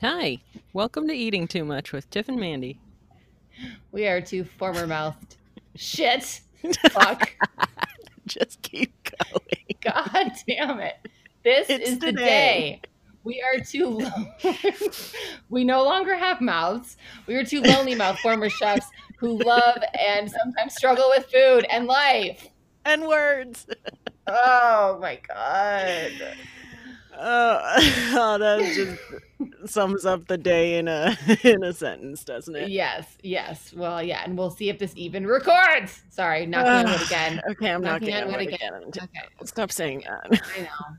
[0.00, 0.38] Hi,
[0.72, 2.78] welcome to Eating Too Much with Tiff and Mandy.
[3.90, 5.36] We are two former mouthed
[5.74, 6.40] shit.
[6.90, 7.32] Fuck.
[8.26, 9.76] Just keep going.
[9.80, 10.96] God damn it.
[11.42, 12.80] This It's is the the day.
[13.24, 13.88] We are two.
[13.98, 14.52] Lo-
[15.48, 16.96] we no longer have mouths.
[17.26, 18.86] We are two lonely mouth former chefs
[19.18, 22.48] who love and sometimes struggle with food and life.
[22.84, 23.66] And words.
[24.26, 26.12] Oh my god.
[27.20, 27.60] Oh,
[28.14, 32.70] oh, that just sums up the day in a in a sentence, doesn't it?
[32.70, 33.72] Yes, yes.
[33.74, 36.02] Well, yeah, and we'll see if this even records.
[36.10, 37.40] Sorry, knocking on wood again.
[37.50, 38.74] Okay, I'm Knocking knocking on on wood wood again.
[38.74, 38.88] again.
[39.02, 39.44] Okay.
[39.44, 40.42] Stop saying that.
[40.56, 40.96] I know.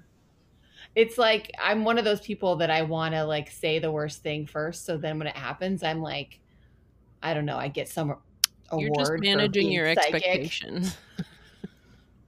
[0.95, 4.22] It's like I'm one of those people that I want to like say the worst
[4.22, 6.40] thing first, so then when it happens, I'm like,
[7.23, 8.17] I don't know, I get some
[8.72, 8.84] award.
[8.84, 10.16] You're just for managing being your psychic.
[10.16, 10.98] expectations.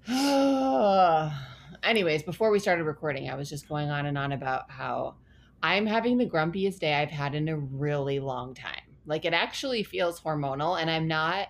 [1.84, 5.16] Anyways, before we started recording, I was just going on and on about how
[5.64, 8.81] I'm having the grumpiest day I've had in a really long time.
[9.06, 11.47] Like it actually feels hormonal, and I'm not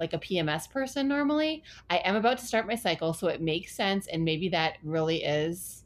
[0.00, 1.62] like a PMS person normally.
[1.90, 5.22] I am about to start my cycle, so it makes sense, and maybe that really
[5.22, 5.84] is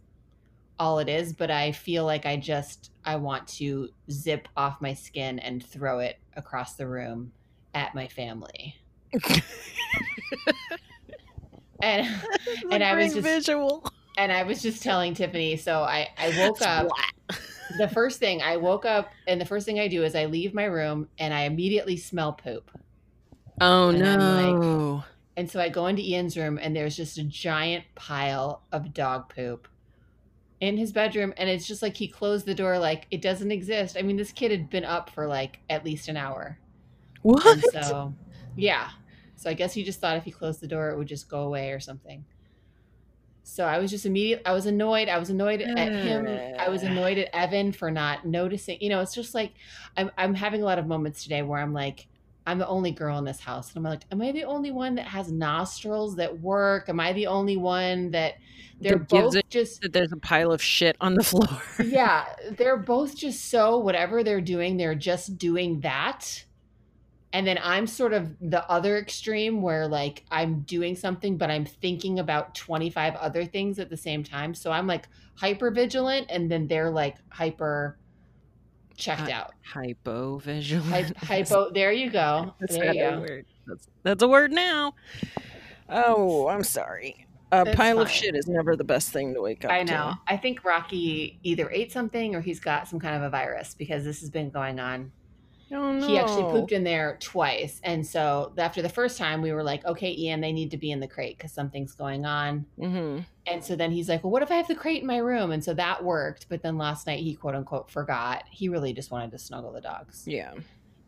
[0.78, 1.32] all it is.
[1.32, 5.98] But I feel like I just I want to zip off my skin and throw
[5.98, 7.32] it across the room
[7.74, 8.76] at my family.
[11.82, 12.06] And
[12.70, 13.84] And I was just- visual.
[14.16, 16.88] and I was just telling Tiffany, so I I woke up
[17.78, 20.54] the first thing I woke up and the first thing I do is I leave
[20.54, 22.70] my room and I immediately smell poop.
[23.60, 25.04] Oh And I'm like- no.
[25.36, 29.32] And so I go into Ian's room and there's just a giant pile of dog
[29.32, 29.68] poop
[30.60, 33.96] in his bedroom and it's just like he closed the door like it doesn't exist.
[33.96, 36.58] I mean this kid had been up for like at least an hour.
[37.22, 37.46] what?
[37.46, 38.14] And so
[38.56, 38.88] yeah.
[39.38, 41.42] So I guess he just thought if he closed the door it would just go
[41.42, 42.24] away or something.
[43.44, 45.08] So I was just immediate I was annoyed.
[45.08, 46.26] I was annoyed at him.
[46.58, 48.78] I was annoyed at Evan for not noticing.
[48.80, 49.52] You know, it's just like
[49.96, 52.08] I'm I'm having a lot of moments today where I'm like
[52.46, 53.74] I'm the only girl in this house.
[53.74, 56.88] And I'm like, am I the only one that has nostrils that work?
[56.88, 58.34] Am I the only one that
[58.80, 61.62] they're That both just that there's a pile of shit on the floor.
[61.84, 62.24] yeah,
[62.56, 66.44] they're both just so whatever they're doing, they're just doing that.
[67.32, 71.66] And then I'm sort of the other extreme where like I'm doing something, but I'm
[71.66, 74.54] thinking about 25 other things at the same time.
[74.54, 77.98] So I'm like hyper vigilant, and then they're like hyper
[78.96, 79.52] checked Hy- out.
[79.62, 80.82] Hypo visual.
[80.84, 81.70] Hy- hypo.
[81.70, 82.54] There you go.
[82.60, 83.20] That's There you a go.
[83.20, 83.46] word.
[83.66, 84.94] That's, that's a word now.
[85.88, 87.26] Oh, I'm sorry.
[87.52, 89.90] A pile of shit is never the best thing to wake up I to.
[89.92, 90.14] know.
[90.26, 94.04] I think Rocky either ate something or he's got some kind of a virus because
[94.04, 95.12] this has been going on
[95.70, 96.06] Oh no.
[96.06, 97.80] he actually pooped in there twice.
[97.84, 100.90] And so after the first time we were like okay ian they need to be
[100.90, 102.66] in the crate because something's going on.
[102.78, 105.18] Hmm and so then he's like well what if i have the crate in my
[105.18, 105.52] room?
[105.52, 106.48] And so that worked.
[106.48, 108.44] But then last night he quote unquote forgot.
[108.50, 110.24] He really just wanted to snuggle the dogs.
[110.26, 110.54] Yeah.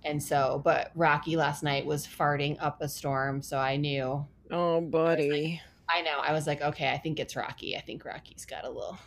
[0.05, 4.27] and so but rocky last night was farting up a storm so i knew.
[4.51, 5.61] Oh, buddy.
[5.89, 6.19] i know.
[6.23, 7.77] I was like okay i think it's rocky.
[7.77, 8.99] I think rocky's got a little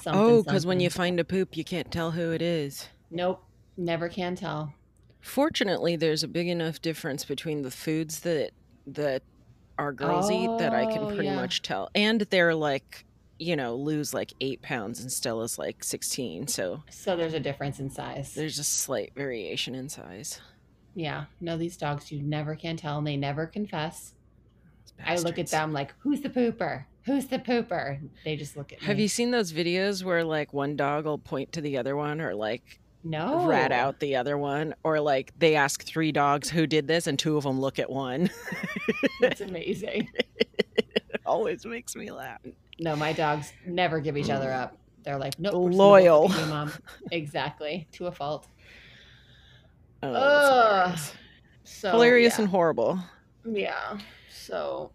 [0.00, 2.88] something, oh, because when you find a poop, you can't tell who it is.
[3.10, 3.42] nope
[3.76, 4.72] never can tell
[5.20, 8.50] Fortunately, there's a big enough difference between the foods that
[8.86, 9.22] that
[9.76, 11.34] our girls eat that I can Oh, pretty yeah.
[11.34, 13.04] much tell, and they're like,
[13.38, 17.80] you know, lose like eight pounds and Stella's like sixteen, so so there's a difference
[17.80, 20.40] in size there's a slight variation in size.
[20.94, 24.14] Yeah, no, these dogs you never can tell, and they never confess.
[25.04, 26.84] I look at them like, "Who's the pooper?
[27.04, 28.86] Who's the pooper?" They just look at me.
[28.86, 32.20] Have you seen those videos where like one dog will point to the other one
[32.20, 32.78] or like
[33.08, 33.46] No.
[33.46, 37.18] rat out the other one or like they ask three dogs who did this and
[37.18, 38.30] two of them look at one?
[39.20, 40.08] That's amazing.
[40.76, 42.40] it always makes me laugh.
[42.78, 44.76] No, my dogs never give each other up.
[45.04, 46.30] They're like, "Nope, just gonna Loyal.
[46.30, 46.72] you, mom."
[47.12, 48.48] exactly, to a fault.
[50.02, 51.12] Oh, hilarious.
[51.64, 52.42] So hilarious yeah.
[52.42, 52.98] and horrible.
[53.44, 53.98] Yeah.
[54.30, 54.90] So,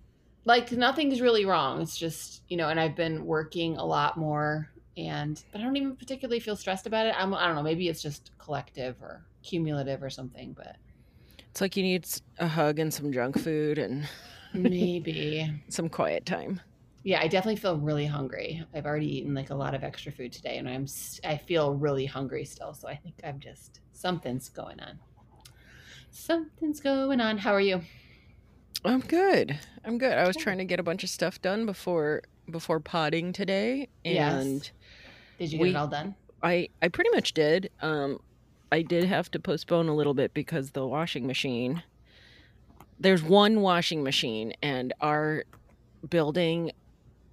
[0.46, 1.82] like, nothing's really wrong.
[1.82, 5.76] It's just, you know, and I've been working a lot more, and but I don't
[5.76, 7.16] even particularly feel stressed about it.
[7.18, 7.64] I'm, I don't know.
[7.64, 10.76] Maybe it's just collective or cumulative or something, but
[11.50, 12.08] It's like you need
[12.40, 14.08] a hug and some junk food and
[14.54, 15.50] maybe.
[15.70, 16.62] some quiet time.
[17.04, 18.64] Yeah, I definitely feel really hungry.
[18.76, 20.86] I've already eaten like a lot of extra food today, and I'm
[21.24, 22.74] I feel really hungry still.
[22.74, 25.00] So I think I'm just something's going on.
[26.12, 27.38] Something's going on.
[27.40, 27.82] How are you?
[28.84, 29.60] I'm good.
[29.84, 30.18] I'm good.
[30.18, 34.72] I was trying to get a bunch of stuff done before before potting today Yes.
[35.42, 36.14] Did you get We- it all done?
[36.44, 37.72] I I pretty much did.
[37.82, 38.20] Um
[38.72, 41.84] I did have to postpone a little bit because the washing machine
[43.00, 45.44] there's one washing machine and our
[46.10, 46.72] building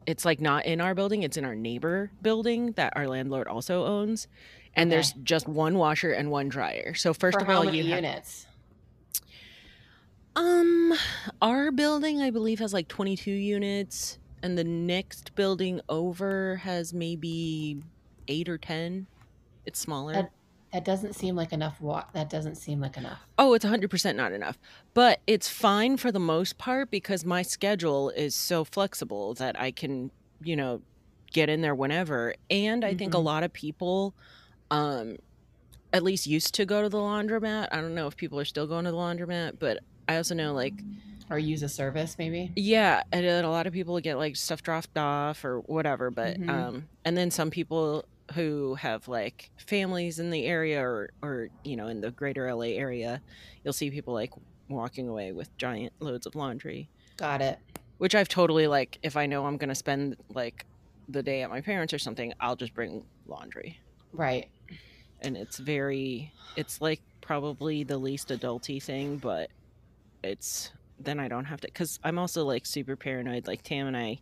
[0.06, 3.84] it's like not in our building, it's in our neighbor building that our landlord also
[3.84, 4.26] owns.
[4.74, 4.96] and Okay.
[4.96, 6.94] there's just one washer and one dryer.
[6.94, 8.46] So first For of all, you have units?
[10.36, 10.94] um
[11.42, 17.82] our building I believe has like 22 units and the next building over has maybe
[18.28, 19.08] 8 or 10.
[19.66, 20.14] It's smaller.
[20.14, 20.30] That
[20.72, 21.80] that doesn't seem like enough.
[21.80, 23.22] Wa- that doesn't seem like enough.
[23.38, 24.58] Oh, it's 100% not enough.
[24.94, 29.70] But it's fine for the most part because my schedule is so flexible that I
[29.70, 30.10] can,
[30.42, 30.82] you know,
[31.32, 32.34] get in there whenever.
[32.50, 33.24] And I think a Mhm.
[33.24, 34.14] lot of people
[34.70, 35.16] um
[35.92, 37.68] at least used to go to the laundromat.
[37.72, 40.52] I don't know if people are still going to the laundromat, but I also know
[40.54, 40.84] like
[41.30, 42.52] Or use a service, maybe.
[42.56, 46.48] yeah, and a lot of people get like stuff dropped off or whatever, but Mhm.
[46.48, 48.04] um and then some people
[48.34, 52.66] who have like families in the area or or you know in the greater LA
[52.76, 53.20] area,
[53.64, 54.32] you'll see people like
[54.68, 57.58] walking away with giant loads of laundry, Got it.
[57.98, 60.66] which I've totally like if I know I'm going to spend like
[61.08, 63.78] the day at my parents or something, I'll just bring laundry.
[64.12, 64.48] Right.
[65.22, 69.50] And it's very it's like probably the least adulty thing, but
[70.22, 70.70] it's
[71.00, 74.18] then I don't have to cuz I'm also like super paranoid like Tam and I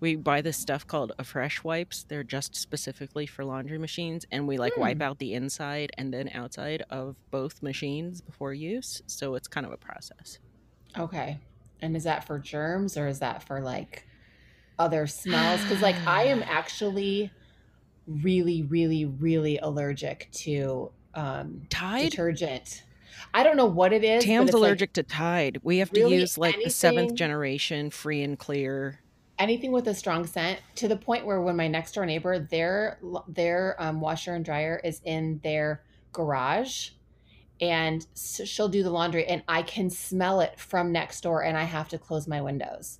[0.00, 2.04] we buy this stuff called Affresh wipes.
[2.04, 5.02] They're just specifically for laundry machines and we like wipe Hmm.
[5.02, 9.72] out the inside and then outside of both machines before use, so it's kind of
[9.72, 10.38] a process.
[10.96, 11.38] Okay.
[11.80, 14.06] And is that for germs or is that for like
[14.78, 15.62] other smells?
[15.62, 17.30] Because like I am actually
[18.06, 22.10] really, really, really allergic to um Tide?
[22.10, 22.84] detergent.
[23.34, 24.24] I don't know what it is.
[24.24, 25.58] Tam's it's like allergic to Tide.
[25.62, 29.00] We have to really use like the seventh generation free and clear.
[29.38, 32.98] Anything with a strong scent to the point where when my next door neighbor their
[33.28, 35.82] their um, washer and dryer is in their
[36.12, 36.90] garage
[37.60, 41.56] and s she'll do the laundry and i can smell it from next door and
[41.56, 42.98] i have to close my windows.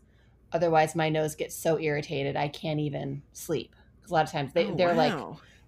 [0.53, 3.75] Otherwise my nose gets so irritated i can't even sleep.
[3.97, 5.19] Because a lot of times they, Oh they're like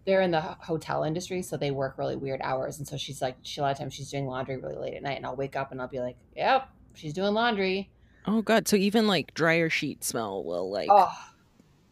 [0.06, 2.78] they're in the hotel industry so they work really weird hours.
[2.78, 5.02] And so she's like she a lot of times she's doing laundry really late at
[5.02, 7.90] night and i'll wake up and i'll be like yep she's doing laundry
[8.26, 11.12] Oh god, so even like dryer sheet smell will like oh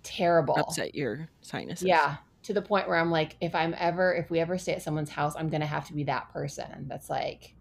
[0.02, 1.86] terrible upset your sinuses.
[1.86, 4.82] Yeah, to the point where I'm like, if I'm ever, if we ever stay at
[4.82, 6.86] someone's house, I'm gonna have to be that person.
[6.88, 7.54] That's like,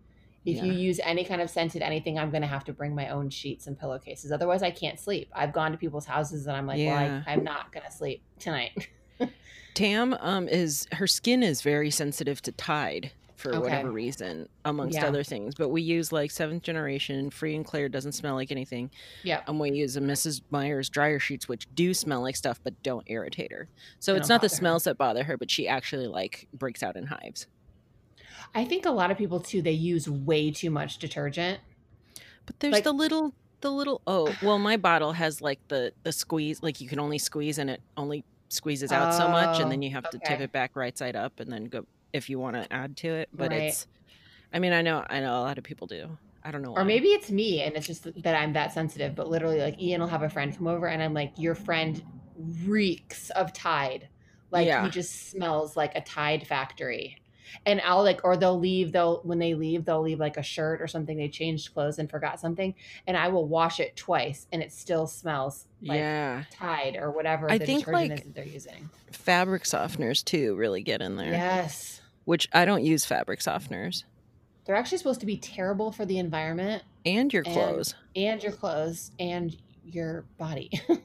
[0.46, 3.30] if you use any kind of scented anything, I'm gonna have to bring my own
[3.30, 4.32] sheets and pillowcases.
[4.32, 5.30] Otherwise, I can't sleep.
[5.36, 6.88] I've gone to people's houses and I'm like, Yeah.
[6.88, 8.90] well, I, I'm not gonna sleep tonight.
[9.74, 13.60] Tam um is her skin is very sensitive to Tide for Okay.
[13.60, 15.06] whatever reason, amongst Yeah.
[15.08, 15.56] other things.
[15.56, 18.92] But we use like seventh generation free and clear doesn't smell like anything.
[19.24, 19.44] Yeah.
[19.48, 20.42] And we use a Mrs.
[20.50, 23.70] Meyer's dryer sheets which do smell like stuff but don't irritate her.
[24.00, 24.58] So They it's don't the bother her.
[24.58, 27.48] smells that bother her, but she actually like breaks out in hives.
[28.54, 31.60] I think a lot of people too, they use way too much detergent.
[32.46, 36.12] But there's Like- the little the little oh well my bottle has like the the
[36.12, 39.80] squeeze like you can only squeeze and it only squeezes out so much and then
[39.80, 42.40] Oh, you have to tip it back right side up and then go if you
[42.40, 43.30] want to add to it.
[43.34, 43.64] But Right.
[43.64, 43.88] it's
[44.54, 46.18] I mean I know I know a lot of people do.
[46.44, 46.82] I don't know why.
[46.82, 49.16] Or maybe it's me and it's just that I'm that sensitive.
[49.16, 52.02] But literally, like Ian will have a friend come over and I'm like, your friend
[52.66, 54.08] reeks of Tide.
[54.52, 54.86] Like Yeah.
[54.86, 57.18] he just smells like a Tide factory.
[57.66, 60.82] And I'll like, or they'll leave, they'll, when they leave, they'll leave like a shirt
[60.82, 61.18] or something.
[61.18, 62.74] They changed clothes and forgot something.
[63.08, 66.44] And I will wash it twice and it still smells like yeah.
[66.52, 68.90] Tide or whatever I the think, detergent like, is that they're using.
[69.12, 71.32] Fabric softeners too really get in there.
[71.32, 72.02] Yes.
[72.26, 74.04] Which I don't use fabric softeners.
[74.66, 77.96] They're actually supposed to be terrible for the environment And your And- clothes.
[78.16, 80.70] and your clothes and your body.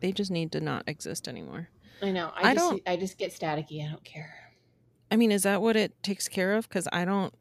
[0.00, 1.68] They just need to not exist anymore.
[2.02, 2.32] I know.
[2.34, 3.86] I, I just don't- I just get staticky.
[3.86, 4.34] I don't care.
[5.12, 6.68] I mean, is that what it takes care of?
[6.68, 7.32] Because I don't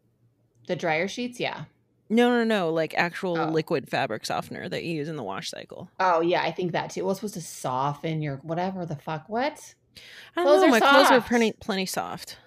[0.68, 1.66] The dryer sheets, yeah.
[2.10, 3.48] no no no like actual Oh.
[3.50, 5.90] liquid fabric softener that you use in the wash cycle.
[6.00, 7.04] Oh yeah, I think that too.
[7.04, 9.30] Well, it's supposed to soften your whatever the fuck.
[9.30, 9.74] What?
[10.36, 10.68] I don't Clothes know.
[10.70, 11.30] My clothes are soft.
[11.30, 12.38] plenty plenty soft.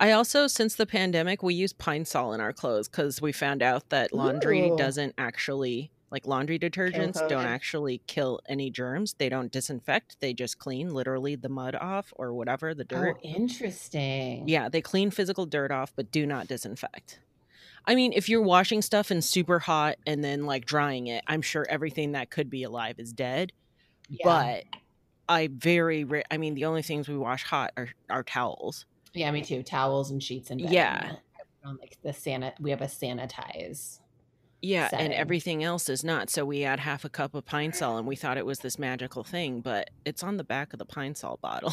[0.00, 3.88] I also, since the pandemic, we use Pine-Sol in our clothes because we found out
[3.90, 4.76] that laundry Ooh.
[4.76, 9.14] doesn't actually like laundry detergents don't actually kill any germs.
[9.18, 10.16] They don't disinfect.
[10.20, 13.16] They just clean literally the mud off or whatever the oh, dirt.
[13.18, 14.48] Oh, interesting.
[14.48, 17.20] Yeah, they clean physical dirt off, but do not disinfect.
[17.86, 21.42] I mean, if you're washing stuff in super hot and then like drying it, I'm
[21.42, 23.52] sure everything that could be alive is dead.
[24.08, 24.24] Yeah.
[24.24, 24.64] But
[25.28, 28.86] I very, ra- I mean, the only things we wash hot are, are towels.
[29.14, 29.62] yeah, me too.
[29.62, 30.72] Towels and sheets and bed.
[30.72, 31.12] Yeah.
[31.64, 34.00] Like the sana, we have a sanitize.
[34.60, 36.30] Yeah, and everything else is not.
[36.30, 39.22] So we add half a cup of Pine-Sol and we thought it was this magical
[39.22, 41.72] thing, but it's on the back of the Pine-Sol bottle.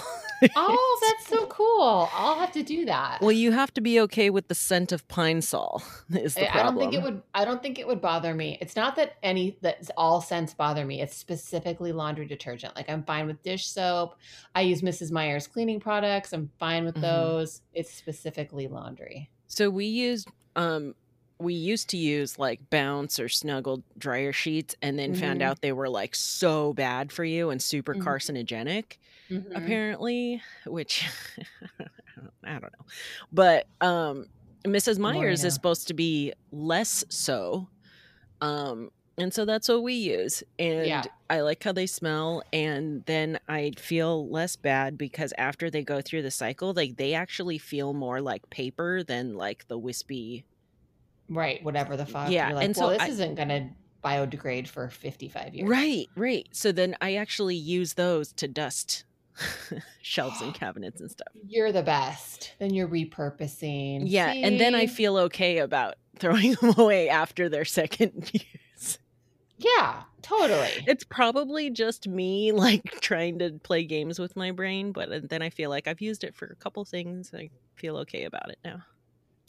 [0.55, 2.07] Oh, that's so cool.
[2.13, 3.21] I'll have to do that.
[3.21, 5.81] well, you have to be okay with the scent of Pine-Sol.
[6.13, 7.23] Is the I I don't think it would.
[7.33, 8.57] I don't think it would bother me.
[8.61, 11.01] It's not that any that all scents bother me.
[11.01, 12.75] It's specifically laundry detergent.
[12.75, 14.15] Like I'm fine with dish soap.
[14.53, 15.11] I use Mrs.
[15.11, 16.33] Meyer's cleaning products.
[16.33, 17.01] I'm fine with Mhm.
[17.01, 17.61] those.
[17.73, 19.31] It's specifically laundry.
[19.47, 20.93] So we used um
[21.39, 25.43] we used to use like bounce or snuggle dryer sheets and then found Mhm.
[25.43, 27.95] out they were like so bad for you and super Mhm.
[27.95, 28.97] carcinogenic
[29.29, 29.45] Mhm.
[29.55, 31.05] apparently, which
[32.43, 32.85] I don't know.
[33.31, 34.27] But um
[34.67, 34.97] Mrs.
[34.99, 37.69] Meyer's is supposed to be less so.
[38.41, 40.43] Um and so that's what we use.
[40.59, 41.09] And Yeah.
[41.29, 46.01] I like how they smell and then I feel less bad because after they go
[46.01, 50.45] through the cycle, like they actually feel more like paper than like the wispy
[51.29, 51.63] Right.
[51.63, 52.29] Whatever the fuck.
[52.29, 53.69] Yeah, You're like, and well, so this I- isn't gonna
[54.03, 55.67] biodegrade for 55 years.
[55.69, 56.47] Right, right.
[56.51, 59.03] So then I actually use those to dust
[60.01, 61.27] shelves and cabinets and stuff.
[61.47, 62.53] You're the best.
[62.59, 64.03] Then you're repurposing.
[64.05, 68.31] Yeah, and then I feel okay about throwing them away after their second
[68.77, 68.99] use.
[69.57, 70.69] Yeah, totally.
[70.85, 75.41] It's probably just me like trying to play games with my brain, but uh, then
[75.41, 77.31] I feel like I've used it for a couple things.
[77.33, 78.83] I feel okay about it now.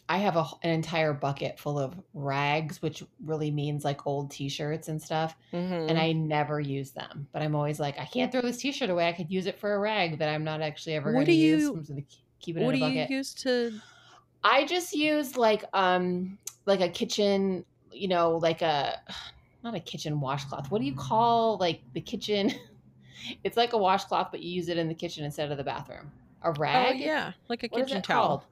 [0.09, 4.87] I have a, an entire bucket full of rags, which really means like old t-shirts
[4.89, 5.37] and stuff.
[5.53, 5.91] Mhm.
[5.91, 9.09] And I never use them, but I'm always like, I can't throw this t-shirt away.
[9.09, 11.67] I could use it for a rag that I'm not actually ever going to use.
[11.69, 12.03] I'm just gonna
[12.41, 13.73] keep it what in do you use to?
[14.45, 19.01] I just use like um like a kitchen, you know, like a
[19.65, 20.71] not a kitchen washcloth.
[20.71, 22.53] What do you call like the kitchen?
[23.45, 26.13] it's like a washcloth, but you use it in the kitchen instead of the bathroom.
[26.43, 27.01] A Oh rag?
[27.01, 28.29] yeah, like a What kitchen it towel.
[28.29, 28.45] called?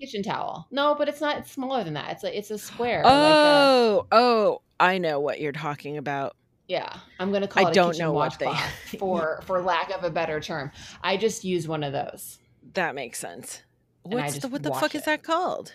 [0.00, 0.66] Kitchen towel.
[0.70, 1.38] No, but it's not.
[1.38, 2.12] It's smaller than that.
[2.12, 3.02] It's a it's a square.
[3.04, 6.36] like a, Oh, oh, I know what you're talking about.
[6.68, 6.90] yeah.
[7.18, 10.02] I'm gonna call I it a don't know what they- washcloth for for lack of
[10.04, 10.70] a better term.
[11.02, 12.38] I just use one of those.
[12.74, 13.62] That makes sense.
[14.02, 15.74] What's the what the fuck is that called?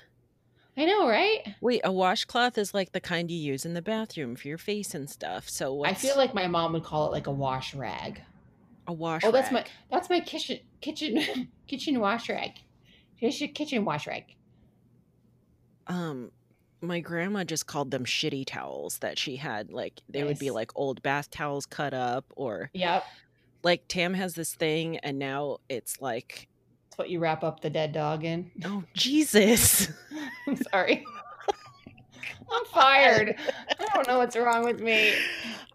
[0.78, 1.56] I know, right?
[1.62, 4.94] Wait, a washcloth is like the kind you use in the bathroom for your face
[4.96, 5.48] and stuff.
[5.48, 8.22] So what's I feel like my mom would call it like a wash rag.
[8.88, 9.22] a wash.
[9.24, 12.54] Oh, that's my that's my kitchen kitchen kitchen wash rag.
[13.20, 14.26] Kitchen kitchen wash rag.
[15.88, 16.32] um
[16.82, 20.72] my grandma just called them shitty towels that she had like they would be like
[20.76, 23.04] old bath towels cut up or Yep,
[23.64, 26.48] like Tam has this thing and now it's like
[26.90, 28.52] that's what you wrap up the dead dog in.
[28.66, 29.88] oh Jesus.
[30.48, 31.04] I'm sorry.
[32.52, 33.36] I'm fired.
[33.80, 35.14] I don't know what's wrong with me.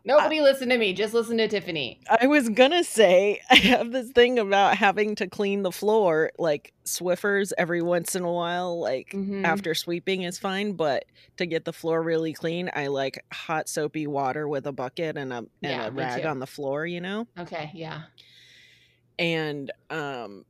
[0.04, 0.94] Nobody listen to me.
[0.94, 2.00] Just listen to Tiffany.
[2.20, 6.72] I was gonna say I have this thing about having to clean the floor like
[6.86, 9.44] Swiffers every once in a while, like Mhm.
[9.44, 11.04] after sweeping is fine, but
[11.36, 15.32] to get the floor really clean, I like hot soapy water with a bucket and
[15.32, 16.28] a and Yeah, a rag too.
[16.28, 17.26] on the floor, you know?
[17.38, 18.02] Okay, yeah.
[19.18, 20.44] And um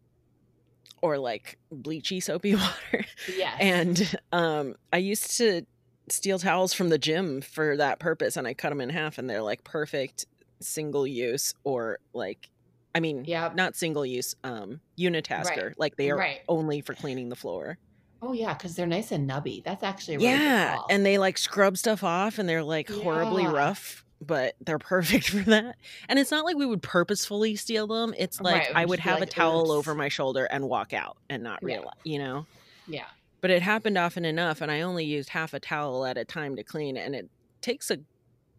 [1.03, 3.05] or like bleachy soapy water.
[3.37, 3.57] Yes.
[3.61, 5.63] And um I used to
[6.13, 9.29] steal towels from the gym for that purpose and I cut them in half and
[9.29, 10.27] they're like perfect
[10.61, 12.49] single use or like
[12.95, 13.55] I mean Yep.
[13.55, 16.41] not single use um unitasker like they are Right.
[16.49, 17.79] only for cleaning the floor.
[18.23, 19.63] Oh yeah, because they're nice and nubby.
[19.65, 24.05] That's actually really yeah, and they like scrub stuff off and they're like horribly rough,
[24.21, 25.77] but they're perfect for that.
[26.09, 28.15] And it's not like we would purposefully steal them.
[28.19, 30.93] It's like Right, I would have like, a towel "Oops." over my shoulder and walk
[30.93, 31.65] out and not Yeah.
[31.65, 32.47] realize, you know.
[32.87, 33.07] yeah.
[33.41, 36.57] But it happened often enough and I only used half a towel at a time
[36.57, 37.31] to clean and it
[37.61, 37.99] takes a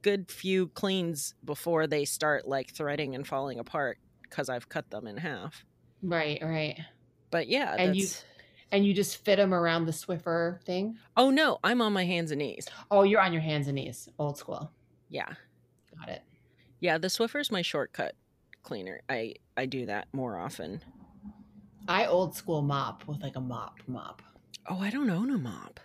[0.01, 5.05] good few cleans before they start like threading and falling apart cuz I've cut them
[5.07, 5.63] in half.
[6.01, 6.79] Right, right.
[7.29, 8.07] But yeah, And you-
[8.73, 10.97] And you just fit them around the Swiffer thing.
[11.17, 12.67] Oh no, I'm on my hands and knees.
[12.89, 14.07] Oh, you're on your hands and knees.
[14.17, 14.71] Old school.
[15.09, 15.33] Yeah.
[15.99, 16.23] Got it.
[16.79, 18.15] Yeah, the Swiffer's my shortcut
[18.63, 19.01] cleaner.
[19.09, 20.81] I I do that more often.
[21.87, 24.21] I old school mop with like a mop mop.
[24.67, 25.79] Oh, I don't own a mop.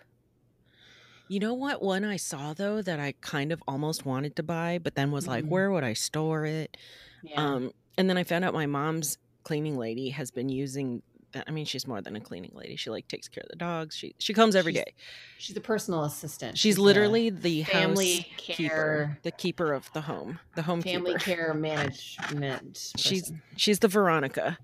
[1.27, 4.79] You know what one I saw though that I kind of almost wanted to buy,
[4.81, 5.49] but then was like, Mhm.
[5.49, 6.77] where would I store it?
[7.21, 7.43] Yeah.
[7.43, 11.01] Um, and then I found out my mom's cleaning lady has been using
[11.33, 11.43] that.
[11.45, 12.77] I mean, she's more than a cleaning lady.
[12.77, 13.93] She like takes care of the dogs.
[13.95, 14.93] She she comes every She's day.
[15.37, 16.57] She's a personal assistant.
[16.57, 21.19] She's the literally the family care- the keeper of the home, the home family keeper.
[21.19, 22.93] care management.
[22.95, 24.57] She's she's the Veronica,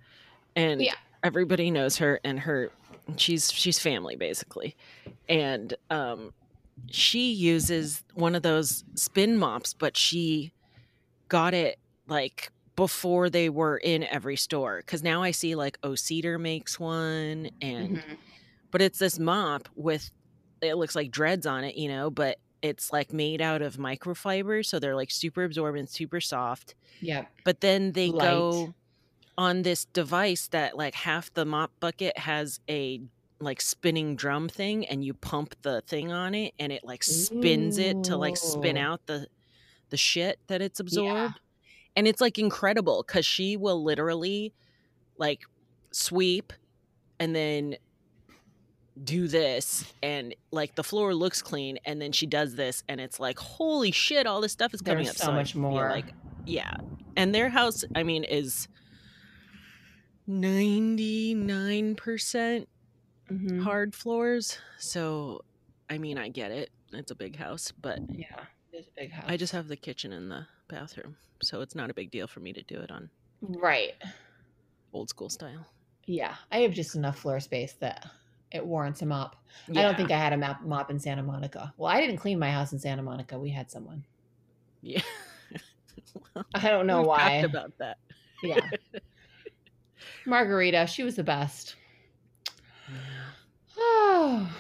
[0.56, 0.94] and Yeah.
[1.24, 2.22] everybody knows her.
[2.24, 2.72] And her
[3.18, 4.76] she's she's family basically,
[5.30, 6.34] and um,
[6.90, 10.52] she uses one of those spin mops, but she
[11.28, 16.38] got it like before they were in every store because now I see like O-Cedar
[16.40, 18.18] makes one, and Mhm.
[18.72, 20.10] but it's this mop with
[20.62, 24.66] it looks like dreads on it, you know, but it's like made out of microfiber,
[24.66, 26.76] so they're like super absorbent, super soft.
[27.02, 27.30] Yep.
[27.44, 28.22] But then they Light.
[28.22, 28.74] go
[29.38, 33.02] on this device that like half the mop bucket has a
[33.40, 37.78] like spinning drum thing and you pump the thing on it and it like spins
[37.78, 39.28] it to like spin out the
[39.90, 41.40] the shit that it's absorbed.
[41.96, 44.54] And it's like incredible cuz she will literally
[45.18, 45.44] like
[45.92, 46.54] sweep
[47.20, 47.76] and then
[49.04, 53.20] do this and like the floor looks clean and then she does this and it's
[53.20, 55.90] like holy shit all this stuff is coming There's up so I much more.
[55.90, 56.14] like
[56.46, 56.76] yeah
[57.16, 58.68] and their house i mean is
[60.28, 62.68] 99%
[63.32, 63.62] Mhm.
[63.64, 65.42] hard floors so
[65.90, 68.44] i mean i get it it's a big house but Yeah.
[68.74, 69.24] It's a big house.
[69.28, 72.42] i just have the kitchen and the bathroom so it's not a big deal for
[72.42, 73.10] me to do it on
[73.42, 73.94] right.
[74.94, 75.66] old school style
[76.06, 76.36] Yeah.
[76.52, 78.06] I have just enough floor space that
[78.52, 79.38] it warrants a mop.
[79.70, 81.74] I don't think I had a mop, mop in Santa Monica.
[81.78, 83.40] Well, I didn't clean my house in Santa Monica.
[83.40, 84.04] We had someone.
[84.82, 85.02] yeah
[86.36, 87.36] Well, I don't know why.
[87.38, 87.98] about that
[88.44, 88.60] Yeah.
[90.26, 91.76] Margarita, she was the best.
[93.78, 94.50] Oh.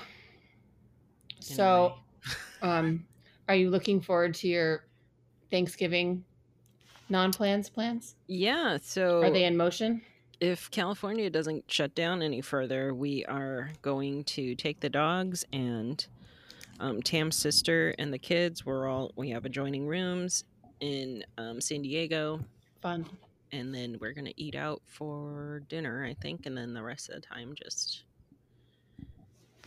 [1.39, 1.95] So,
[2.61, 3.05] um,
[3.49, 4.85] are you looking forward to your
[5.51, 6.23] Thanksgiving
[7.09, 8.15] non-plans plans?
[8.27, 10.01] yeah so Are they in motion?
[10.39, 16.05] if California doesn't shut down any further, we are going to take the dogs and
[16.79, 18.65] um, Tam's sister and the kids.
[18.65, 20.43] We're all we have adjoining rooms
[20.79, 22.39] in um, San Diego,
[22.81, 23.05] Fun.
[23.53, 27.15] And then we're gonna eat out for dinner, I think, and then the rest of
[27.15, 28.03] the time just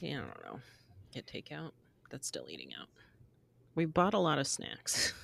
[0.01, 0.61] yeah, I don't know,
[1.15, 1.71] get takeout.
[2.11, 2.89] That's still eating out.
[3.75, 5.15] We bought a lot of snacks.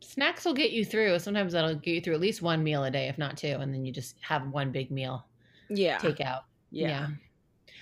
[0.00, 1.18] Snacks will get you through.
[1.18, 3.72] Sometimes that'll get you through at least one meal a day, if not two, and
[3.72, 5.26] then you just have one big meal
[5.68, 6.40] yeah, takeout.
[6.70, 7.08] yeah.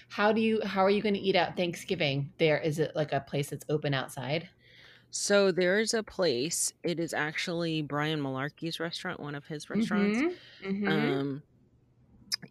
[0.08, 0.60] How do you?
[0.64, 2.30] How are you going to eat out Thanksgiving?
[2.38, 4.48] There is it like a place that's open outside?
[5.10, 6.72] So there's a place.
[6.82, 10.18] It is actually Brian Malarkey's restaurant, one of his restaurants.
[10.18, 10.88] Mhm, mhm.
[10.90, 11.42] Um,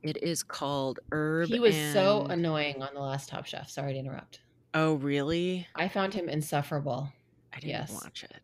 [0.01, 1.47] it is called Herb.
[1.47, 3.69] he was so annoying on the last Top Chef.
[3.69, 4.39] Sorry to interrupt.
[4.74, 5.67] Oh, really?
[5.75, 7.12] I found him insufferable.
[7.53, 7.91] I didn't Yes.
[8.03, 8.41] watch it.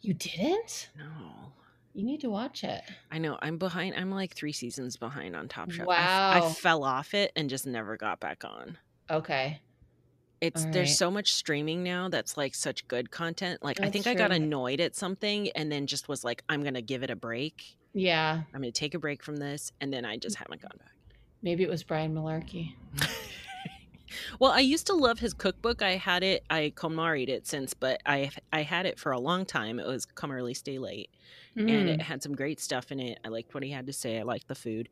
[0.00, 0.90] You didn't?
[0.96, 1.52] No,
[1.92, 2.82] You need to watch it.
[3.10, 3.36] I know.
[3.42, 3.96] I'm behind.
[3.96, 5.88] I'm like three seasons behind on Top Chef.
[5.88, 6.48] I f- I, Wow.
[6.50, 8.78] fell off it and just never got back on.
[9.10, 9.60] Okay.
[10.40, 10.96] It's All there's right.
[10.96, 13.62] so much streaming now that's like such good content.
[13.62, 14.36] Like I That's think I got true.
[14.36, 17.76] annoyed at something and then just was like, I'm gonna give it a break.
[17.92, 18.42] Yeah.
[18.54, 20.92] I'm gonna take a break from this, and then I just haven't gone back.
[21.42, 22.74] Maybe it was Brian Malarkey.
[24.38, 25.82] well, I used to love his cookbook.
[25.82, 26.44] I had it.
[26.50, 29.78] I KonMari'd it since, but I I had it for a long time.
[29.78, 31.10] It was Come Early, Stay Late,
[31.56, 31.88] and Mm.
[31.88, 33.18] it had some great stuff in it.
[33.24, 34.18] I liked what he had to say.
[34.18, 34.88] I liked the food.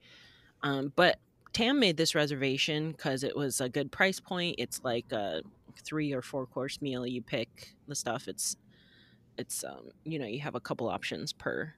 [0.62, 1.18] Um, but
[1.52, 4.56] Tam made this reservation because it was a good price point.
[4.58, 5.42] It's like a
[5.84, 7.06] three or four course meal.
[7.06, 8.28] You pick the stuff.
[8.28, 8.56] It's
[9.38, 11.74] it's um you know you have a couple options per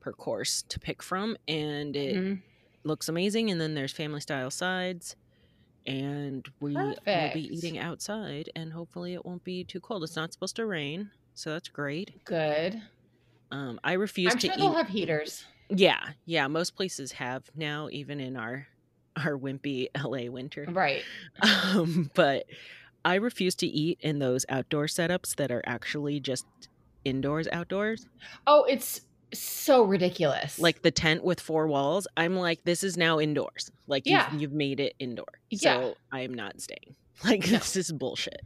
[0.00, 2.42] per course to pick from, and it Mhm.
[2.84, 3.50] looks amazing.
[3.50, 5.16] And then there's family style sides.
[5.86, 10.04] And we will be eating outside, and hopefully it won't be too cold.
[10.04, 12.12] It's not supposed to rain, so that's great.
[12.24, 12.82] Good.
[13.50, 14.58] Um, I refuse I'm to sure eat.
[14.58, 15.44] they'll have heaters.
[15.70, 16.46] Yeah, yeah.
[16.48, 18.68] Most places have now, even in our
[19.24, 20.66] our wimpy LA winter.
[20.68, 21.02] Right.
[21.42, 22.44] Um, but
[23.04, 26.46] I refuse to eat in those outdoor setups that are actually just
[27.04, 28.06] indoors, outdoors.
[28.46, 29.00] Oh, it's
[29.32, 30.58] so ridiculous.
[30.58, 32.06] Like the tent with four walls.
[32.16, 33.70] I'm like, this is now indoors.
[33.86, 34.30] Like Yeah.
[34.32, 35.26] you've, you've made it indoor.
[35.50, 35.58] Yeah.
[35.80, 36.96] So I am not staying.
[37.24, 37.58] Like No.
[37.58, 38.40] this is bullshit.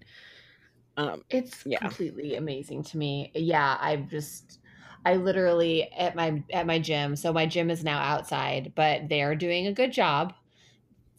[0.97, 1.79] Um, it's Yeah.
[1.79, 3.31] completely amazing to me.
[3.35, 4.59] Yeah, I've just
[5.05, 7.17] I literally at my at my gym.
[7.17, 10.33] So my gym is now outside, but they're doing a good job.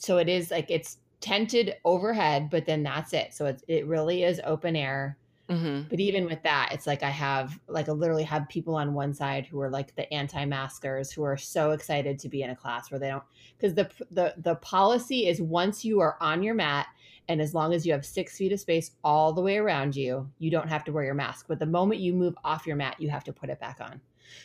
[0.03, 3.33] So it is like it's tented overhead, but then that's it.
[3.33, 5.17] So it's it really is open air.
[5.49, 5.89] mhm.
[5.89, 9.13] But even with that, it's like I have like I literally have people on one
[9.13, 12.91] side who are like the anti-maskers who are so excited to be in a class
[12.91, 13.23] where they don't
[13.57, 16.87] because the the the policy is once you are on your mat
[17.29, 20.29] and as long as you have six feet of space all the way around you,
[20.39, 21.45] you don't have to wear your mask.
[21.47, 24.01] But the moment you move off your mat, you have to put it back on.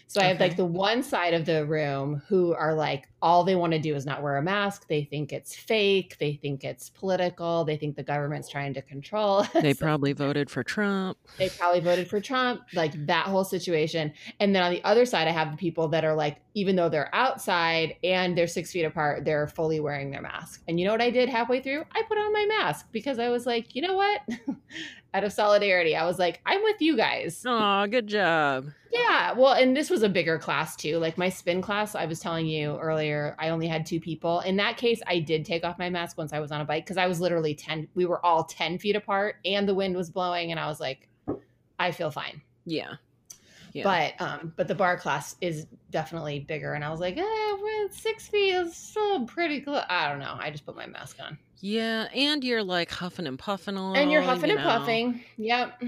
[0.06, 3.56] So I have like the one side of the room who are like, all they
[3.56, 4.86] want to do is not wear a mask.
[4.88, 6.16] They think it's fake.
[6.20, 7.64] They think it's political.
[7.64, 9.38] They think the government's trying to control.
[9.54, 9.62] us.
[9.62, 11.18] They probably voted for Trump.
[11.36, 14.12] they probably voted for Trump, like that whole situation.
[14.40, 16.88] And then on the other side, I have the people that are like, even though
[16.88, 20.62] they're outside and they're six feet apart, they're fully wearing their mask.
[20.66, 21.84] And you know what I did halfway through?
[21.94, 24.22] I put on my mask because I was like, you know what?
[25.14, 25.94] out of solidarity.
[25.94, 27.44] I was like, I'm with you guys.
[27.46, 28.66] Oh, good job.
[28.90, 29.32] Yeah.
[29.32, 30.98] Well, and this was a bigger class too.
[30.98, 34.40] Like my spin class, I was telling you earlier, I only had two people.
[34.40, 36.84] In that case, I did take off my mask once I was on a bike
[36.84, 40.10] because I was literally 10, we were all 10 feet apart and the wind was
[40.10, 40.50] blowing.
[40.50, 41.08] And I was like,
[41.78, 42.42] I feel fine.
[42.66, 42.94] Yeah.
[43.78, 43.84] Yeah.
[44.18, 47.94] But um, but the bar class is definitely bigger, and I was like, eh, with
[47.94, 49.84] six feet is still pretty close.
[49.88, 50.36] I don't know.
[50.38, 51.38] I just put my mask on.
[51.60, 54.78] Yeah, and you're like huffing and puffing a And you're huffing you and know.
[54.78, 55.22] puffing.
[55.36, 55.82] Yep.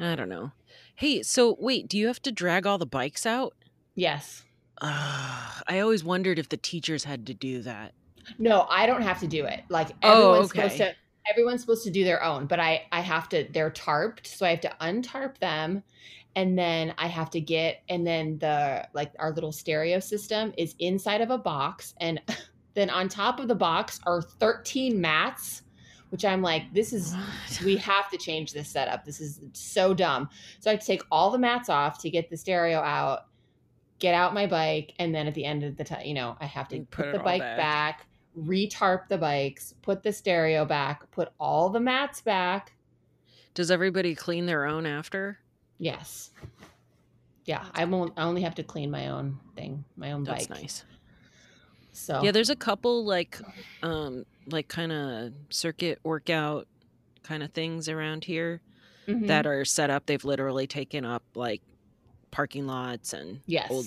[0.00, 0.52] I don't know.
[0.94, 3.54] Hey, so wait, do you have to drag all the bikes out?
[3.94, 4.42] Yes.
[4.80, 7.92] Uh, I always wondered if the teachers had to do that.
[8.38, 9.62] No, I don't have to do it.
[9.68, 10.94] Like Oh, everyone's supposed to
[11.30, 14.50] everyone's supposed to do their own, but I I have to they're tarped, so I
[14.50, 15.82] have to untarp them
[16.34, 20.74] and then I have to get and then the like our little stereo system is
[20.78, 22.20] inside of a box and
[22.74, 25.62] then on top of the box are 13 mats,
[26.10, 27.14] which I'm like this is
[27.64, 29.04] we have to change this setup.
[29.04, 30.28] This is so dumb.
[30.60, 33.26] So I have to take all the mats off to get the stereo out,
[33.98, 36.46] get out my bike, and then at the end of the time, you know, I
[36.46, 37.58] have to put, put the bike back.
[37.58, 38.06] back,
[38.38, 42.72] retarp the bikes, put the stereo back, put all the mats back.
[43.54, 45.38] Does everybody clean their own after?
[45.82, 46.30] Yes.
[47.44, 48.12] Yeah, I won't.
[48.16, 50.62] I only have to clean my own thing, my own That's bike.
[50.62, 50.84] nice.
[51.92, 53.40] So Yeah, there's a couple like
[53.82, 56.68] um like kind of circuit workout
[57.24, 58.62] kind of things around here
[59.08, 59.26] Mhm.
[59.26, 60.06] that are set up.
[60.06, 61.62] They've literally taken up like
[62.30, 63.68] parking lots and yes.
[63.68, 63.86] old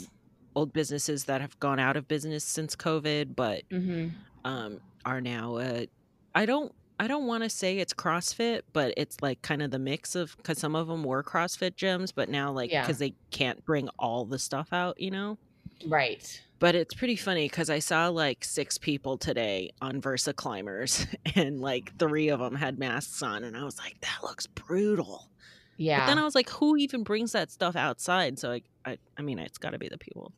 [0.53, 4.09] old businesses that have gone out of business since COVID, but hmm
[4.43, 5.85] um are now uh
[6.33, 9.79] I don't I don't want to say it's CrossFit, but it's like kind of the
[9.79, 12.85] mix of cuz some of them were CrossFit gyms, but now like Yeah.
[12.85, 15.37] cuz they can't bring all the stuff out, you know?
[15.85, 16.41] Right.
[16.59, 21.05] But it's pretty funny because I saw like six people today on VersaClimbers,
[21.35, 25.29] and like three of them had masks on, and I was like, "That looks brutal."
[25.77, 25.99] Yeah.
[25.99, 29.21] But then I was like, "Who even brings that stuff outside?" So I, I, I
[29.21, 30.31] mean, it's got to be the people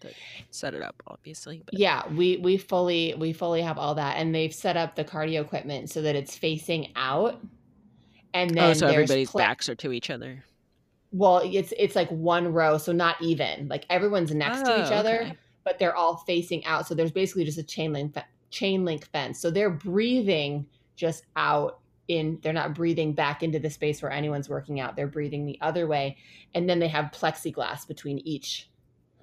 [0.00, 0.12] that
[0.50, 1.62] set it up, obviously.
[1.64, 5.04] But yeah we we fully we fully have all that and they've set up the
[5.04, 7.40] cardio equipment so that it's facing out
[8.34, 10.44] and oh, then oh, so everybody's backs are to each other.
[11.12, 14.96] well it's it's like one row so not even like everyone's next to each Oh,
[14.96, 15.36] other okay.
[15.64, 19.06] but they're all facing out so there's basically just a chain link fe- chain link
[19.08, 24.12] fence so they're breathing just out in they're not breathing back into the space where
[24.12, 26.16] anyone's working out they're breathing the other way
[26.54, 28.68] and then they have plexiglass between each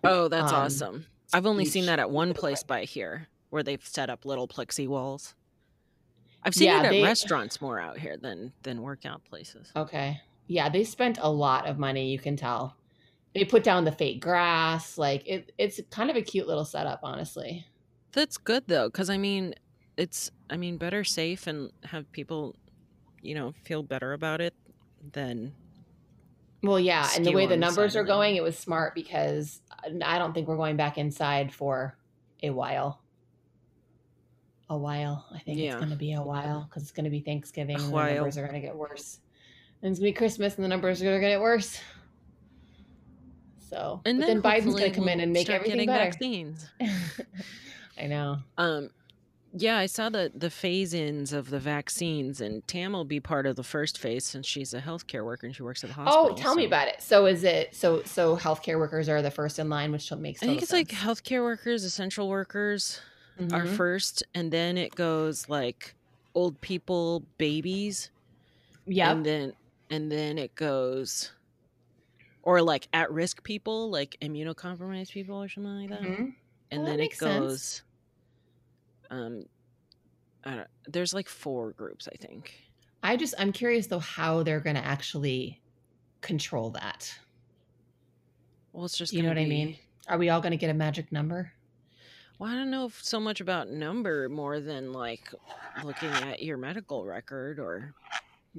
[0.03, 1.05] Oh, that's Um, awesome.
[1.33, 4.87] I've only seen that at one place by here where they've set up little plexi
[4.87, 5.35] walls.
[6.43, 9.71] I've seen Yeah, it at they- restaurants more out here than than workout places.
[9.75, 10.21] Okay.
[10.47, 12.75] Yeah, they spent a lot of money, you can tell.
[13.33, 14.97] They put down the fake grass.
[14.97, 17.65] Like it it's kind of a cute little setup, honestly.
[18.11, 19.55] That's good though, because I mean,
[19.97, 22.55] it's I mean better safe and have people,
[23.21, 24.53] you know, feel better about it
[25.13, 25.53] than
[26.63, 29.59] Well, yeah, and the way the numbers are going, it was smart because
[30.03, 31.97] I don't think we're going back inside for
[32.41, 33.01] a while.
[34.69, 35.25] A while.
[35.33, 37.83] I think it's going to be a while because it's going to be Thanksgiving A
[37.83, 39.19] and the numbers are going to get worse.
[39.81, 41.79] And it's going to be Christmas and the numbers are going to get worse.
[43.69, 46.11] So, and but then, then, Biden's going to come in and make everything better.
[46.11, 46.69] vaccines.
[47.97, 48.37] I know.
[48.57, 48.89] Um,
[49.55, 53.55] yeah, I saw the the phase-ins of the vaccines, and Tam will be part of
[53.55, 56.29] the first phase since she's a healthcare worker and she works at the hospital.
[56.31, 57.01] Oh, tell me about it.
[57.01, 60.45] So is it so so healthcare workers are the first in line, which makes I
[60.45, 62.99] think it's like healthcare workers, essential workers
[63.51, 63.75] are Mhm.
[63.75, 65.95] first, and then it goes like
[66.35, 68.11] old people, babies,
[68.85, 69.07] Yep.
[69.11, 69.53] and then
[69.89, 71.33] and then it goes
[72.43, 76.35] or like at risk people like immunocompromised people or something like that Mhm.
[76.71, 77.59] and Well, that then it goes.
[77.59, 77.83] sense.
[79.09, 79.43] Um
[80.45, 82.53] I don't, there's like four groups i think
[83.05, 85.61] I just I'm curious though how they're going to actually
[86.21, 87.13] control that.
[88.71, 89.77] well it's just You know what I mean?
[90.07, 91.51] Are we all going to get a magic number?
[92.39, 95.29] well i don't know if so much about number more than like
[95.83, 97.93] looking at your medical record or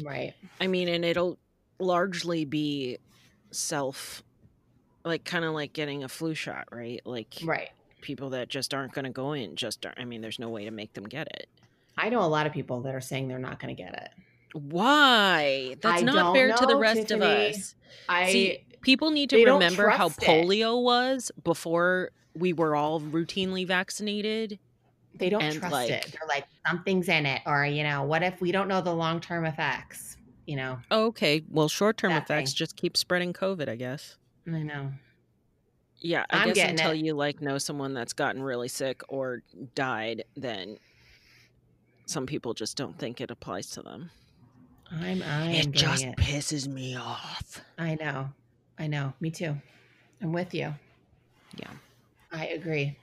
[0.04, 0.34] Right.
[0.60, 1.38] I mean, and it'll
[1.78, 2.98] largely be
[3.52, 4.24] self,
[5.04, 7.00] like kind of like getting a flu shot, right?
[7.04, 7.68] Like Right.
[8.04, 9.84] People that just aren't going to go in, just.
[9.96, 11.48] I mean, there's no way to make them get it.
[11.98, 14.10] I know a lot of people that are saying they're not going to get it.
[14.78, 15.76] Why?
[15.80, 17.48] That's I not fair to the rest Tiffany.
[17.48, 17.74] of us.
[18.08, 20.26] I See, people need to remember how trust it.
[20.28, 24.58] polio was before we were all routinely vaccinated.
[25.16, 26.12] they don't and, trust like- it.
[26.12, 29.44] They're like something's in it or you know, what if we don't know the long-term
[29.46, 30.78] effects, you know?
[30.90, 32.56] Okay, well, short term effects thing.
[32.56, 34.16] just keep spreading COVID, I guess.
[34.46, 34.90] I know.
[36.04, 36.98] Yeah, I I'm guess until it.
[36.98, 39.42] you like know someone that's gotten really sick or
[39.74, 40.76] died, then
[42.04, 44.10] some people just don't think it applies to them.
[44.90, 46.16] I'm I it just it.
[46.18, 47.62] pisses me off.
[47.78, 48.28] I know.
[48.78, 49.14] I know.
[49.18, 49.56] Me too.
[50.20, 50.74] I'm with you.
[51.56, 51.70] Yeah.
[52.30, 52.98] I agree.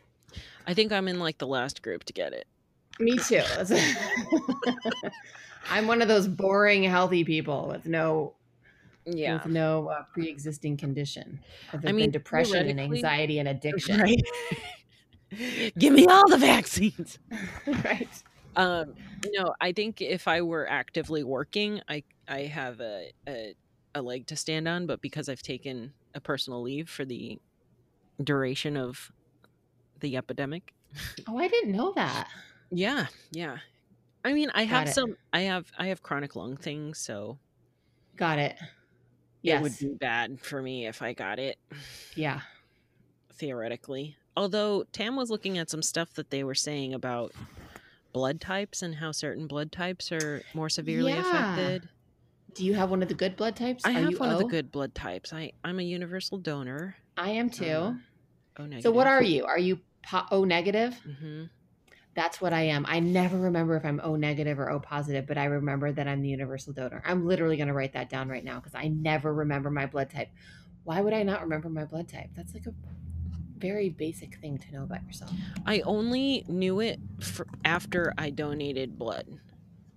[0.68, 2.46] I think I'm in like the last group to get it.
[3.00, 3.42] Me too.
[5.72, 8.36] I'm one of those boring healthy people with no
[9.06, 9.34] Yeah.
[9.34, 11.40] with no uh, pre-existing condition
[11.86, 14.00] I mean, depression and anxiety and addiction.
[14.00, 14.22] Right.
[15.78, 17.18] Give me all the vaccines.
[17.84, 18.10] right.
[18.56, 18.94] Um,
[19.34, 23.56] no, I think if I were actively working, I I have a, a
[23.96, 27.40] a leg to stand on, but because I've taken a personal leave for the
[28.22, 29.12] duration of
[30.02, 30.74] the epidemic.
[31.28, 32.28] Oh, I didn't know that.
[32.70, 33.58] Yeah, yeah.
[34.26, 34.94] I mean, I have it.
[34.94, 37.40] some I have I have chronic lung things, so
[38.18, 38.58] Got it.
[39.44, 41.58] It would be bad for me if I got it
[42.16, 42.42] yeah.
[43.34, 44.16] theoretically.
[44.38, 47.34] Although Tam was looking at some stuff that they were saying about
[48.14, 51.22] blood types and how certain blood types are more severely Yeah.
[51.22, 51.90] affected.
[52.56, 53.86] Do you have one of the good blood types?
[53.86, 54.34] I Are have one o?
[54.34, 55.32] of the good blood types.
[55.34, 56.96] I I'm a universal donor.
[57.18, 57.66] I am too.
[57.66, 57.94] Uh,
[58.60, 58.84] Oh, negative.
[58.84, 59.46] so what are you?
[59.46, 60.94] Are you po- O negative?
[61.20, 61.46] hmm
[62.14, 62.86] That's what I am.
[62.90, 66.22] I never remember if I'm O negative or O positive, but I remember that I'm
[66.22, 67.02] the universal donor.
[67.06, 70.10] I'm literally going to write that down right now because I never remember my blood
[70.10, 70.30] type.
[70.84, 72.30] Why would I not remember my blood type?
[72.36, 72.74] That's like a
[73.58, 75.32] very basic thing to know about yourself.
[75.66, 77.00] I only knew it
[77.64, 79.28] after I donated blood,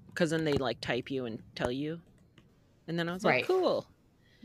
[0.07, 2.01] because then they like type you and tell you,
[2.87, 3.39] and then I was Right.
[3.39, 3.87] like, cool.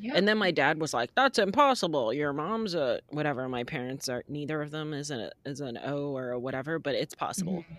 [0.02, 0.14] Yeah.
[0.16, 2.14] And then my dad was like, "That's impossible.
[2.14, 3.50] Your mom's a whatever.
[3.50, 6.96] My parents are neither of them is an is an O or a whatever, but
[6.96, 7.66] it's possible."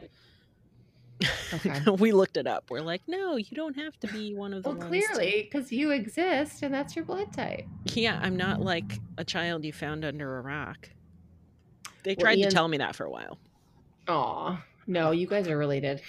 [1.52, 1.82] Okay.
[1.98, 2.70] we looked it up.
[2.70, 5.70] We're like, "No, you don't have to be one of the well, ones." clearly, because
[5.70, 7.66] you exist and that's your blood type.
[7.92, 10.88] Yeah, I'm not like a child you found under a rock.
[12.04, 13.36] They Well, tried Ian- to tell me that for a while.
[14.08, 14.64] Aw.
[14.86, 16.00] No, you guys are related.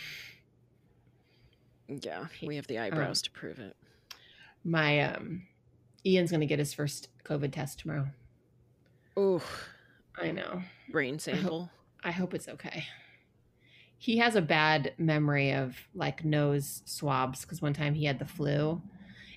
[1.90, 3.76] Yeah, we have the eyebrows to prove it.
[4.64, 5.44] My um
[6.06, 8.08] Ian's gonna get his first COVID test tomorrow.
[9.18, 9.42] Ooh,
[10.18, 10.62] I know.
[10.90, 11.70] brain sample.
[12.04, 12.86] I hope it's okay.
[13.98, 18.26] He has a bad memory of like nose swabs because one time he had the
[18.26, 18.82] flu.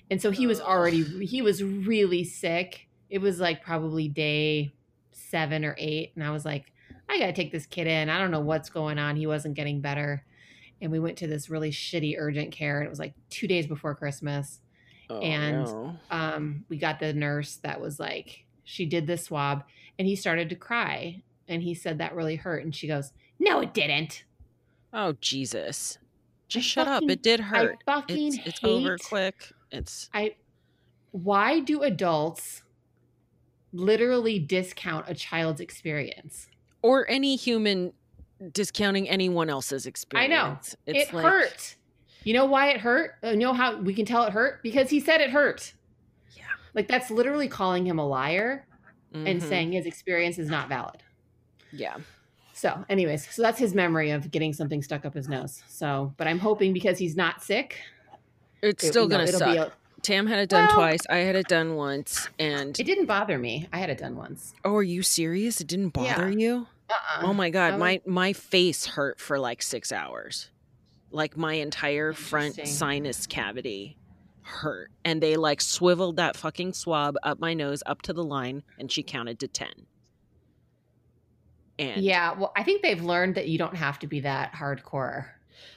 [0.09, 2.87] And so he was already he was really sick.
[3.09, 4.73] It was like probably day
[5.11, 6.71] 7 or 8 and I was like
[7.07, 8.09] I got to take this kid in.
[8.09, 9.15] I don't know what's going on.
[9.15, 10.25] He wasn't getting better.
[10.81, 12.79] And we went to this really shitty urgent care.
[12.79, 14.59] And it was like 2 days before Christmas.
[15.09, 15.95] Oh, and- no.
[16.11, 19.63] um, we got the nurse that was like, she did the swab
[19.99, 21.21] and he started to cry.
[21.47, 22.63] And he said that really hurt.
[22.63, 24.23] And she goes, No, it didn't.
[24.93, 25.99] oh Jesus,
[26.47, 27.03] just I shut up.
[27.07, 27.77] It did hurt.
[27.87, 28.67] I fucking It's it's hate.
[28.67, 29.51] over quick.
[29.71, 30.35] It's I.
[31.11, 32.63] Why do adults
[33.73, 36.47] literally discount a child's experience?
[36.81, 37.91] or any human
[38.51, 40.31] discounting anyone else's experience.
[40.31, 40.57] I know.
[40.85, 41.75] It's it like, hurt.
[42.25, 43.13] You know why it hurt?
[43.23, 44.61] Uh, You know how we can tell it hurt?
[44.63, 45.73] Because he said it hurt.
[46.35, 46.43] Yeah.
[46.73, 48.67] Like that's literally calling him a liar
[49.13, 49.47] and Mhm.
[49.47, 51.01] saying his experience is not valid.
[51.71, 51.95] yeah.
[52.53, 55.61] So, anyways, so that's his memory of getting something stuck up his nose.
[55.67, 57.77] So, but I'm hoping because he's not sick,
[58.61, 59.51] It's it- still gonna it'll suck.
[59.51, 61.01] be a- Tam had it done Well- twice.
[61.09, 62.29] I had it done once.
[62.39, 63.67] And it didn't bother me.
[63.73, 64.53] I had it done once.
[64.63, 65.59] oh, are you serious?
[65.59, 66.67] It didn't bother you?
[66.89, 67.21] Uh-uh.
[67.23, 70.49] Oh my god, my my face hurt for like six hours.
[71.11, 73.97] Like my entire front sinus cavity
[74.41, 78.63] hurt, and they like swiveled that fucking swab up my nose up to the line,
[78.77, 79.87] and she counted to ten.
[81.79, 85.27] And Yeah, well, I think they've learned that you don't have to be that hardcore.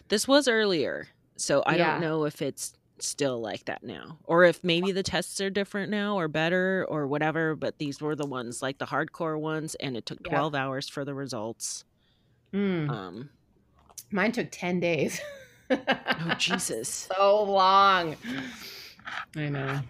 [0.09, 1.93] this was earlier, so I Yeah.
[1.93, 5.88] don't know if it's still like that now, or if maybe the tests are different
[5.91, 7.55] now or better or whatever.
[7.55, 10.31] But these were the ones like the hardcore ones, and it took Yeah.
[10.31, 11.85] twelve hours for the results.
[12.53, 13.31] Mm, Um,
[14.11, 15.21] Mine took 10 days.
[15.71, 16.88] oh Jesus.
[17.14, 18.16] so long.
[19.37, 19.81] I know.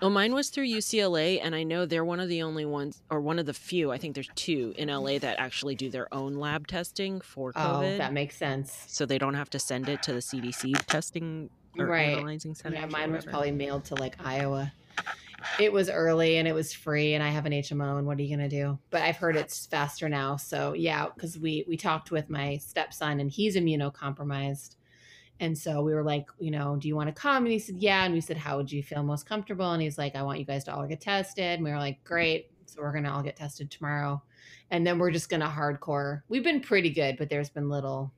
[0.00, 3.20] Well, mine was through UCLA, and I know they're one of the only ones, or
[3.20, 3.92] one of the few.
[3.92, 7.60] I think there's two in LA that actually do their own lab testing for oh,
[7.60, 7.64] COVID.
[7.64, 8.84] Oh, COVID, that makes sense.
[8.88, 12.16] so they don't have to send it to the CDC testing or Right.
[12.16, 12.76] analyzing center.
[12.76, 14.72] Yeah, mine was probably mailed to like Iowa.
[15.58, 17.98] It was early and it was free, and I have an HMO.
[17.98, 18.78] And what are you gonna do?
[18.90, 20.36] But I've heard it's faster now.
[20.36, 24.76] So yeah, because we we talked with my stepson, and he's immunocompromised,
[25.40, 27.44] and so we were like, you know, do you want to come?
[27.44, 28.04] And he said, yeah.
[28.04, 29.72] And we said, how would you feel most comfortable?
[29.72, 31.44] And he's like, I want you guys to all get tested.
[31.44, 32.50] And we were like, great.
[32.66, 34.22] So we're gonna all get tested tomorrow,
[34.70, 36.22] and then we're just gonna hardcore.
[36.28, 38.12] We've been pretty good, but there's been little,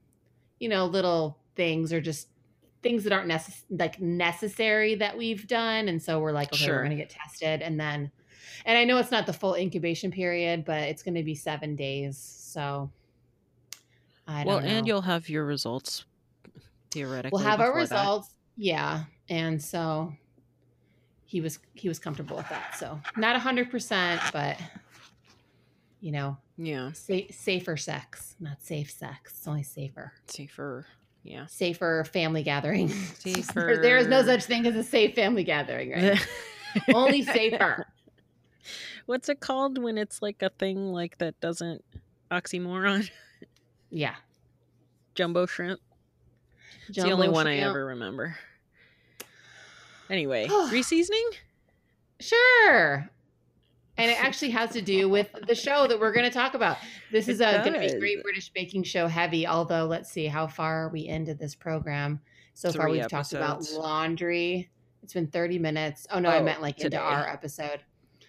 [0.59, 2.29] you know, little things or just
[2.85, 6.77] things that aren't necess- like necessary that we've done and so we're like okay Sure.
[6.77, 8.13] we're gonna get tested and then
[8.65, 12.17] and i know it's not the full incubation period but it's gonna be seven days
[12.17, 12.91] so
[14.29, 16.05] i well, don't know and you'll have your results
[16.93, 17.31] theoretically.
[17.37, 18.01] we'll have our before that.
[18.01, 20.13] results yeah and so
[21.27, 22.77] he was he was comfortable with that.
[22.79, 24.57] So not a hundred percent, but
[26.01, 26.93] you know, Yeah.
[26.93, 29.33] sa- safer sex, not safe sex.
[29.39, 30.13] It's only safer.
[30.29, 30.87] Safer.
[31.25, 31.47] Yeah.
[31.47, 32.91] Safer family gathering.
[32.91, 33.79] Safer.
[33.83, 36.27] there is no such thing as a safe family gathering, right?
[36.95, 37.87] only safer.
[39.07, 41.83] What's it called when it's like a thing like that doesn't
[42.31, 43.11] oxymoron?
[43.91, 44.15] Yeah.
[45.15, 45.81] Jumbo shrimp.
[46.89, 48.37] It's the Jumbo only one I ever remember.
[50.11, 51.31] Anyway, reseasoning?
[52.21, 53.09] Sure.
[53.97, 56.79] And it actually has to do with the show that we're going to talk about.
[57.13, 57.99] This is going to be.
[58.01, 59.47] Great British Baking Show heavy.
[59.47, 62.21] Although, let's see, how far are we into this program?
[62.55, 64.69] So far, we've talked about laundry.
[65.03, 66.07] It's been 30 minutes.
[66.11, 66.97] Oh, no, I Oh, meant like today.
[66.97, 67.81] into our episode.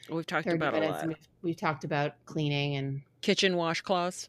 [0.10, 1.08] We've talked 30 about a lot.
[1.08, 4.28] We've, we've talked about cleaning and, Kitchen washcloths.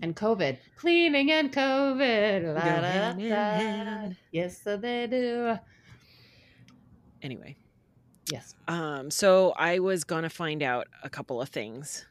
[0.00, 0.56] and COVID.
[0.76, 2.54] Cleaning and COVID.
[2.54, 4.14] La, Go da, da.
[4.32, 5.58] Yes, so they do.
[7.22, 7.56] Anyway,
[8.30, 8.54] Yes.
[8.68, 12.06] um, so I was gonna find out a couple of things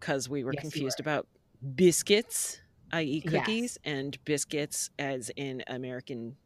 [0.00, 1.02] because we were Yes, confused were.
[1.12, 1.28] about
[1.76, 2.60] biscuits,
[2.92, 3.30] i.e., Yes.
[3.30, 6.36] cookies, and biscuits, as in American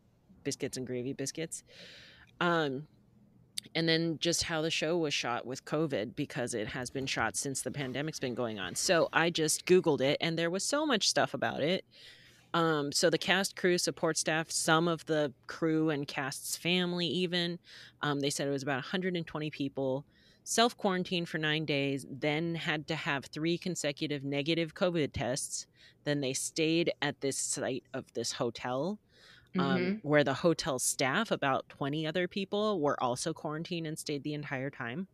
[0.45, 1.63] biscuits and gravy biscuits.
[2.41, 2.89] Um,
[3.75, 7.37] and then just how the show was shot with COVID because it has been shot
[7.37, 8.75] since the pandemic's been going on.
[8.77, 11.85] So I just Googled it and there was so much stuff about it.
[12.55, 17.59] Um, so the cast, crew, support staff, some of the crew and cast's family, even,
[18.01, 20.07] um, they said it was about 120 people,
[20.45, 25.67] self quarantined for nine days, then had to have three consecutive negative COVID tests.
[26.05, 29.01] Then they stayed at this site of this hotel
[29.59, 30.03] um, Mhm.
[30.03, 34.71] where the hotel staff, about 20 other people, were also quarantined and stayed the entire
[34.71, 35.09] time.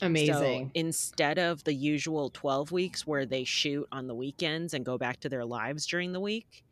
[0.00, 0.72] Amazing.
[0.72, 4.98] So instead of the usual 12 weeks where they shoot on the weekends and go
[4.98, 6.64] back to their lives during the week,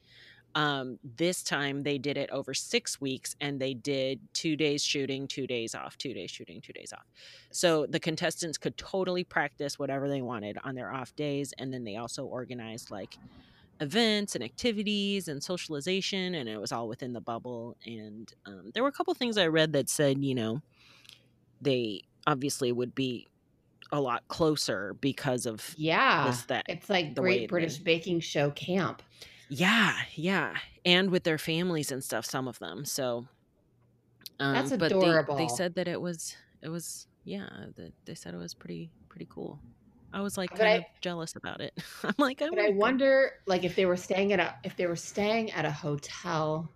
[0.55, 5.27] um, this time they did it over six weeks and they did two days shooting,
[5.27, 7.05] two days off, two days shooting, two days off.
[7.51, 11.53] So the contestants could totally practice whatever they wanted on their off days.
[11.59, 13.17] And then they also organized like
[13.81, 18.83] events and activities and socialization and it was all within the bubble and um, there
[18.83, 20.63] were a couple things i read that said you know
[21.61, 23.27] they obviously would be
[23.93, 26.27] a lot closer because of yeah.
[26.27, 27.79] this that It's like the Great British.
[27.79, 29.03] Baking Show camp.
[29.49, 30.55] Yeah yeah
[30.85, 33.27] and with their families and stuff some of them so
[34.39, 38.35] um, That's but they- they, said that it was it was yeah that they said
[38.35, 39.61] it was pretty pretty cool
[40.13, 41.73] i was like But kind I- of jealous about it
[42.05, 42.77] i'm like i But I go.
[42.77, 46.71] wonder, like, if they were staying at a if they were staying at a hotel,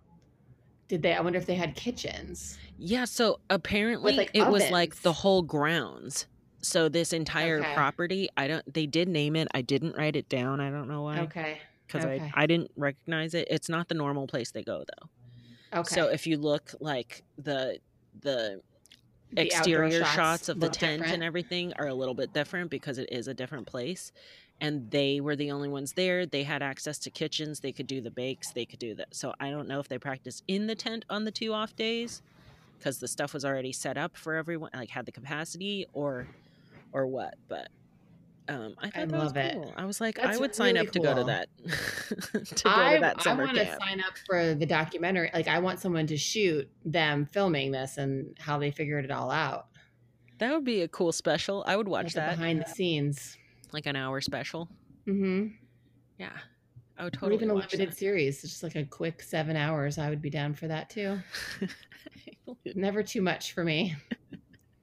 [0.87, 1.13] did they?
[1.13, 2.57] I wonder if they had kitchens.
[2.77, 6.27] Yeah, so apparently like, it was like the whole grounds.
[6.61, 7.73] So this entire Okay.
[7.73, 9.47] property, I don't they did name it.
[9.53, 10.59] I didn't write it down.
[10.59, 11.59] I don't know why Okay.
[11.91, 12.31] Cuz okay.
[12.35, 13.47] I I didn't recognize it.
[13.49, 15.79] It's not the normal place they go though.
[15.79, 15.95] Okay.
[15.95, 17.79] So if you look like the
[18.19, 18.61] the
[19.33, 21.13] The exterior shots, of the tent different.
[21.13, 24.11] and everything are a little bit different because it is a different place.
[24.59, 26.25] And they were the only ones there.
[26.25, 27.61] They had access to kitchens.
[27.61, 28.51] They could do the bakes.
[28.51, 29.15] They could do that.
[29.15, 32.21] So I don't know if they practiced in the tent on the two off days
[32.77, 36.27] because the stuff was already set up for everyone, like had the capacity or
[36.93, 37.35] or what.
[37.47, 37.69] But
[38.51, 39.73] um, I thought I that love was it.
[39.77, 41.49] I was like, I That's would sign really up to go to that.
[42.55, 45.31] to go I, to that summer I want to sign up for the documentary.
[45.33, 49.31] Like, I want someone to shoot them filming this and how they figured it all
[49.31, 49.67] out.
[50.39, 51.63] That would be a cool special.
[51.67, 53.37] I would watch like that, behind the scenes.
[53.71, 54.67] like an hour special.
[55.07, 55.47] Mm-hmm.
[56.17, 56.31] Yeah,
[56.97, 59.97] I would or totally even a limited series, just like a quick seven hours.
[59.97, 61.19] I would be down for that too.
[62.75, 63.95] Never too much for me.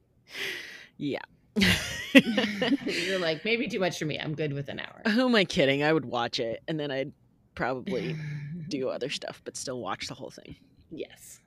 [0.96, 1.20] yeah.
[2.87, 4.18] You're like maybe too much for me.
[4.18, 5.03] I'm good with an hour.
[5.12, 5.83] Who am I kidding?
[5.83, 7.12] I would watch it and then I'd
[7.55, 8.16] probably
[8.68, 10.57] do other stuff, but still watch the whole thing.
[10.90, 11.40] yes.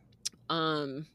[0.50, 1.06] Um,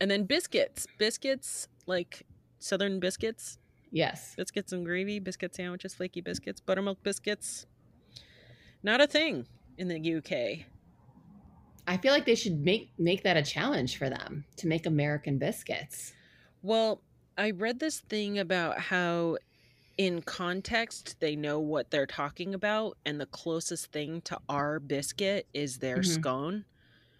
[0.00, 2.24] and then biscuits, biscuits like
[2.58, 3.58] southern biscuits,
[3.92, 4.34] Yes.
[4.36, 7.66] biscuits and gravy, biscuit sandwiches, flaky biscuits, buttermilk biscuits.
[8.82, 9.46] Not a thing
[9.78, 10.66] in the UK.
[11.86, 15.38] I feel like they should make make that a challenge for them to make American
[15.38, 16.12] biscuits.
[16.62, 17.00] Well,
[17.36, 19.38] I read this thing about how
[19.98, 25.48] in context they know what they're talking about and the closest thing to our biscuit
[25.54, 26.02] is their Mhm.
[26.02, 26.66] scone,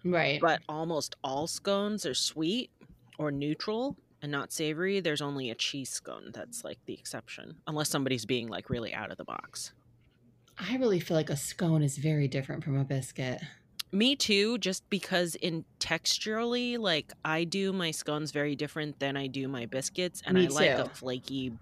[0.03, 0.41] Right.
[0.41, 2.71] but almost all scones are sweet
[3.19, 4.99] or neutral and not savory.
[5.01, 9.11] There's only a cheese scone that's like the exception, unless somebody's being like really out
[9.11, 9.73] of the box.
[10.57, 13.41] I really feel like a scone is very different from a biscuit.
[13.91, 19.27] Me too, just because in texturally, like I do my scones very different than I
[19.27, 21.53] do my biscuits, and Me I like a flaky,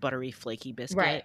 [0.00, 0.98] buttery, flaky biscuit.
[0.98, 1.24] Right.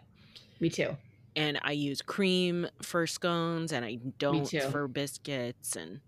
[0.59, 0.95] Me too.
[1.35, 6.01] And I use cream for scones, and I don't for biscuits, and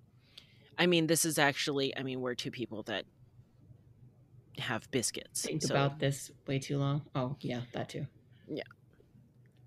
[0.77, 1.95] I mean, this is actually.
[1.97, 3.05] I mean, we're two people that
[4.59, 5.41] have biscuits.
[5.43, 7.01] Think so- about this way too long.
[7.15, 8.05] Oh yeah, that too.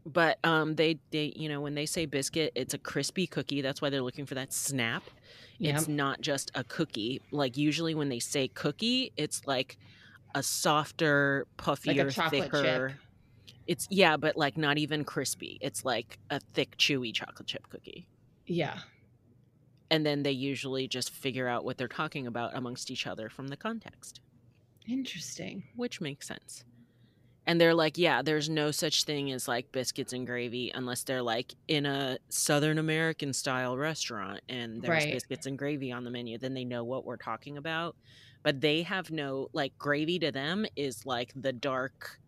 [0.04, 3.60] But um, they they you know when they say biscuit, it's a crispy cookie.
[3.62, 5.02] That's why they're looking for that snap.
[5.58, 5.76] Yeah.
[5.76, 7.20] It's not just a cookie.
[7.30, 9.78] Like usually when they say cookie, it's like
[10.34, 12.88] a softer, Like puffier, chocolate thicker.
[12.88, 12.98] chip.
[13.68, 15.58] It's yeah, but like not even crispy.
[15.60, 18.06] It's like a thick, chewy chocolate chip cookie.
[18.46, 18.78] Yeah.
[19.90, 23.48] And then they usually just figure out what they're talking about amongst each other from
[23.48, 24.20] the context,
[24.88, 25.64] Interesting.
[25.76, 26.64] which makes sense.
[27.46, 31.22] And they're like, yeah, there's no such thing as like biscuits and gravy unless they're
[31.22, 35.12] like in a Southern American style restaurant and there's Right.
[35.12, 36.38] biscuits and gravy on the menu.
[36.38, 37.96] Then they know what we're talking about.
[38.44, 42.20] But they have no, like, gravy to them is like the dark,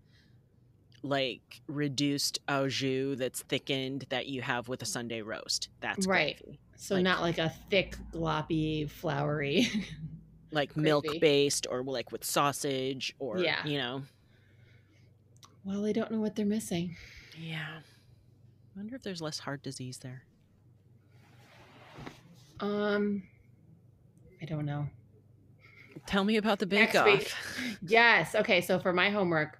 [1.03, 5.69] like reduced au jus that's thickened that you have with a Sunday roast.
[5.81, 6.41] That's Right.
[6.43, 6.59] gravy.
[6.77, 9.69] So Like- not like a thick, gloppy, floury.
[10.51, 13.65] Like milk based or like with sausage or, Yeah.
[13.67, 14.03] you know.
[15.65, 16.97] Well, they don't know what they're missing.
[17.39, 17.81] Yeah.
[18.77, 20.23] wonder if there's less heart disease there.
[22.61, 23.23] Um,
[24.41, 24.87] I don't know.
[26.07, 27.33] Tell me about the bake Next week.
[27.33, 27.79] off.
[27.83, 28.35] Yes.
[28.35, 28.61] Okay.
[28.61, 29.59] So for my homework,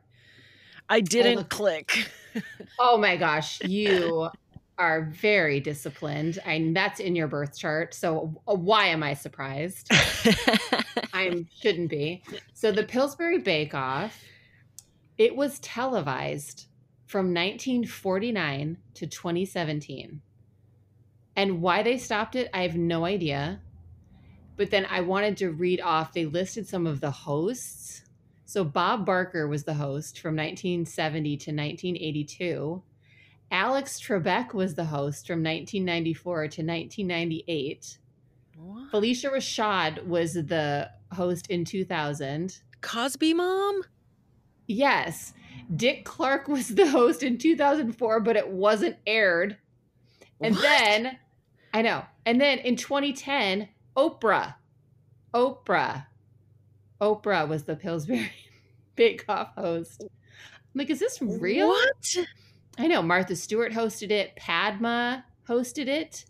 [0.89, 2.11] I didn't click.
[2.79, 4.29] oh my gosh, you
[4.77, 7.95] are very disciplined, and that's in your birth chart.
[7.95, 9.89] So uh, why am I surprised?
[11.15, 12.23] I shouldn't be.
[12.53, 14.21] So the Pillsbury Bake Off,
[15.19, 16.67] it was televised
[17.07, 20.21] from 1949 to 2017.
[21.37, 23.61] And why they stopped it, I have no idea.
[24.57, 28.03] But then I wanted to read off, they listed some of the hosts.
[28.45, 32.83] So Bob Barker was the host from 1970 to 1982.
[33.51, 37.99] Alex Trebek was the host from 1994 to 1998.
[38.57, 38.93] What?
[38.93, 42.61] Phylicia Rashad was the host in 2000.
[42.81, 43.83] Cosby mom?
[44.67, 45.33] Yes.
[45.75, 49.57] Dick Clark was the host in 2004, but it wasn't aired.
[50.41, 50.63] And What?
[50.63, 51.19] then,
[51.73, 52.05] I know.
[52.27, 54.55] And then in 2010, Oprah.
[55.33, 56.07] Oprah.
[57.01, 58.31] Oprah was the Pillsbury
[58.97, 60.03] Bake Off host.
[60.03, 60.09] I'm
[60.79, 61.69] like, is this real?
[61.69, 62.17] What?
[62.79, 63.03] I know.
[63.03, 64.35] Martha Stewart hosted it.
[64.37, 66.25] Padma hosted it.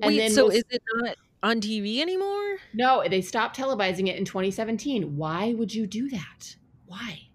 [0.00, 2.56] And Wait, then so we'll- is it not on TV anymore?
[2.74, 5.16] No, they stopped televising it in 2017.
[5.16, 6.56] Why would you do that?
[6.86, 7.28] Why?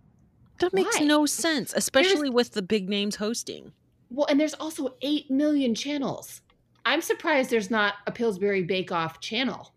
[0.60, 1.06] That makes Why?
[1.06, 3.72] no sense, especially with the big names hosting.
[4.10, 6.42] Well, and there's also 8 million channels.
[6.86, 9.74] I'm surprised there's not a Pillsbury Bake Off channel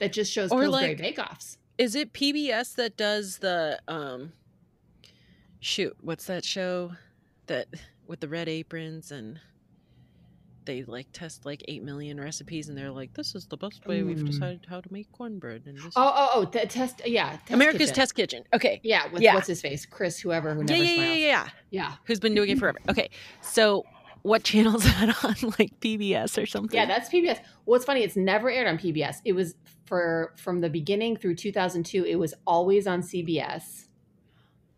[0.00, 1.58] that just shows Or, Pillsbury like- Bake Offs.
[1.78, 4.32] Is it PBS that does the um
[5.60, 6.92] shoot, what's that show
[7.46, 7.68] that
[8.06, 9.40] with the red aprons and
[10.68, 14.02] they like test like 8 million recipes and they're like this is the best way
[14.04, 14.26] we've Mm.
[14.26, 17.02] decided how to make cornbread and this Oh, oh, oh, the test.
[17.06, 17.30] Yeah.
[17.30, 17.94] Test America's Kitchen.
[17.94, 18.44] Test Kitchen.
[18.54, 18.80] Okay.
[18.84, 19.34] Yeah, with Yeah.
[19.34, 19.84] what's his face?
[19.86, 21.18] Chris, whoever, who Yeah, never yeah, yeah, smiles.
[21.18, 21.48] yeah, yeah.
[21.70, 21.92] Yeah.
[22.04, 22.78] Who's been doing it forever.
[22.88, 23.10] Okay.
[23.40, 23.84] So
[24.22, 25.34] what channel's that on?
[25.58, 26.76] Like PBS or something?
[26.78, 27.38] Yeah, that's PBS.
[27.66, 28.02] Well, it's funny.
[28.02, 29.16] It's never aired on PBS.
[29.24, 29.54] It was
[29.86, 32.04] for from the beginning through 2002.
[32.04, 33.86] It was always on CBS,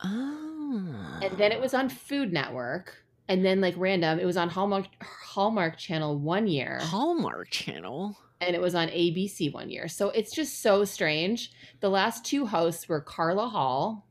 [0.04, 1.18] Oh.
[1.22, 4.86] and then it was on Food Network, and then like random, it was on Hallmark
[5.02, 8.18] Hallmark Channel one year, Hallmark Channel.
[8.40, 9.88] and it was on ABC one year.
[9.88, 11.52] So it's just so strange.
[11.80, 14.06] The last two hosts were Carla Hall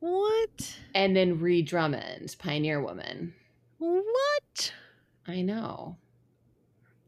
[0.00, 0.76] What?
[0.94, 3.34] and then Ree Drummond, Pioneer Woman.
[3.78, 4.72] What?
[5.26, 5.96] I know.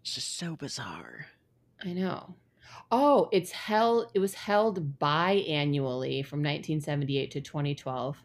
[0.02, 1.26] It's just so bizarre.
[1.84, 2.34] I know.
[2.92, 4.10] Oh, it's held.
[4.14, 8.16] It was held biannually from 1978 to 2012.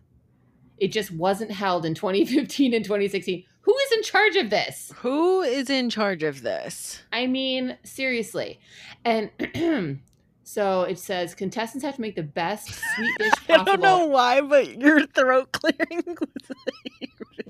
[0.78, 3.44] It just wasn't held in 2015 and 2016.
[3.62, 4.94] Who is in charge of this?
[4.98, 7.02] Who is in charge of this?
[7.12, 8.60] I mean, seriously.
[9.04, 9.32] And
[10.44, 13.62] so it says contestants have to make the best sweet dish possible.
[13.62, 16.04] I don't know why, but your throat clearing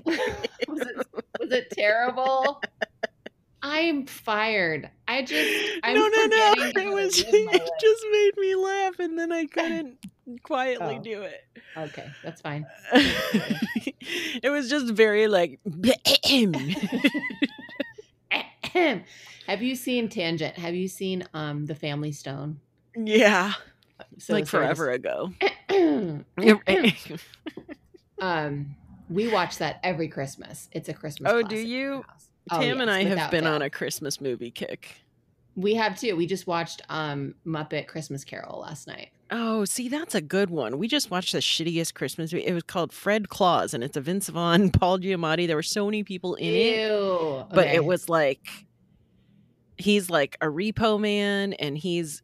[0.06, 0.18] was
[0.68, 1.06] was, it,
[1.38, 2.62] was it terrible?
[3.68, 4.88] I'm fired.
[5.08, 5.50] I just
[5.82, 6.54] I'm no, no, no.
[6.58, 7.68] It was it life.
[7.80, 9.98] just made me laugh, and then I couldn't
[10.44, 11.02] quietly Oh.
[11.02, 11.40] do it.
[11.76, 12.64] Okay, that's fine.
[12.92, 15.58] it was just very like.
[19.46, 20.56] Have you seen Tangent?
[20.58, 22.60] Have you seen um The Family Stone?
[22.96, 23.52] yeah,
[24.18, 25.32] So like forever ago.
[28.20, 28.76] um,
[29.10, 30.68] we watch that every Christmas.
[30.72, 31.32] It's a Christmas.
[31.32, 32.04] Oh, do you?
[32.50, 35.00] Oh, Tam and I have been on a Christmas movie kick.
[35.56, 36.16] We have too.
[36.16, 39.10] We just watched um Muppet Christmas Carol last night.
[39.30, 40.78] Oh, see, that's a good one.
[40.78, 42.46] We just watched the shittiest Christmas movie.
[42.46, 45.46] It was called Fred Claus, and it's a Vince Vaughn, Paul Giamatti.
[45.46, 47.46] There were so many people in it, Ew.
[47.52, 48.46] but it was like
[49.78, 52.22] he's like a repo man and he's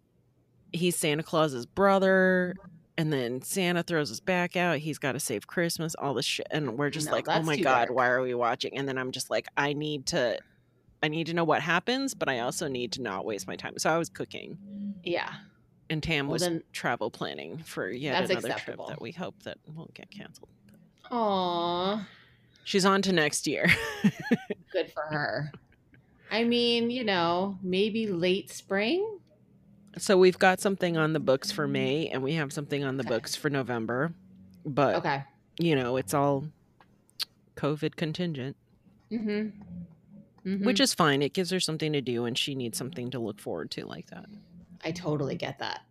[0.73, 2.55] he's Santa Claus's brother
[2.99, 4.79] and then Santa throws us back out.
[4.79, 6.47] He's got to save Christmas, all this shit.
[6.51, 7.91] And we're just No, like, oh my God, dark.
[7.97, 8.77] why are we watching?
[8.77, 10.39] And then I'm just like, I need to,
[11.03, 13.79] I need to know what happens, but I also need to not waste my time.
[13.79, 14.59] So I was cooking
[15.03, 15.33] Yeah.
[15.91, 18.85] and Tam Well, was then- travel planning for yet another acceptable.
[18.87, 20.49] trip that we hope that won't get canceled.
[21.11, 22.07] Aw,
[22.65, 23.67] She's on to next year.
[24.73, 25.51] good for her.
[26.31, 29.19] I mean, you know, maybe late spring.
[29.99, 33.03] So we've got something on the books for May and we have something on the
[33.05, 33.09] Okay.
[33.15, 34.13] books for November.
[34.65, 35.23] But, Okay.
[35.59, 36.47] you know, it's all
[37.57, 38.57] COVID contingent.
[39.11, 40.65] Mm-hmm.
[40.65, 41.21] which is fine.
[41.23, 44.07] It gives her something to do, and she needs something to look forward to like
[44.11, 44.25] that.
[44.85, 45.83] I totally get that.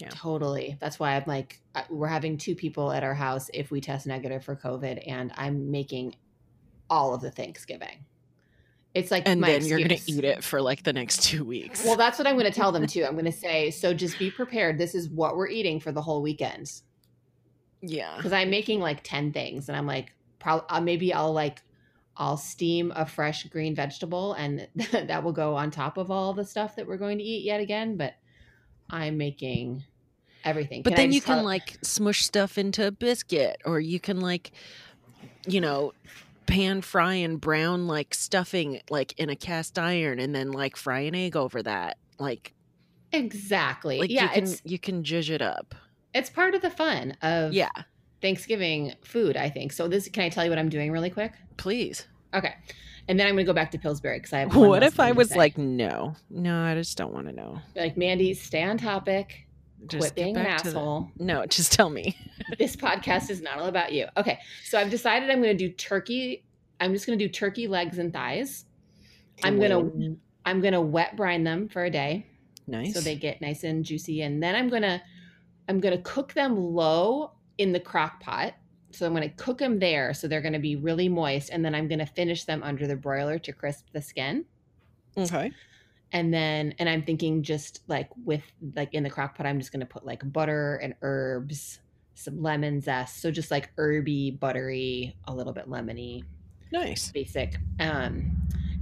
[0.00, 0.10] Yeah.
[0.10, 0.76] Totally.
[0.78, 4.44] That's why I'm like, we're having two people at our house if we test negative
[4.44, 6.16] for COVID, and I'm making
[6.90, 8.04] all of the Thanksgiving.
[8.96, 11.84] It's like, And then you're gonna eat it for like the next two weeks.
[11.84, 13.04] Well, that's what I'm going to tell them too.
[13.04, 14.78] I'm going to say, so just be prepared.
[14.78, 16.72] This is what we're eating for the whole weekend.
[17.82, 21.60] yeah, Because I'm making like 10 things, and I'm like, probably uh, maybe I'll like,
[22.16, 26.44] I'll steam a fresh green vegetable, and that will go on top of all the
[26.44, 27.98] stuff that we're going to eat yet again.
[27.98, 28.14] But
[28.88, 29.84] I'm making
[30.42, 30.82] everything.
[30.82, 34.52] but Can then you can like smush stuff into a biscuit, or you can like,
[35.46, 35.92] you know,
[36.46, 41.00] pan fry and brown like stuffing like in a cast iron, and then like fry
[41.00, 41.98] an egg over that.
[42.18, 42.52] Like,
[43.12, 43.98] Exactly.
[43.98, 45.74] like yeah, you can it's you can judge it up.
[46.14, 47.70] it's part of the fun of Yeah,
[48.20, 49.72] Thanksgiving food, I think.
[49.72, 51.32] So this can I tell you what I'm doing really quick?
[51.56, 52.06] please.
[52.34, 52.54] Okay.
[53.08, 55.12] And then I'm going to go back to Pillsbury because I have What if I
[55.12, 55.36] was say.
[55.36, 57.60] like, no, no, I just don't want to know.
[57.76, 59.45] like Mandy, stay on topic.
[59.86, 61.10] Just quit being an to the- asshole.
[61.18, 62.16] No, just tell me.
[62.58, 64.06] this podcast is not all about you.
[64.16, 64.38] Okay.
[64.64, 66.44] So I've decided I'm going to do turkey.
[66.80, 68.64] I'm just going to do turkey legs and thighs.
[69.44, 72.26] I'm going to I'm going to wet brine them for a day.
[72.66, 72.94] nice.
[72.94, 75.00] so they get nice and juicy and then i'm gonna
[75.68, 78.54] i'm gonna cook them low in the crock pot
[78.92, 81.86] so i'm gonna cook them there so they're gonna be really moist and then i'm
[81.86, 84.44] gonna finish them under the broiler to crisp the skin
[85.16, 85.52] okay.
[86.16, 88.42] And then and i'm thinking just like with
[88.74, 91.80] like in the crock pot i'm just gonna put like butter and herbs
[92.18, 93.20] some lemon zest.
[93.20, 96.24] So just like herby buttery a little bit lemony.
[96.72, 97.12] Nice.
[97.12, 97.56] basic.
[97.78, 98.32] Um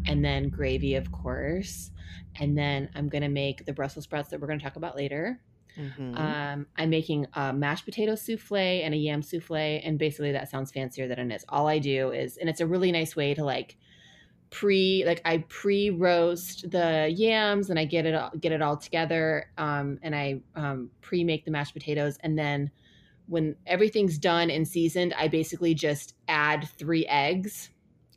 [0.06, 1.90] and then gravy of course.
[2.38, 5.40] And then i'm gonna make the brussels sprouts that we're gonna talk about later.
[5.76, 6.16] Mhm.
[6.16, 10.70] um i'm making a mashed potato souffle and a yam souffle and basically that sounds
[10.70, 11.44] fancier than it is.
[11.48, 13.76] All i do is and it's a really nice way to like
[14.50, 18.76] pre like i pre roast the yams and i get it all get it all
[18.76, 22.70] together um and i um pre make the mashed potatoes and then
[23.26, 27.70] when everything's done and seasoned i basically just add three eggs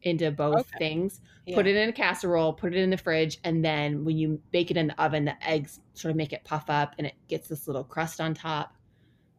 [0.04, 0.78] into both Okay.
[0.78, 1.22] things
[1.56, 4.70] put it in a casserole put it in the fridge and then when you bake
[4.70, 7.48] it in the oven the eggs sort of make it puff up and it gets
[7.48, 8.74] this little crust on top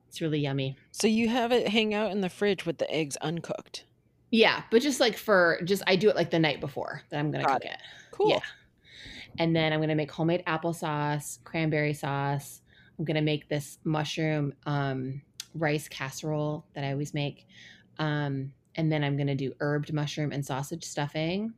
[0.08, 3.16] it's really yummy So you have it hang out in the fridge with the eggs
[3.18, 3.84] uncooked.
[4.30, 7.30] Yeah but just like for just i do it like the night before that i'm
[7.30, 7.78] gonna Got cook it.
[8.10, 8.30] Cool.
[8.30, 8.40] Yeah.
[9.38, 12.62] and then i'm gonna make homemade applesauce cranberry sauce
[12.98, 15.22] i'm gonna make this mushroom um,
[15.54, 17.46] rice casserole that i always make
[17.98, 21.52] um, and then i'm gonna do herbed mushroom and sausage stuffing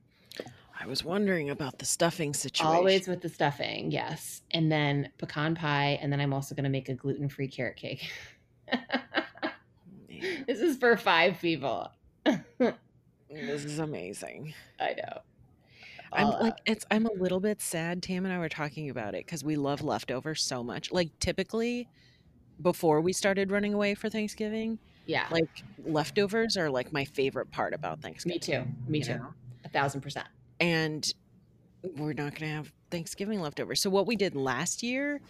[0.83, 2.75] I was wondering about the stuffing situation.
[2.75, 4.41] Always with the stuffing, yes.
[4.53, 7.77] And then pecan pie, and then I'm also going to make a gluten free carrot
[7.77, 8.11] cake.
[10.47, 11.91] This is for five people.
[12.59, 14.55] this is amazing.
[14.79, 15.21] I know.
[16.13, 19.15] I'm All like it's I'm a little bit sad Tam and I were talking about
[19.15, 20.91] it cuz we love leftovers so much.
[20.91, 21.89] Like typically
[22.61, 25.49] before we started running away for Thanksgiving, yeah, like
[25.85, 28.35] leftovers are like my favorite part about Thanksgiving.
[28.35, 28.91] me too.
[28.91, 29.15] Me too.
[29.15, 29.35] know?
[29.65, 30.27] A thousand percent.
[30.59, 31.13] and
[31.97, 33.81] we're not going to have Thanksgiving leftovers.
[33.81, 35.21] So what we did last year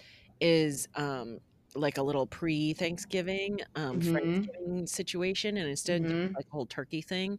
[0.41, 1.39] is um
[1.75, 4.13] like a little pre-Thanksgiving um Mhm.
[4.13, 6.35] Friendsgiving situation and instead Mhm.
[6.35, 7.39] like a whole turkey thing,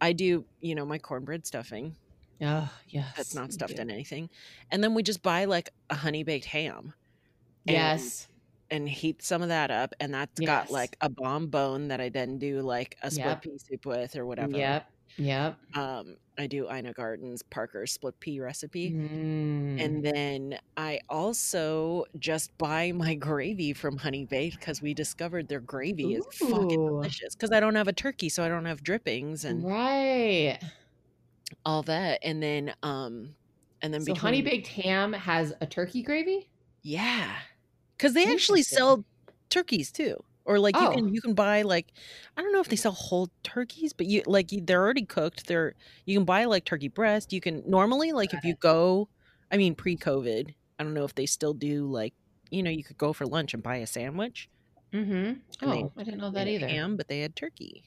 [0.00, 1.96] I do, you know, my cornbread stuffing
[2.40, 3.16] Oh, yes.
[3.16, 4.28] that's not stuffed in anything.
[4.70, 6.94] And then we just buy like a honey baked ham
[7.66, 8.28] and- Yes.
[8.70, 12.08] and heat some of that up and that's got like a bomb bone that I
[12.08, 13.42] then do like a split Yep.
[13.42, 14.56] pea soup with or whatever.
[14.56, 14.90] Yep.
[15.16, 15.58] Yep.
[15.74, 18.90] Um I do Ina Garten's Parker split pea recipe.
[18.90, 19.84] Mm.
[19.84, 25.60] And then I also just buy my gravy from Honey Baked because we discovered their
[25.60, 27.34] gravy is fucking delicious.
[27.34, 30.58] Because I don't have a turkey, so I don't have drippings and right.
[31.66, 32.20] all that.
[32.22, 33.34] And then, um,
[33.82, 36.48] and then So between, honey baked ham has a turkey gravy.
[36.82, 37.36] yeah,
[37.96, 39.04] because they actually sell
[39.50, 40.22] turkeys too.
[40.44, 40.92] Or like you Oh.
[40.94, 41.92] can you can buy like
[42.36, 45.46] I don't know if they sell whole turkeys, but you like they're already cooked.
[45.46, 45.74] They're
[46.04, 47.32] you can buy like turkey breast.
[47.32, 49.08] You can normally like if you go
[49.50, 50.54] I mean, pre-COVID.
[50.78, 52.14] I don't know if they still do like
[52.50, 54.48] you know you could go for lunch and buy a sandwich.
[54.92, 55.32] Mm-hmm.
[55.62, 56.66] Oh, they- I didn't know that either.
[56.68, 57.84] ham, but they had turkey.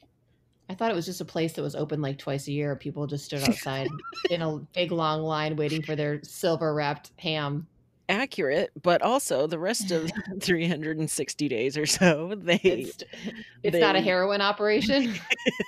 [0.68, 2.74] I thought it was just a place that was open like twice a year.
[2.74, 3.88] People just stood outside
[4.30, 7.66] in a big long line waiting for their silver wrapped ham.
[8.08, 13.02] Accurate, but also the rest of 360 days or so, they It's,
[13.62, 15.14] it's not a heroin operation.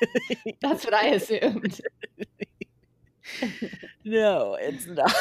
[0.60, 1.80] That's what I assumed.
[4.04, 5.12] no, it's not.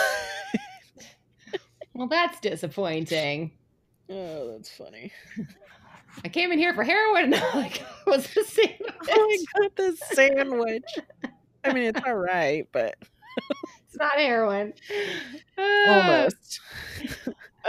[1.93, 3.51] Well, that's disappointing.
[4.09, 5.11] oh, that's funny.
[6.23, 7.33] I came in here for heroin.
[7.33, 8.77] and Like, was the same.
[9.09, 10.83] Oh, I got the sandwich.
[11.63, 12.95] I mean, it's all right, but
[13.99, 14.73] not heroin.
[15.57, 16.59] Almost.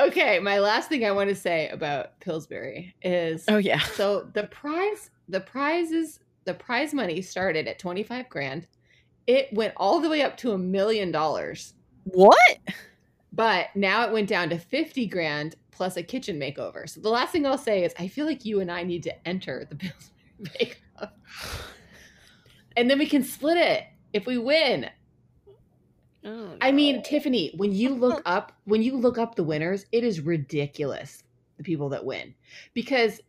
[0.01, 3.81] Okay, my last thing I want to say about Pillsbury is Oh yeah.
[3.81, 8.69] so the prize the prizes the prize money started at 25 grand.
[9.27, 11.75] It went all the way up to a million dollars.
[12.05, 12.59] What?
[13.33, 16.89] But now it went down to 50 grand plus a kitchen makeover.
[16.89, 19.29] So the last thing I'll say is I feel like you and I need to
[19.29, 21.11] enter the Pillsbury Bake Off.
[22.77, 24.89] And then we can split it if we win.
[26.25, 27.03] Oh, I mean.
[27.03, 31.23] Tiffany, when you look up when you look up the winners, it is ridiculous
[31.57, 32.35] the people that win.
[32.75, 33.21] Because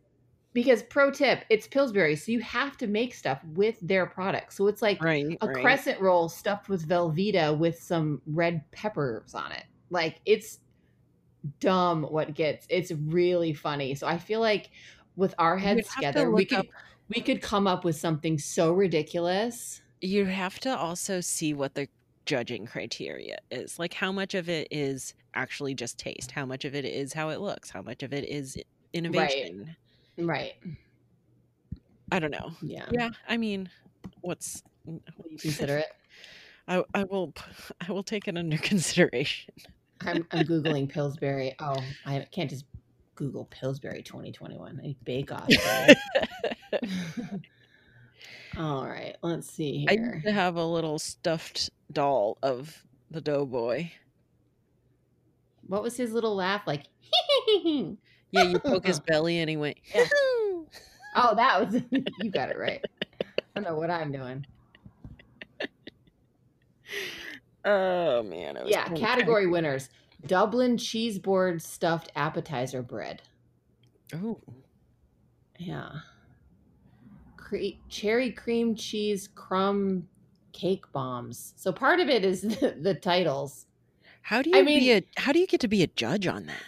[0.52, 4.56] because pro tip, it's Pillsbury, so you have to make stuff with their products.
[4.56, 5.62] So it's like right, a right.
[5.62, 9.64] crescent roll stuffed with Velveeta with some red peppers on it.
[9.90, 10.58] Like it's
[11.60, 12.66] dumb what gets.
[12.68, 13.94] It's really funny.
[13.94, 14.70] So I feel like
[15.16, 16.66] with our heads together, we could up-
[17.08, 19.82] we could come up with something so ridiculous.
[20.00, 21.88] you have to also see what the
[22.30, 23.76] judging criteria is.
[23.76, 27.30] Like how much of it is actually just taste, how much of it is how
[27.30, 28.56] it looks, how much of it is
[28.92, 29.74] innovation.
[30.16, 30.52] Right.
[32.12, 32.52] I don't know.
[32.62, 32.86] Yeah.
[32.92, 33.68] Yeah, I mean,
[34.20, 35.88] what's Will you consider it?
[36.68, 37.34] I I will
[37.80, 39.52] I will take it under consideration.
[40.00, 41.56] I'm, I'm googling Pillsbury.
[41.58, 42.64] Oh, I can't just
[43.16, 44.78] Google Pillsbury 2021.
[44.78, 45.48] I need Bake Off.
[48.56, 53.90] All right, let's see I used to have a little stuffed doll of the doughboy.
[55.66, 56.84] What was his little laugh like?
[58.32, 59.78] Yeah, you poke his belly and he went.
[59.94, 60.06] Yeah.
[61.16, 61.82] oh, that was
[62.22, 62.80] you got it right.
[63.20, 64.46] I don't know what I'm doing.
[67.64, 69.88] Oh man, it was Yeah, category winners:
[70.26, 73.22] Dublin cheese board stuffed appetizer bread.
[74.14, 74.40] Oh,
[75.58, 75.90] Yeah.
[77.50, 80.06] Cre- cherry cream cheese crumb
[80.52, 81.52] cake bombs.
[81.56, 83.66] So part of it is the, the titles.
[84.22, 86.26] How do you I be mean- a how do you get to be a judge
[86.28, 86.62] on that?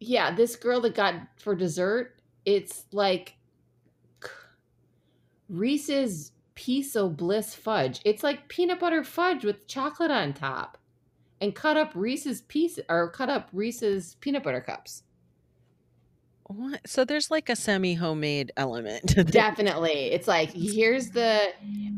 [0.00, 3.34] Yeah, this girl that got for dessert, it's like
[5.48, 8.00] Reese's Piece of Bliss fudge.
[8.04, 10.78] It's like peanut butter fudge with chocolate on top.
[11.40, 15.02] And cut up Reese's piece or cut up Reese's peanut butter cups.
[16.46, 16.80] What?
[16.86, 19.08] So there's like a semi homemade element.
[19.10, 19.32] to this.
[19.32, 20.12] Definitely.
[20.12, 21.52] It's like here's the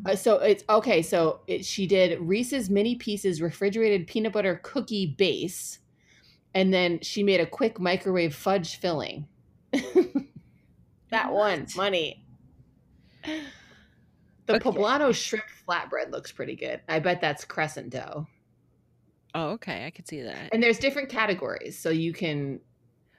[0.05, 5.07] uh, so it's okay, so it, she did Reese's mini pieces refrigerated peanut butter cookie
[5.18, 5.80] base
[6.55, 9.26] and then she made a quick microwave fudge filling.
[11.11, 12.24] that one, money.
[14.47, 14.61] The Okay.
[14.70, 16.80] poblano shrimp flatbread looks pretty good.
[16.88, 18.26] I bet that's crescent dough.
[19.34, 20.51] Oh, okay, I could see that.
[20.53, 22.61] And there's different categories, so you can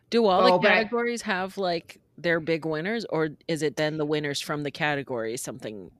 [0.09, 3.97] Do all Oh, the I- categories have like their big winners, or is it then
[3.97, 5.91] the winners from the category something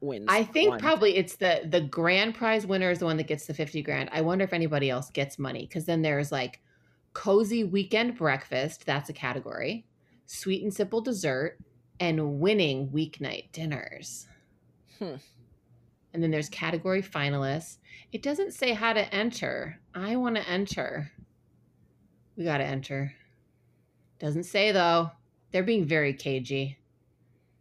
[0.00, 0.26] wins?
[0.28, 0.78] I think one?
[0.80, 4.10] probably it's the the grand prize winner is the one that gets the 50 grand.
[4.12, 6.60] I wonder if anybody else gets money because then there's like
[7.14, 9.86] cozy weekend breakfast, that's a category,
[10.26, 11.58] sweet and simple dessert,
[12.00, 14.26] and winning weeknight dinners.
[14.98, 15.14] Hmm.
[16.12, 17.78] And then there's category finalists.
[18.12, 19.80] It doesn't say how to enter.
[19.94, 21.10] I want to enter.
[22.36, 23.12] We got to enter.
[24.18, 25.10] Doesn't say though.
[25.52, 26.78] They're being very cagey.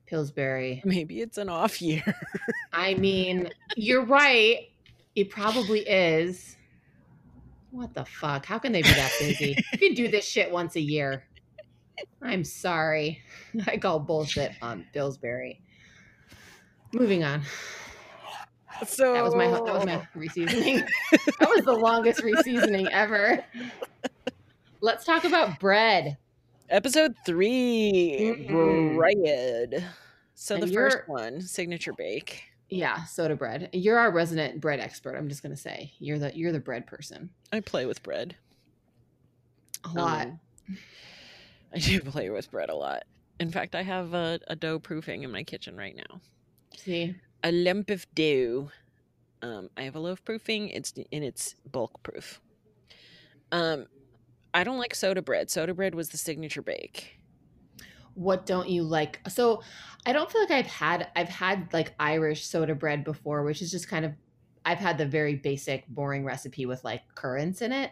[0.06, 0.82] Pillsbury.
[0.86, 2.04] maybe it's an off year.
[2.74, 4.70] I mean, you're right.
[5.16, 6.56] It probably is.
[7.72, 8.46] What the fuck?
[8.46, 9.56] How can they be that busy?
[9.72, 11.24] you can do this shit once a year.
[12.22, 13.22] I'm sorry.
[13.68, 15.62] I call bullshit on Pillsbury.
[16.94, 17.42] Moving on.
[18.86, 20.84] so That was my that was my reseasoning.
[21.40, 23.44] that was the longest reseasoning ever.
[24.82, 26.18] Let's talk about bread.
[26.74, 28.96] Episode 3 Mm-mm.
[28.96, 29.86] bread.
[30.36, 32.44] So And the first one, signature bake.
[32.70, 33.70] Yeah, soda bread.
[33.72, 35.16] You're our resident bread expert.
[35.16, 37.30] I'm just gonna say you're the you're the bread person.
[37.52, 38.36] I play with bread.
[39.86, 40.28] A lot.
[40.28, 40.40] Um,
[41.74, 43.04] I do play with bread a lot.
[43.40, 46.22] In fact, I have a, a dough proofing in my kitchen right now.
[46.76, 48.72] See, A lump of dough.
[49.42, 50.70] Um, I have a loaf proofing.
[50.70, 52.40] It's in its bulk proof.
[53.52, 53.88] Um,
[54.54, 55.50] I don't like soda bread.
[55.50, 57.22] Soda bread was the signature bake.
[58.16, 59.22] What don't you like?
[59.30, 59.64] So,
[60.06, 63.72] I don't feel like I've had I've had like Irish soda bread before, which is
[63.72, 64.14] just kind of
[64.66, 67.92] I've had the very basic, boring recipe with like currants in it.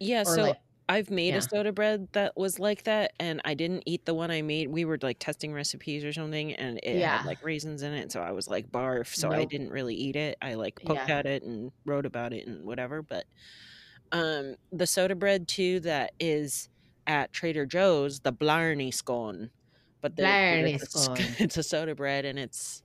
[0.00, 0.56] Yeah, Or so like,
[0.88, 4.14] I've made yeah, a soda bread that was like that, and I didn't eat the
[4.14, 4.68] one I made.
[4.68, 8.20] We were like testing recipes or something, and it had like raisins in it, so
[8.22, 9.14] I was like barf.
[9.14, 10.36] So I didn't really eat it.
[10.42, 13.02] I like poked yeah, at it and wrote about it and whatever.
[13.02, 13.26] But
[14.12, 16.68] um, the soda bread too that is
[17.06, 19.50] at Trader Joe's, the Blarney scone,
[20.02, 21.18] but the blarney it's scone.
[21.40, 22.82] it's a soda bread and it's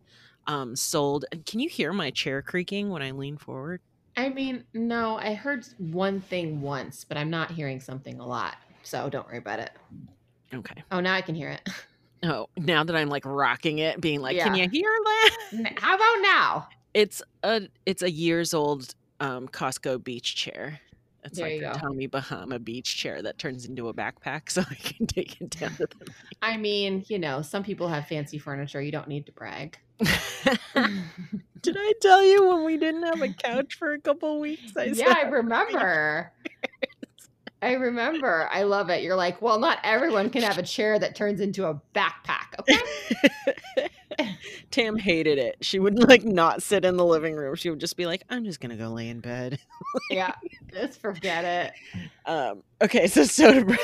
[0.47, 1.25] um sold.
[1.31, 3.81] and Can you hear my chair creaking when I lean forward?
[4.17, 8.57] I mean, no, I heard one thing once, but I'm not hearing something a lot,
[8.83, 9.71] so don't worry about it.
[10.53, 10.83] Okay.
[10.91, 11.61] Oh, now I can hear it.
[12.21, 15.37] Oh, now that I'm like rocking it, being like, "Can you hear that?"
[15.77, 16.67] How about now?
[16.93, 20.81] It's a it's a years old um Costco beach chair.
[21.23, 21.79] It's There like you a go.
[21.79, 25.71] Tommy Bahama beach chair that turns into a backpack, so I can take it down
[25.75, 26.07] to them.
[26.41, 28.81] I mean, you know, some people have fancy furniture.
[28.81, 29.77] You don't need to brag.
[31.61, 34.77] Did I tell you when we didn't have a couch for a couple weeks?
[34.77, 36.31] I yeah, I remember.
[37.61, 38.47] I remember.
[38.49, 39.03] I love it.
[39.03, 42.57] You're like, well, not everyone can have a chair that turns into a backpack.
[42.59, 43.89] Okay.
[44.71, 45.57] Tam hated it.
[45.61, 47.55] She would like not sit in the living room.
[47.55, 49.59] She would just be like, "I'm just gonna go lay in bed."
[50.11, 50.33] yeah.
[50.71, 52.01] Just forget it.
[52.29, 53.79] Um, okay, so soda bread.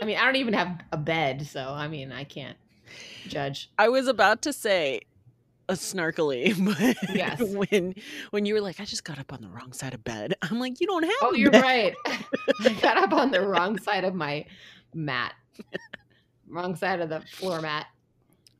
[0.00, 2.56] I mean, I don't even have a bed, so I mean, I can't
[3.26, 3.70] judge.
[3.78, 5.00] I was about to say
[5.68, 6.54] a snarkily,
[7.04, 7.40] but Yes.
[7.42, 7.94] when
[8.30, 10.34] when you were like, I just got up on the wrong side of bed.
[10.42, 11.62] I'm like, you don't have Oh, you're bed.
[11.62, 11.94] right.
[12.06, 14.46] I got up on the wrong side of my
[14.94, 15.32] mat.
[16.48, 17.86] Wrong side of the floor mat.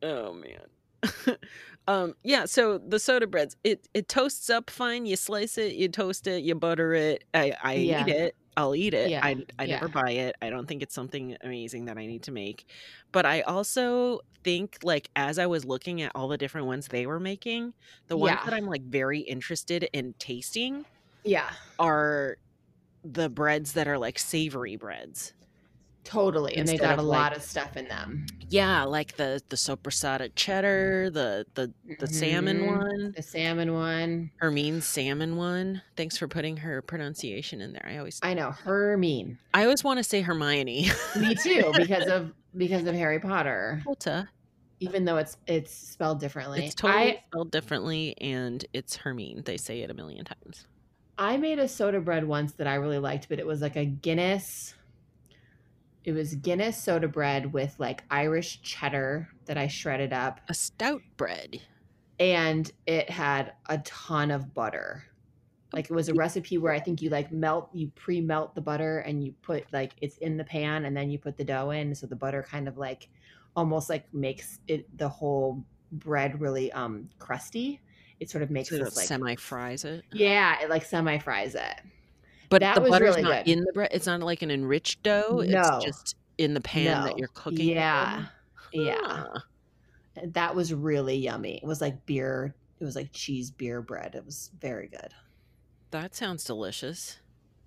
[0.03, 0.71] Oh man.
[1.87, 5.07] um yeah, so the soda breads, it it toasts up fine.
[5.07, 7.25] You slice it, you toast it, you butter it.
[7.35, 7.77] I I Yeah.
[7.77, 8.35] eat it.
[8.57, 9.13] I'll eat it.
[9.13, 9.23] Yeah.
[9.23, 10.35] I I never buy it.
[10.43, 12.71] I don't think it's something amazing that I need to make.
[13.13, 17.07] But I also think like as I was looking at all the different ones they
[17.07, 17.75] were making,
[18.09, 20.87] the ones that I'm like very interested in tasting
[21.25, 21.57] Yeah.
[21.79, 22.37] are
[23.05, 25.35] the breads that are like savory breads.
[26.07, 26.57] Totally.
[26.57, 28.27] And they got a of, lot like of stuff in them.
[28.49, 32.67] Yeah, like the the soppressata cheddar, the the the salmon Mhm.
[32.79, 34.31] one, The salmon one.
[34.37, 35.83] Hermine's salmon one.
[35.97, 37.85] Thanks for putting her pronunciation in there.
[37.85, 38.53] I always I know.
[38.53, 39.37] Hermine.
[39.53, 40.91] I always want to say Hermione.
[41.19, 43.83] Me too, because of because of Harry Potter.
[43.85, 44.29] Ulta.
[44.79, 46.67] Even though it's it's spelled differently.
[46.67, 49.43] It's totally I spelled differently and it's Hermine.
[49.45, 50.67] They say it a million times.
[51.19, 53.87] I made a soda bread once that I really liked, but it was like a
[53.87, 54.75] Guinness.
[56.07, 61.03] It was Guinness soda bread with like Irish cheddar that I shredded up, A stout
[61.19, 61.61] bread.
[62.19, 65.05] and it had a ton of butter.
[65.73, 69.01] Like it was a recipe where I think you like melt, you pre-melt the butter,
[69.01, 71.95] and you put like it's in the pan, and then you put the dough in,
[71.95, 73.09] so the butter kind of like
[73.57, 77.81] almost like makes it the whole bread really um crusty.
[78.21, 80.05] It sort of makes So this like semi fries it.
[80.13, 81.81] yeah, it like semi fries it.
[82.49, 83.51] But That the butter's really not good.
[83.53, 83.91] in the bread.
[83.93, 85.43] It's not like an enriched dough.
[85.47, 85.61] No.
[85.83, 87.61] It's just in the pan that you're cooking.
[87.61, 87.77] it in.
[87.77, 88.25] Yeah.
[88.73, 88.99] Yeah.
[89.03, 89.41] Huh.
[90.25, 91.59] That was really yummy.
[91.63, 92.55] It was like beer.
[92.81, 94.15] It was like cheese beer bread.
[94.15, 95.13] It was very good.
[95.91, 97.19] That sounds delicious.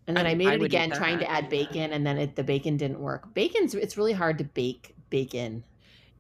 [0.08, 2.36] And then I- I, made I it again, trying to add bacon, and then it,
[2.36, 3.34] the bacon didn't work.
[3.34, 5.64] Bacon's it's really hard to bake bacon,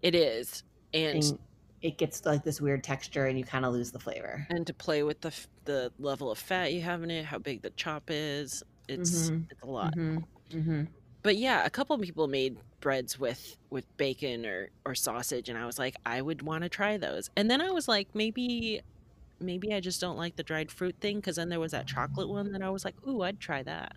[0.01, 0.63] It is.
[0.93, 1.39] And and
[1.81, 4.49] it gets like this weird texture, and you kind of lose the flavor.
[4.49, 7.61] and to play with the the level of fat you have in it, how big
[7.61, 8.63] the chop is.
[8.87, 9.47] It's Mhm.
[9.49, 9.93] it's a lot.
[9.95, 10.17] hmm
[10.51, 10.83] hmm
[11.23, 15.65] But yeah, a couple people made breads with with bacon or or sausage and I
[15.65, 17.29] was like I would want to try those.
[17.35, 18.81] And then I was like maybe
[19.41, 22.29] maybe I just don't like the dried fruit thing cuz then there was that chocolate
[22.29, 23.93] one that I was like, "Ooh, I'd try that."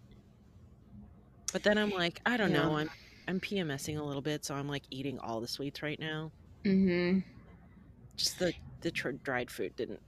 [1.52, 2.76] But then I'm like, I don't know.
[2.76, 2.88] I'm
[3.28, 6.32] I'm PMSing a little bit, so I'm like eating all the sweets right now.
[6.64, 7.22] hmm
[8.16, 10.00] Just the the tr- dried fruit didn't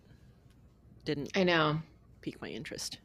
[1.04, 1.80] didn't I know.
[2.22, 2.98] pique my interest.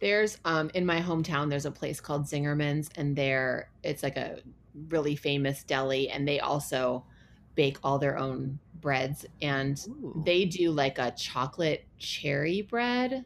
[0.00, 4.40] There's um in my hometown there's a place called Zingerman's and there it's like a
[4.88, 7.04] really famous deli and they also
[7.54, 10.22] bake all their own breads and Ooh.
[10.24, 13.24] they do like a chocolate cherry bread.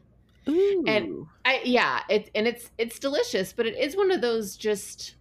[0.49, 0.83] Ooh.
[0.87, 5.15] and- I yeah, it and it's it's delicious, but it is one of those just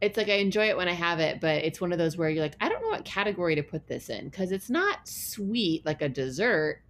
[0.00, 2.28] it's like I enjoy it when I have it, but it's one of those where
[2.28, 5.84] you're like, I don't know what category to put this in because it's not sweet
[5.86, 6.82] like a dessert,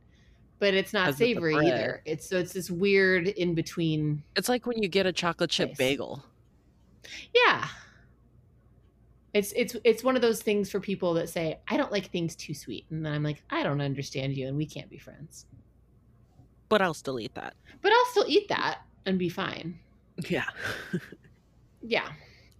[0.58, 2.02] but it's not savory either.
[2.04, 5.70] It's so it's this weird in between it's like when you get a chocolate chip
[5.70, 5.78] Nice.
[5.78, 6.24] bagel.
[7.34, 7.68] Yeah.
[9.32, 12.34] It's it's it's one of those things for people that say, I don't like things
[12.36, 12.86] too sweet.
[12.90, 15.46] And then I'm like, I don't understand you and we can't be friends.
[16.68, 17.54] But I'll still eat that.
[17.82, 19.78] But I'll still eat that and be fine.
[20.28, 20.46] Yeah.
[21.86, 22.08] Yeah,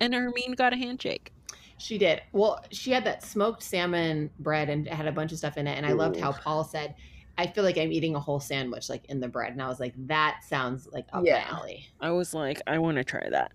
[0.01, 1.33] And Hermine got a handshake.
[1.79, 2.23] she did.
[2.33, 5.67] Well, she had that smoked salmon bread and it had a bunch of stuff in
[5.67, 5.77] it.
[5.77, 6.95] And I loved how Paul said,
[7.37, 9.53] I feel like I'm eating a whole sandwich like in the bread.
[9.53, 11.45] And I was like, that sounds like up Yeah.
[11.51, 11.87] my alley.
[12.01, 13.53] I was like, I want to try that.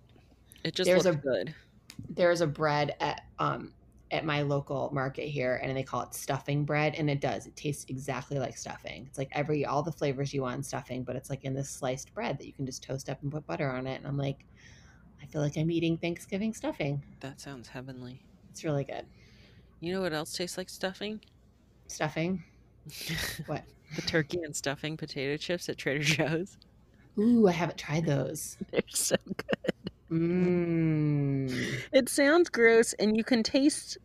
[0.63, 1.55] It just There's looks a- good.
[2.09, 3.73] There's a bread at um
[4.11, 7.55] at my local market here and they call it stuffing bread and it does it
[7.55, 11.15] tastes exactly like stuffing it's like every all the flavors you want in stuffing but
[11.15, 13.69] it's like in this sliced bread that you can just toast up and put butter
[13.69, 14.48] on it and i'm like i
[15.31, 18.19] feel like i'm eating thanksgiving stuffing That sounds heavenly.
[18.51, 19.05] it's really good
[19.79, 21.19] You know what else tastes like stuffing?
[21.87, 22.43] stuffing
[23.45, 23.63] What?
[23.95, 26.57] the turkey and stuffing potato chips at Trader Joe's.
[27.17, 29.73] ooh i haven't tried those They're so good.
[30.11, 31.79] Mmm.
[31.93, 33.97] It sounds gross, and you can taste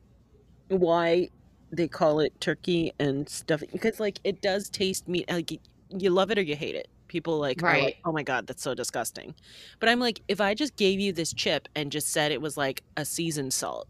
[0.69, 1.31] why
[1.73, 5.31] they call it turkey and stuffing because, like, it does taste meat.
[5.31, 5.51] Like,
[5.91, 6.89] you love it or you hate it.
[7.15, 9.37] People like, are like, oh my god, that's so disgusting.
[9.81, 12.57] But I'm like, if I just gave you this chip and just said it was
[12.59, 13.89] like a seasoned salt,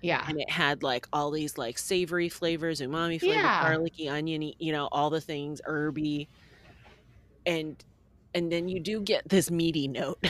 [0.00, 3.60] yeah and it had like all these like savory flavors, umami flavor, Yeah.
[3.60, 6.28] garlicky, oniony, you know, all the things, herby,
[7.46, 7.82] and
[8.32, 10.18] and then you do get this meaty note.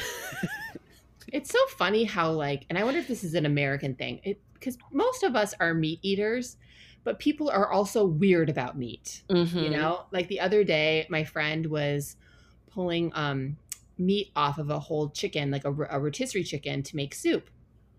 [1.33, 4.21] It's so funny how like, and I wonder if this is an American thing.
[4.25, 6.57] It because most of us are meat eaters,
[7.03, 9.25] but people are also weird about meat.
[9.57, 9.71] You Mhm.
[9.71, 12.17] know, like the other day, my friend was
[12.75, 13.57] pulling um
[13.97, 17.49] meat off of a whole chicken, like a, a rotisserie chicken, to make soup.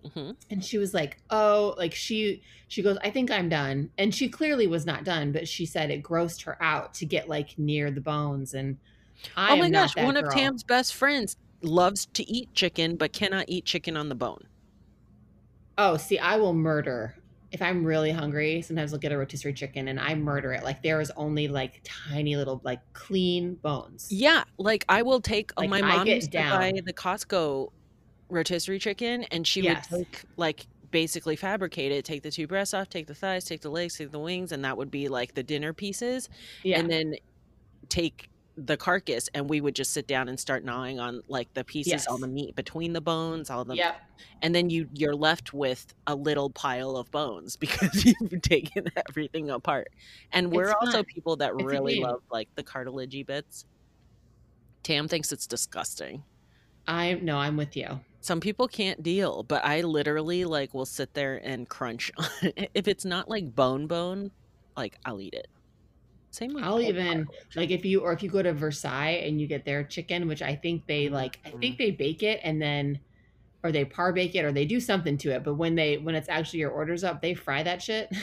[0.06, 0.36] Mhm.
[0.52, 4.30] And she was like, "Oh, like she she goes, I think I'm done." And she
[4.30, 7.90] clearly was not done, but she said it grossed her out to get like near
[7.92, 8.54] the bones.
[8.54, 8.78] And
[9.36, 10.28] I oh my gosh, one girl.
[10.28, 14.44] of Tam's best friends loves to eat chicken but cannot eat chicken on the bone.
[15.78, 17.16] Oh, see, I will murder.
[17.56, 20.62] If I'm really hungry, sometimes I'll get a rotisserie chicken and I murder it.
[20.64, 24.10] Like there is only like tiny little like clean bones.
[24.10, 27.70] Yeah, like I will take oh, Like, my mom used to buy the Costco
[28.30, 29.64] rotisserie chicken and she Yes.
[29.64, 33.62] would take like basically fabricate it, take the two breasts off, take the thighs, take
[33.62, 36.30] the legs, take the wings, and that would be like the dinner pieces.
[36.64, 36.82] Yeah.
[36.82, 37.16] And then
[37.90, 41.64] take the carcass and we would just sit down and start gnawing on like the
[41.64, 42.22] pieces, all Yes.
[42.22, 44.02] the meat between the bones, all the yep.
[44.42, 49.50] and then you you're left with a little pile of bones because you've taken everything
[49.50, 49.90] apart
[50.32, 51.06] and we're It's also fun.
[51.06, 53.66] people that It's really love like the cartilagey bits
[54.84, 56.24] tam thinks it's disgusting
[56.88, 58.00] I no, I'm with you.
[58.22, 62.70] some people can't deal but i literally like will sit there and crunch on it.
[62.74, 64.32] if it's not like bone bone
[64.78, 65.48] like i'll eat it
[66.36, 69.48] same with I'll even like if you or if you go to Versailles and you
[69.48, 71.60] get their chicken, which I think they mm-hmm, like I mm-hmm.
[71.60, 73.00] think they bake it and then
[73.64, 75.44] or they par bake it or they do something to it.
[75.44, 78.14] But when they when it's actually your orders up, they fry that shit.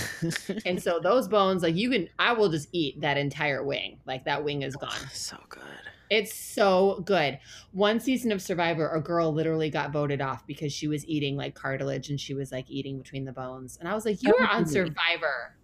[0.64, 3.98] and so those bones, like you can I will just eat that entire wing.
[4.06, 4.96] Like that wing is gone.
[5.12, 5.62] so good
[6.10, 7.38] It's so good.
[7.72, 11.54] One season of Survivor, a girl literally got voted off because she was eating like
[11.54, 13.76] cartilage and she was like eating between the bones.
[13.78, 15.56] And I was like, You are on Survivor.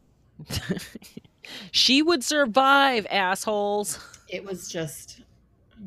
[1.72, 5.20] she would survive assholes It was just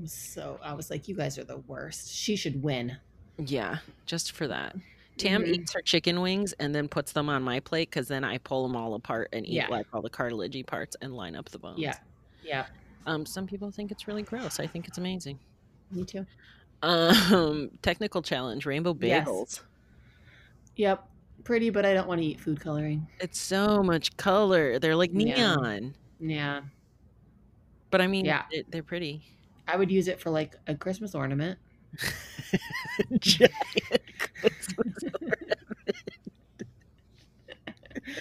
[0.02, 2.14] was so I was like, You guys are the worst.
[2.14, 2.98] She should win.
[3.38, 4.76] Yeah, just for that.
[5.18, 5.48] Tam Mhm.
[5.48, 8.68] eats her chicken wings and then puts them on my plate because then I pull
[8.68, 9.68] them all apart and eat Yeah.
[9.70, 11.80] like all the cartilagey parts and line up the bones.
[11.80, 11.98] Yeah.
[12.44, 12.66] Yeah.
[13.08, 14.60] Um, some people think it's really gross.
[14.60, 15.40] I think it's amazing.
[15.92, 16.26] Me too.
[16.84, 19.62] Um, technical challenge: rainbow Yes.
[20.76, 21.10] Yep.
[21.48, 23.08] Pretty, but I don't want to eat food coloring.
[23.22, 24.80] It's so much color.
[24.80, 26.60] They're like neon, Yeah.
[27.90, 28.44] but I mean, Yeah.
[28.52, 29.22] they- they're pretty.
[29.66, 31.58] I would use it for like a Christmas ornament.
[33.22, 33.54] Giant
[34.42, 34.94] Christmas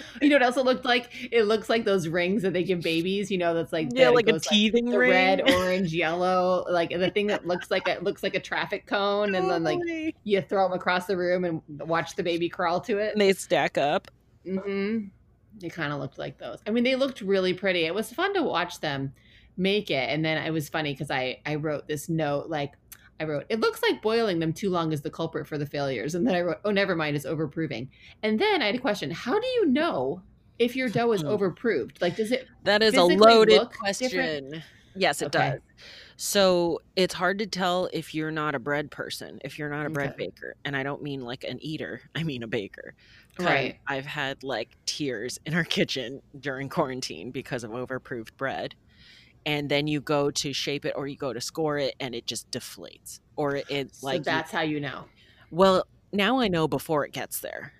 [0.21, 1.09] You know what else it looked like?
[1.31, 3.29] It looks like those rings that they give babies.
[3.31, 5.11] You know, that's like yeah, like a teething the ring.
[5.11, 9.35] red, orange, yellow, like the thing that looks like it looks like a traffic cone,
[9.35, 9.79] and then like
[10.23, 13.13] you throw them across the room and watch the baby crawl to it.
[13.13, 14.09] and they stack up.
[14.45, 15.05] hmm
[15.59, 16.59] They kind of looked like those.
[16.67, 17.85] I mean, they looked really pretty.
[17.85, 19.13] It was fun to watch them
[19.55, 22.73] make it, and then it was funny because I I wrote this note like.
[23.19, 26.15] I wrote, it looks like boiling them too long is the culprit for the failures.
[26.15, 27.89] And then I wrote, oh, never mind, it's overproving.
[28.23, 30.23] And then I had a question How do you know
[30.59, 31.27] if your dough is Hmm.
[31.27, 31.99] overproved?
[32.01, 34.09] Like, does it, That is a loaded question.
[34.09, 34.63] different?
[34.95, 35.31] Yes, it Okay.
[35.31, 35.61] does.
[36.17, 39.89] So it's hard to tell if you're not a bread person, if you're not a
[39.91, 40.15] bread Okay.
[40.17, 40.55] baker.
[40.65, 42.93] And I don't mean like an eater, I mean a baker.
[43.39, 43.79] Right.
[43.87, 48.75] I've had like tears in our kitchen during quarantine because of overproved bread.
[49.47, 52.27] And then you go to shape it or you go to score it and it
[52.27, 53.19] just deflates.
[53.37, 55.05] Or it so like you- that's how you know.
[55.51, 57.71] well, now I know before it gets there.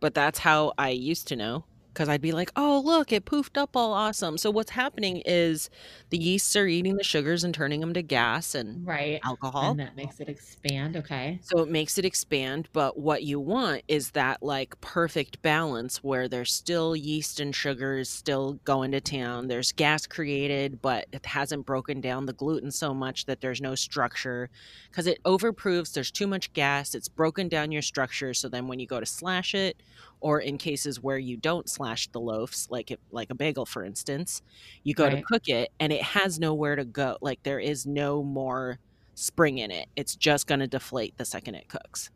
[0.00, 1.64] But that's how I used to know.
[1.92, 4.38] Because I'd be like, oh, look, it poofed up all awesome.
[4.38, 5.70] So what's happening is
[6.10, 9.20] the yeasts are eating the sugars and turning them to gas and Right.
[9.24, 9.70] alcohol.
[9.70, 10.96] And that makes it expand.
[10.96, 11.40] Okay.
[11.42, 16.28] So it makes it expand, but what you want is that like perfect balance where
[16.28, 19.48] there's still yeast and sugars still going to town.
[19.48, 23.74] There's gas created, but it hasn't broken down the gluten so much that there's no
[23.74, 24.50] structure
[24.90, 25.92] because it overproves.
[25.92, 26.94] There's too much gas.
[26.94, 28.34] It's broken down your structure.
[28.34, 29.82] So then when you go to slash it,
[30.20, 33.84] or in cases where you don't slash the loaves, like it, like a bagel, for
[33.84, 34.42] instance,
[34.84, 37.16] you go to cook it and it has nowhere to go.
[37.20, 38.78] Like there is no more
[39.14, 39.88] spring in it.
[39.96, 42.10] It's just going to deflate the second it cooks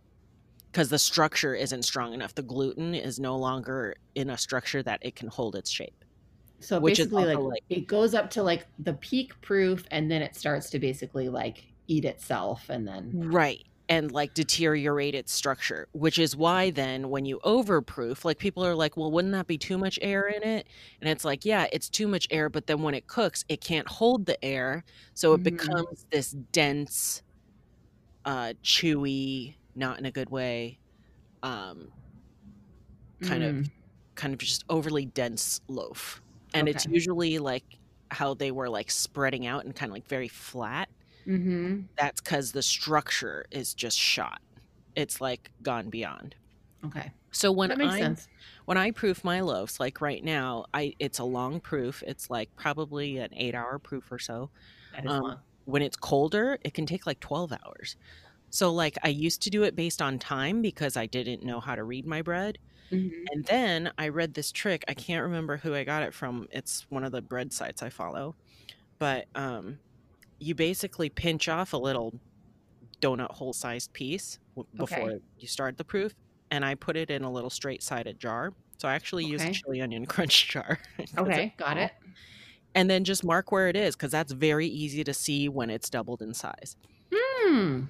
[0.70, 2.34] because the structure isn't strong enough.
[2.34, 6.04] The gluten is no longer in a structure that it can hold its shape.
[6.60, 10.22] So Which basically, like, like- it goes up to like the peak proof, and then
[10.22, 13.64] it starts to basically like eat itself, and then Right.
[13.86, 18.74] And like deteriorate its structure, which is why then when you overproof, like people are
[18.74, 20.68] like, well, wouldn't that be too much air in it?
[21.02, 23.86] And it's like, yeah, it's too much air, but then when it cooks, it can't
[23.86, 24.84] hold the air.
[25.12, 25.44] So it Mhm.
[25.44, 27.22] becomes this dense,
[28.24, 30.80] uh, chewy, not in a good way,
[31.42, 31.92] um,
[33.22, 33.70] kind of Mm,
[34.16, 36.22] kind of just overly dense loaf.
[36.52, 37.64] And it's usually like
[38.10, 40.88] how they were like spreading out and kind of like very flat.
[41.26, 41.88] Mhm.
[41.98, 44.40] That's because the structure is just shot.
[44.96, 46.36] It's like gone beyond.
[46.84, 47.12] Okay.
[47.32, 48.28] So when That makes I sense.
[48.66, 52.02] when I proof my loaves, like right now, I it's a long proof.
[52.06, 54.50] It's like probably an eight hour proof or so.
[54.92, 55.44] That is Um.
[55.66, 57.96] When it's colder, it can take like twelve hours.
[58.50, 61.76] So like I used to do it based on time because I didn't know how
[61.76, 62.58] to read my bread.
[62.90, 63.32] Mhm.
[63.32, 64.84] And then I read this trick.
[64.88, 66.46] I can't remember who I got it from.
[66.50, 68.36] It's one of the bread sites I follow.
[68.98, 69.80] But um,
[70.44, 72.20] you basically pinch off a little
[73.00, 74.94] donut hole sized piece w- Okay.
[74.96, 76.14] before you start the proof.
[76.50, 78.52] And I put it in a little straight sided jar.
[78.78, 80.78] So I actually use a chili onion crunch jar.
[81.18, 81.92] Okay, got it.
[82.74, 85.88] And then just mark where it is because that's very easy to see when it's
[85.88, 86.76] doubled in size.
[87.12, 87.84] Hmm.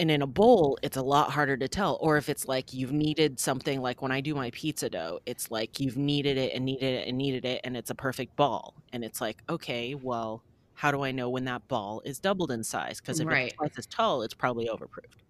[0.00, 1.98] And in a bowl, it's a lot harder to tell.
[2.00, 5.50] Or if it's like you've kneaded something, like when I do my pizza dough, it's
[5.50, 8.74] like you've kneaded it and kneaded it and kneaded it, and it's a perfect ball.
[8.92, 10.44] And it's like, okay, well,
[10.78, 13.00] how do I know when that ball is doubled in size?
[13.00, 13.54] Because if Right.
[13.54, 15.22] it's twice as tall, it's probably overproofed,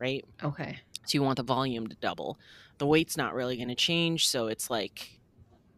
[0.00, 0.24] right?
[0.42, 0.82] Okay.
[1.06, 2.38] So you want the volume to double.
[2.78, 4.28] The weight's not really going to change.
[4.28, 5.20] So it's like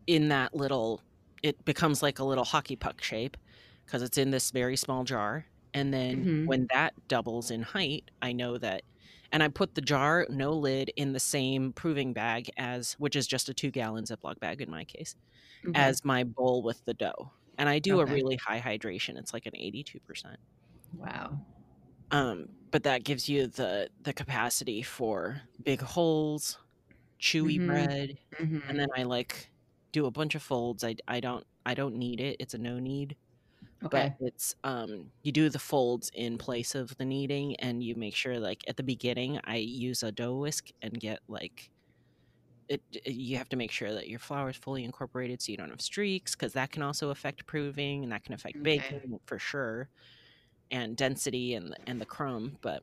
[0.06, 1.02] in that little,
[1.42, 3.36] it becomes like a little hockey puck shape
[3.86, 5.46] because it's in this very small jar.
[5.74, 6.46] And then Mhm.
[6.46, 8.82] when that doubles in height, I know that.
[9.32, 13.26] And I put the jar, no lid, in the same proving bag as, which is
[13.26, 15.16] just a two gallon Ziploc bag in my case,
[15.66, 15.94] Okay.
[15.94, 17.32] as my bowl with the dough.
[17.58, 19.18] And I do a really high hydration.
[19.18, 20.38] It's like an 82%.
[20.92, 21.38] wow.
[22.10, 26.58] Um, but that gives you the the capacity for big holes,
[27.20, 27.64] chewy Mhm.
[27.64, 28.62] bread, Mhm.
[28.68, 29.52] and then I like
[29.92, 30.84] do a bunch of folds.
[30.84, 32.36] I I don't I don't need it.
[32.40, 33.16] It's a no need.
[33.84, 34.08] Okay.
[34.08, 38.16] But it's um you do the folds in place of the kneading and you make
[38.16, 41.70] sure like at the beginning I use a dough whisk and get like
[42.68, 45.58] it eh, you have to make sure that your flour is fully incorporated so you
[45.58, 49.02] don't have streaks because that can also affect proving and that can affect Okay.
[49.02, 49.88] baking for sure
[50.70, 52.82] and density and and the crumb but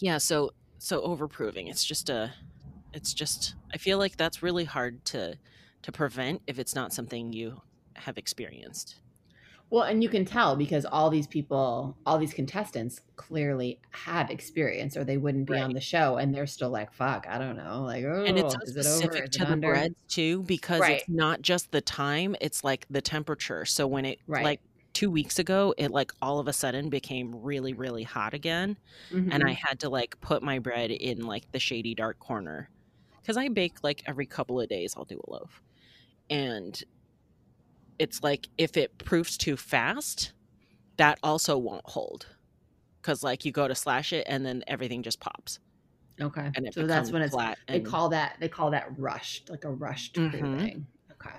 [0.00, 2.32] yeah so so overproving it's just a
[2.92, 5.38] it's just i feel like that's really hard to
[5.82, 7.60] to prevent if it's not something you
[7.96, 8.96] have experienced
[9.70, 14.96] Well, and you can tell because all these people, all these contestants clearly have experience
[14.96, 15.58] or they wouldn't be Right.
[15.58, 17.82] on the show and they're still like, fuck, I don't know.
[17.82, 19.20] Like, oh, and it's so is it over?
[19.20, 19.56] specific Is to it the under?
[19.56, 21.02] breads too because Right.
[21.02, 24.38] it's not just the time it's like the temperature so when it Right.
[24.38, 24.60] like
[24.94, 28.76] two weeks ago it like all of a sudden became really really hot again
[29.30, 29.48] and Mhm.
[29.48, 32.70] I had to like put my bread in like the shady dark corner
[33.22, 35.62] because I bake like every couple of days I'll do a loaf
[36.30, 36.80] and
[37.98, 40.32] it's like if it proofs too fast
[40.96, 42.26] that also won't hold
[43.00, 45.58] because like you go to slash it and then everything just pops
[46.20, 46.50] Okay.
[46.56, 49.64] and So that's when it's flat they and, call that they call that rushed, like
[49.64, 50.30] a rushed Mhm.
[50.40, 50.86] proving.
[51.12, 51.36] Okay.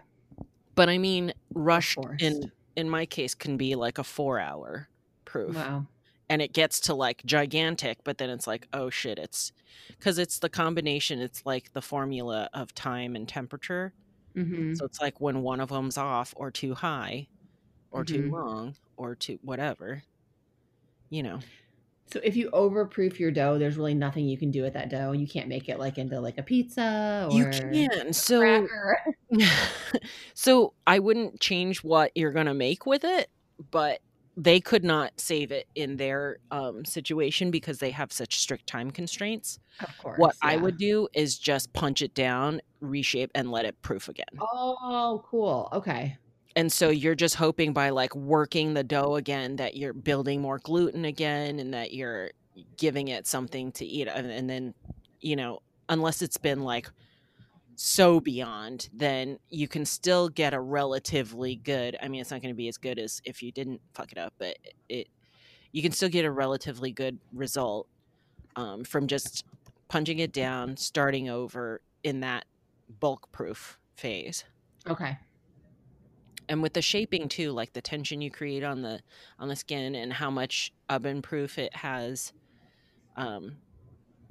[0.76, 2.24] but I mean rushed forced.
[2.24, 4.88] in in my case can be like a four hour
[5.26, 5.86] proof Wow.
[6.30, 9.51] and it gets to like gigantic but then it's like oh shit it's
[9.97, 13.93] because it's the combination it's like the formula of time and temperature
[14.36, 17.30] hmm so it's like when one of them's off or too high
[17.92, 18.32] or too Mhm.
[18.32, 20.04] long or too whatever
[21.10, 21.44] you know
[22.12, 25.12] So if you overproof your dough, there's really nothing you can do with that dough.
[25.12, 28.98] You can't make it like into like a pizza or you can so cracker.
[30.36, 33.30] so i wouldn't change what you're gonna make with it
[33.72, 34.02] but
[34.40, 38.90] they could not save it in their um, situation because they have such strict time
[38.90, 39.60] constraints.
[39.82, 40.18] Of course.
[40.18, 44.26] What I would do is just punch it down, reshape, and let it proof again.
[44.40, 45.68] Oh, cool.
[45.74, 46.18] Okay.
[46.56, 50.60] And so you're just hoping by like working the dough again that you're building more
[50.60, 52.32] gluten again and that you're
[52.78, 54.08] giving it something to eat.
[54.08, 54.74] And, and then,
[55.20, 55.60] you know,
[55.90, 56.90] unless it's been like
[57.82, 61.96] so beyond, then you can still get a relatively good.
[62.04, 64.18] I mean, it's not going to be as good as if you didn't fuck it
[64.18, 64.58] up, but
[64.90, 65.08] it
[65.72, 67.88] you can still get a relatively good result
[68.58, 69.46] um, from just
[69.88, 72.44] punching it down, starting over in that
[73.00, 74.44] bulk proof phase.
[74.86, 75.18] Okay.
[76.50, 79.00] And with the shaping too, like the tension you create on the
[79.40, 82.34] on the skin and how much oven proof it has,
[83.16, 83.56] um,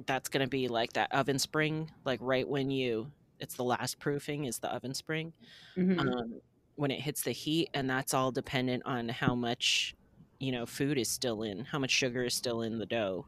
[0.05, 3.11] that's gonna be like that oven spring, like right when you
[3.41, 5.35] it's the last proofing is the oven spring
[5.77, 6.19] Mhm.
[6.21, 6.41] um,
[6.77, 9.95] when it hits the heat and that's all dependent on how much
[10.41, 13.27] you know food is still in how much sugar is still in the dough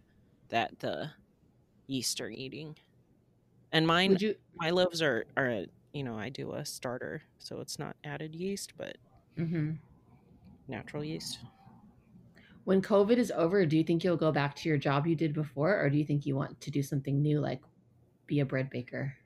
[0.51, 1.13] that the
[1.89, 2.77] yeast are eating
[3.73, 4.37] and mine you?
[4.55, 8.35] my loaves are are a, you know i do a starter so it's not added
[8.35, 8.97] yeast but
[9.37, 9.81] hmm
[10.69, 11.41] natural yeast
[12.65, 15.35] When COVID is over, do you think you'll go back to your job you did
[15.35, 17.63] before, or do you think you want to do something new, like
[18.27, 19.19] be a bread baker?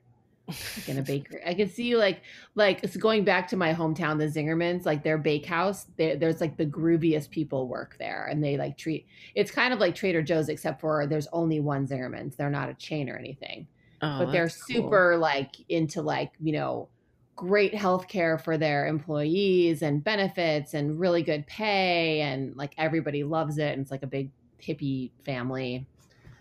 [0.47, 1.41] Like in a bakery.
[1.45, 2.21] I can see you like
[2.53, 5.87] like it's going back to my hometown, the Zingerman's, like their bakehouse.
[5.97, 9.07] They, there's like the grooviest people work there, and they like treat.
[9.33, 12.35] It's kind of like Trader Joe's, except for there's only one Zingerman's.
[12.35, 13.67] They're not a chain or anything,
[14.01, 14.83] oh, but they're that's cool.
[14.83, 16.89] super like into like you know
[17.35, 23.25] great health care for their employees and benefits and really good pay and like everybody
[23.25, 24.29] loves it and it's like a big
[24.61, 25.85] hippie family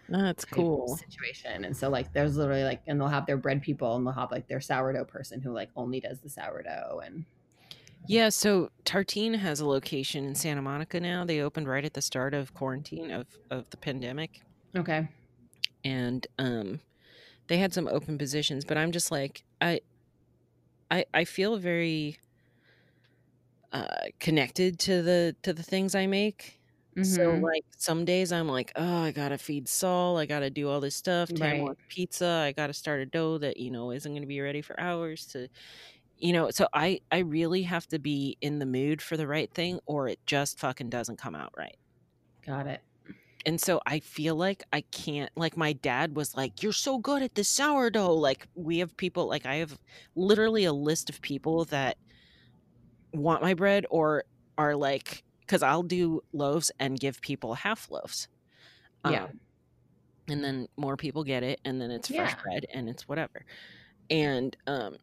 [0.09, 1.65] that's cool situation.
[1.65, 4.31] And so like there's literally like and they'll have their bread people and they'll have
[4.31, 7.25] like their sourdough person who like only does the sourdough and
[8.07, 12.03] yeah so tartine has a location in santa monica now they opened right at the
[12.03, 14.43] start of quarantine of of the pandemic
[14.77, 15.09] okay.
[15.85, 16.81] and um
[17.47, 19.81] they had some open positions but i'm just like i
[20.91, 22.19] i i feel very
[23.73, 23.87] uh
[24.21, 26.61] connected to the to the things i make
[27.03, 27.51] so Mhm.
[27.53, 30.97] like some days i'm like oh i gotta feed saul i gotta do all this
[30.97, 31.75] stuff Right.
[31.75, 34.79] wants pizza i gotta start a dough that you know isn't gonna be ready for
[34.81, 35.49] hours to
[36.19, 39.53] you know so i i really have to be in the mood for the right
[39.55, 41.77] thing or it just fucking doesn't come out right
[42.43, 42.83] Got it.
[43.47, 47.23] and so I feel like I can't like my dad was like, You're so good
[47.23, 48.15] at the sourdough.
[48.15, 49.79] Like we have people like I have
[50.15, 51.99] literally a list of people that
[53.13, 54.25] want my bread or
[54.59, 58.29] are like because I'll do loaves and give people half loaves.
[59.03, 59.29] Yeah.
[59.29, 59.41] Um,
[60.29, 62.41] and then more people get it and then it's fresh Yeah.
[62.43, 63.45] bread and it's whatever.
[64.11, 64.97] And um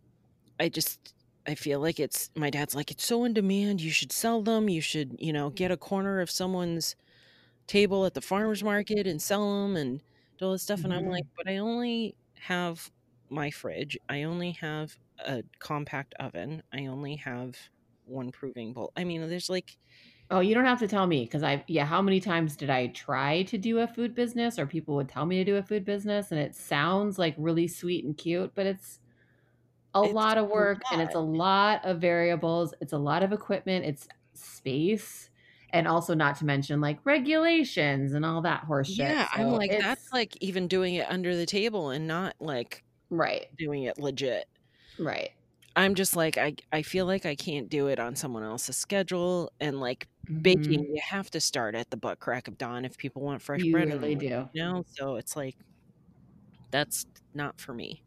[0.59, 1.15] I just
[1.47, 4.69] I feel like it's my dad's like it's so in demand, you should sell them,
[4.69, 6.95] you should, you know, get a corner of someone's
[7.67, 10.01] table at the farmers market and sell them and
[10.37, 12.91] do all this stuff and i'm like but i only have
[13.29, 17.57] my fridge i only have a compact oven i only have
[18.03, 19.77] one proving bowl i mean there's like
[20.31, 22.87] Oh, you don't have to tell me because I yeah, how many times did I
[22.87, 25.83] try to do a food business or people would tell me to do a food
[25.85, 28.99] business and it sounds like really sweet and cute, but it's
[29.93, 31.85] a It's lot of work and it's a lot.
[31.85, 35.29] of variables, it's a lot of equipment, it's space
[35.71, 39.17] and also not to mention like regulations and all that horse shit.
[39.17, 43.51] yeah i'm like that's like even doing it under the table and not like right,
[43.57, 44.45] doing it legit
[44.97, 45.31] right.
[45.75, 49.51] i'm just like i i feel like i can't do it on someone else's schedule
[49.59, 50.07] and like
[50.41, 50.91] baking Mhm.
[50.93, 53.71] you have to start at the butt crack of dawn if people want fresh You
[53.71, 54.49] bread really do.
[54.53, 55.57] you know so it's like
[56.71, 58.03] that's not for me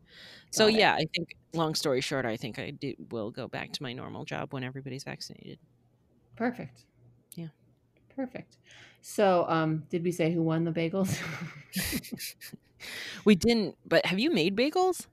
[0.52, 0.68] so it.
[0.68, 3.92] yeah i think long story short i think i do will go back to my
[3.92, 5.58] normal job when everybody's vaccinated
[6.36, 6.86] Perfect.
[7.36, 7.48] Yeah.
[8.08, 8.58] Perfect.
[9.00, 11.20] So, um, did we say who won the bagels?
[13.24, 15.06] we didn't but have you made bagels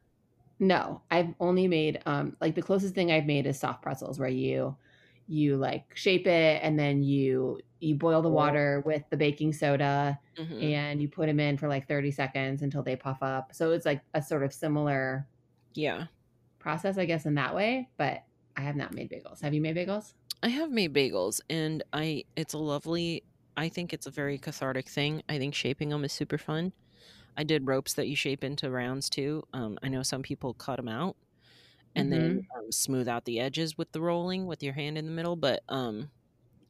[0.59, 4.29] no, I've only made um like the closest thing I've made is soft pretzels where
[4.29, 4.77] you
[5.27, 10.19] you like shape it and then you you boil the water with the baking soda
[10.37, 10.61] Mhm.
[10.63, 13.53] and you put them in for like 30 seconds until they puff up.
[13.53, 15.27] So it's like a sort of similar
[15.73, 16.07] yeah
[16.59, 18.23] process I guess in that way, but
[18.55, 19.41] I have not made bagels.
[19.41, 20.13] Have you made bagels?
[20.43, 23.23] i have made bagels and i it's a lovely
[23.57, 26.73] i think it's a very cathartic thing i think shaping them is super fun
[27.37, 30.77] i did ropes that you shape into rounds too um, i know some people cut
[30.77, 31.15] them out
[31.95, 35.11] and then um, smooth out the edges with the rolling with your hand in the
[35.11, 36.09] middle but um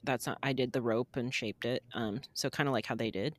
[0.03, 2.95] that's not i did the rope and shaped it um so kind of like how
[2.95, 3.35] they did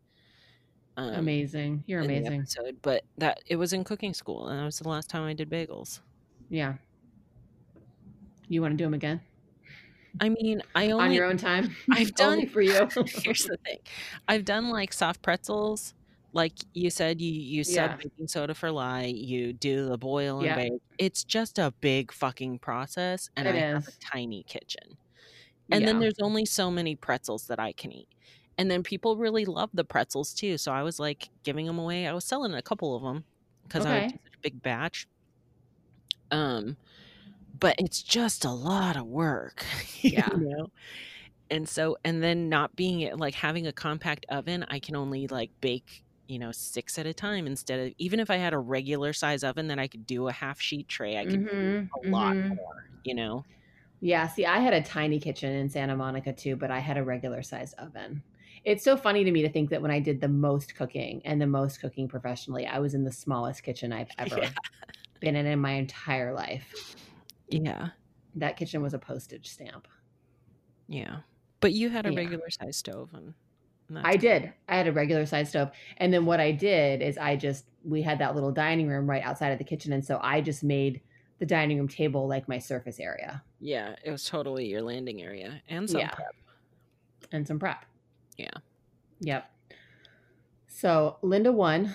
[0.97, 1.83] um amazing.
[1.87, 2.35] You're amazing.
[2.41, 5.33] episode but that it was in cooking school and that was the last time i
[5.33, 6.01] did bagels
[6.51, 6.75] Yeah.
[8.49, 9.21] You want to do them again?
[10.21, 11.75] I mean, I only on your own time.
[11.91, 12.75] I've done Only for you.
[13.07, 13.79] here's the thing.
[14.29, 15.95] I've done like soft pretzels.
[16.35, 18.03] Like you said, you you sub Yeah.
[18.03, 20.57] baking soda for lye, you do the boil and Yeah.
[20.57, 20.73] bake.
[20.99, 24.99] It's just a big fucking process, and It I have a tiny kitchen.
[25.73, 28.09] And then there's only so many pretzels that I can eat.
[28.59, 30.59] And then people really love the pretzels too.
[30.59, 32.07] So I was like giving them away.
[32.09, 33.27] I was selling a couple of them
[33.69, 34.09] because I Okay.
[34.09, 35.07] do such a big batch.
[36.31, 36.77] Um,
[37.61, 39.65] but it's just a lot of work,
[40.03, 40.29] you Yeah.
[40.29, 40.69] know?
[41.51, 45.53] And so, and then not being like having a compact oven, I can only like
[45.61, 49.13] bake, you know, six at a time instead of even if I had a regular
[49.13, 52.01] size oven that I could do a half sheet tray, I could do Mhm, a
[52.11, 52.59] lot mhm.
[52.59, 52.75] more,
[53.05, 53.47] you know?
[54.01, 57.05] Yeah, see, I had a tiny kitchen in Santa Monica too, but I had a
[57.05, 58.25] regular sized oven.
[58.65, 61.41] It's so funny to me to think that when I did the most cooking and
[61.41, 64.53] the most cooking professionally, I was in the smallest kitchen I've ever Yeah.
[65.21, 66.77] been in in my entire life.
[67.51, 67.93] Yeah.
[68.35, 69.89] That kitchen was a postage stamp.
[70.89, 71.23] Yeah.
[71.61, 72.13] But you had a Yeah.
[72.13, 73.35] regular size stove and
[73.97, 74.53] and I did.
[74.69, 75.71] I had a regular sized stove.
[75.99, 79.23] And then what I did is I just, we had that little dining room right
[79.23, 79.93] outside of the kitchen.
[79.93, 81.01] And so I just made
[81.39, 85.61] the dining room table like my surface area Yeah, it was totally your landing area
[85.69, 86.11] and some Yeah.
[86.11, 86.35] prep.
[87.33, 87.85] and some prep.
[88.37, 88.51] Yeah.
[89.21, 89.51] Yep.
[90.69, 91.95] So Linda won.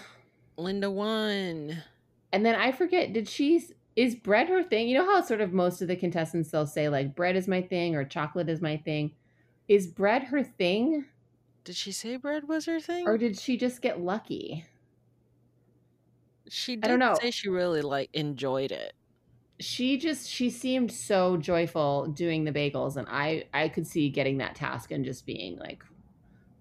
[0.57, 1.81] Linda won.
[2.31, 3.63] And then I forget, did she
[3.95, 4.87] is bread her thing?
[4.87, 7.61] You know how sort of most of the contestants they'll say like bread is my
[7.61, 9.11] thing or chocolate is my thing.
[9.67, 11.05] Is bread her thing
[11.67, 13.05] Did she say bread was her thing?
[13.05, 14.63] or did she just get lucky?
[16.47, 17.13] she I don't know.
[17.21, 18.93] say she really like enjoyed it.
[19.59, 24.37] She just she seemed so joyful doing the bagels and I I could see getting
[24.37, 25.83] that task and just being like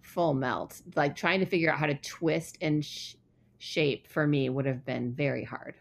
[0.02, 0.82] full melt.
[0.96, 3.14] Like trying to figure out how to twist and sh-
[3.58, 5.76] shape for me would have been very hard.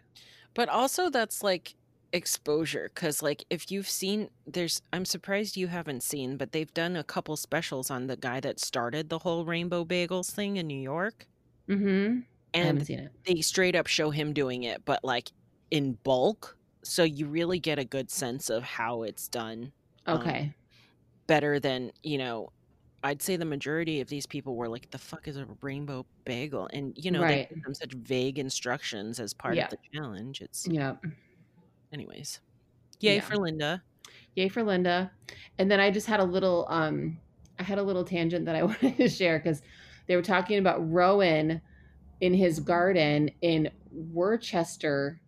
[0.53, 1.73] But also that's like
[2.15, 6.95] exposure cuz like if you've seen there's I'm surprised you haven't seen, but they've done
[6.95, 10.79] a couple specials on the guy that started the whole rainbow bagels thing in New
[10.81, 11.27] York
[11.69, 12.21] mm-hmm
[12.61, 13.11] I haven't and seen it.
[13.25, 15.31] they straight up show him doing it but like
[15.71, 19.73] in bulk so you really get a good sense of how it's done
[20.05, 20.55] um, Okay.
[21.27, 22.49] better than you know
[23.03, 26.69] i'd say the majority of these people were like the fuck is a rainbow bagel
[26.73, 27.25] and you know Right.
[27.25, 29.61] they give them such vague instructions as part Yeah.
[29.61, 30.97] of the challenge it's Yeah.
[31.95, 32.39] Anyways
[32.99, 33.21] yay Yeah.
[33.21, 33.81] for linda
[34.35, 35.11] Yay for Linda.
[35.57, 37.17] And then I just had a little um
[37.57, 39.61] I had a little tangent that I wanted to share because
[40.07, 41.61] they were talking about Rowan
[42.21, 45.21] in his garden in Worcester.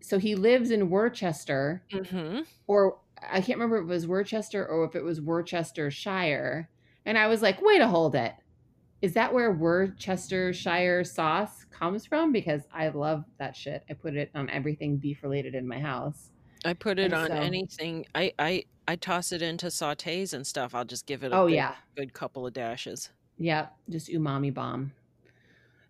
[0.00, 2.40] So he lives in Worcester, mm-hmm.
[2.66, 6.68] or I can't remember if it was Worcester or if it was Worcestershire.
[7.04, 8.34] And I was like, wait a hold it.
[9.00, 12.32] Is that where Worcestershire sauce comes from?
[12.32, 13.84] Because I love that shit.
[13.88, 16.30] I put it on everything beef related in my house.
[16.64, 20.44] i put it And on so- anything i i i toss it into sautés and
[20.44, 21.74] stuff i'll just give it a Oh good, yeah.
[21.96, 23.10] good couple of dashes
[23.40, 24.92] Yep, just umami bomb.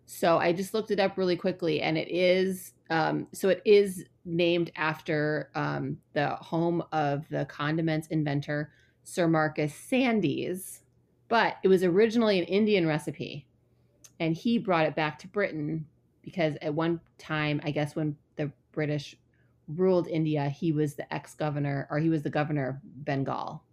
[0.05, 4.05] So I just looked it up really quickly, and it is um, so it is
[4.25, 8.71] named after um, the home of the condiments inventor
[9.03, 10.81] Sir Marcus Sandys,
[11.29, 13.45] but it was originally an Indian recipe,
[14.19, 15.85] and he brought it back to Britain
[16.21, 19.15] because at one time, I guess when the British
[19.69, 23.63] ruled India, he was the ex governor or he was the governor of Bengal.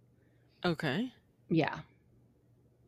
[0.63, 1.11] okay
[1.49, 1.79] Yeah.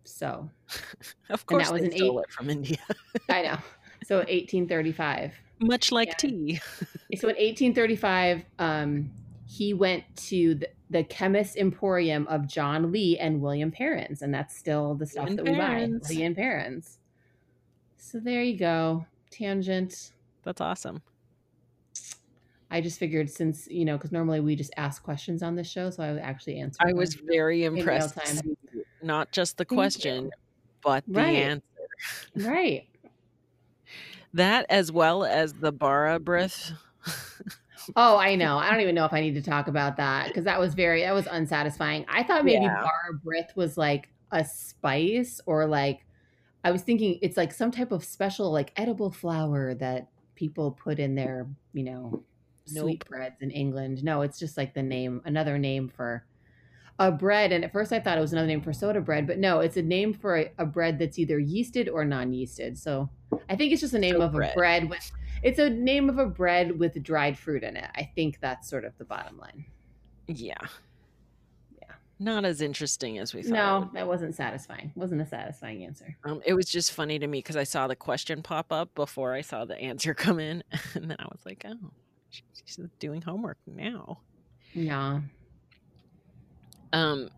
[0.05, 0.49] So
[1.29, 2.77] of And course that was an stole it from india
[3.29, 3.57] I know.
[4.03, 5.33] So 1835.
[5.59, 6.15] much like Yeah.
[6.17, 6.61] tea
[7.15, 9.11] So in 1835, um,
[9.49, 14.55] he went to the, the Chemist Emporium of John Lea and William Perrins, and that's
[14.55, 15.89] still the stuff and that we buy.
[16.07, 16.99] Lea and Perrins.
[17.97, 19.07] So there you go.
[19.31, 20.11] Tangent.
[20.43, 21.01] that's awesome
[22.71, 25.89] I just figured since you know, because normally we just ask questions on this show,
[25.89, 26.77] so I would actually answer.
[26.85, 28.15] I was very impressed.
[29.01, 29.75] Not just the Thank you.
[29.75, 30.31] question,
[30.83, 31.35] but the Right.
[31.35, 31.63] answer.
[32.35, 32.87] right.
[34.33, 36.71] That as well as the bara brith.
[37.95, 38.57] Oh, I know.
[38.57, 41.01] I don't even know if I need to talk about that because that was very
[41.01, 42.05] that was unsatisfying.
[42.07, 42.75] I thought maybe Yeah.
[42.75, 46.05] bara brith was like a spice or like
[46.63, 50.99] I was thinking it's like some type of special like edible flower that people put
[50.99, 52.23] in their, you know,
[52.71, 53.03] Nope.
[53.09, 54.03] breads in England.
[54.03, 56.23] No, it's just like the name, another name for
[56.99, 57.51] a bread.
[57.51, 59.77] And at first I thought it was another name for soda bread, but no, it's
[59.77, 62.77] a name for a, a bread that's either yeasted or non-yeasted.
[62.77, 63.09] So
[63.49, 64.51] I think it's just a name So of bread.
[64.51, 65.11] a bread with
[65.43, 67.89] it's a name of a bread with dried fruit in it.
[67.95, 69.65] I think that's sort of the bottom line.
[70.27, 70.57] Yeah.
[71.81, 71.91] Yeah.
[72.19, 73.53] Not as interesting as we thought.
[73.53, 74.91] No, that wasn't satisfying.
[74.95, 76.15] Wasn't a satisfying answer.
[76.23, 79.33] Um, it was just funny to me because I saw the question pop up before
[79.33, 80.63] I saw the answer come in,
[80.93, 81.91] and then I was like, "Oh,
[82.29, 84.19] she's doing homework now."
[84.73, 85.21] Yeah.
[86.93, 87.29] Um,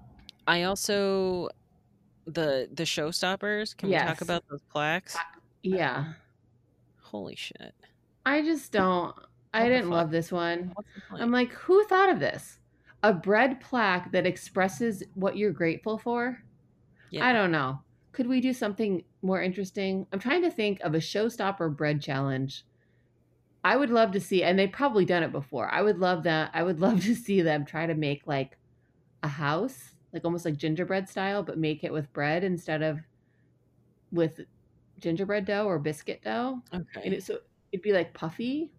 [0.47, 1.49] I also
[2.25, 3.75] the the showstoppers.
[3.75, 5.15] Can we talk about those plaques?
[5.63, 6.13] Yeah.
[7.01, 7.73] Holy shit!
[8.25, 9.15] I just don't.
[9.53, 10.75] I What didn't love this one.
[10.75, 11.23] What's the point?
[11.23, 12.59] I'm like, who thought of this?
[13.03, 16.39] A bread plaque that expresses what you're grateful for?
[17.09, 17.27] yeah.
[17.27, 17.81] I don't know.
[18.13, 20.07] Could we do something more interesting?
[20.11, 22.65] I'm trying to think of a showstopper bread challenge.
[23.63, 25.69] I would love to see, and they've probably done it before.
[25.69, 26.51] I would love that.
[26.53, 28.57] I would love to see them try to make like
[29.23, 32.99] a house, like almost like gingerbread style, but make it with bread instead of
[34.11, 34.41] with
[34.99, 36.61] gingerbread dough or biscuit dough.
[37.03, 37.15] And Okay.
[37.15, 37.39] it, so
[37.71, 38.71] it'd be like puffy,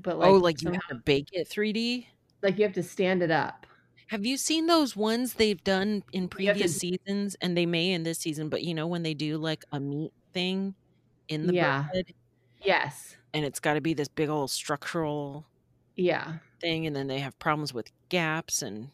[0.00, 2.06] but like oh, like you have to bake it 3D.
[2.42, 3.66] like you have to stand it up.
[4.08, 7.92] Have you seen those ones they've done in have to- previous seasons, and they may
[7.92, 8.48] in this season?
[8.50, 10.74] But you know when they do like a meat thing
[11.28, 11.86] in the Yeah.
[11.92, 12.12] bread,
[12.62, 13.16] Yes.
[13.32, 15.46] and it's got to be this big old structural
[15.96, 16.38] Yeah.
[16.60, 18.90] thing, and then they have problems with gaps and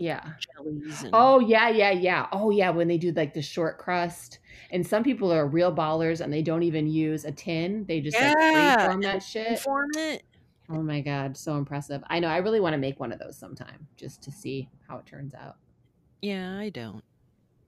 [0.00, 0.32] Yeah.
[0.56, 1.02] jellies.
[1.04, 2.28] And, Oh yeah, yeah, yeah.
[2.32, 4.40] Oh yeah, when they do like the short crust,
[4.70, 8.20] and some people are real ballers and they don't even use a tin; they just
[8.20, 9.60] like Yeah, freeform that shit.
[9.60, 10.24] form it.
[10.70, 12.02] Oh my god, so impressive!
[12.08, 12.28] I know.
[12.28, 15.34] I really want to make one of those sometime just to see how it turns
[15.34, 15.56] out.
[16.22, 17.04] Yeah, I don't.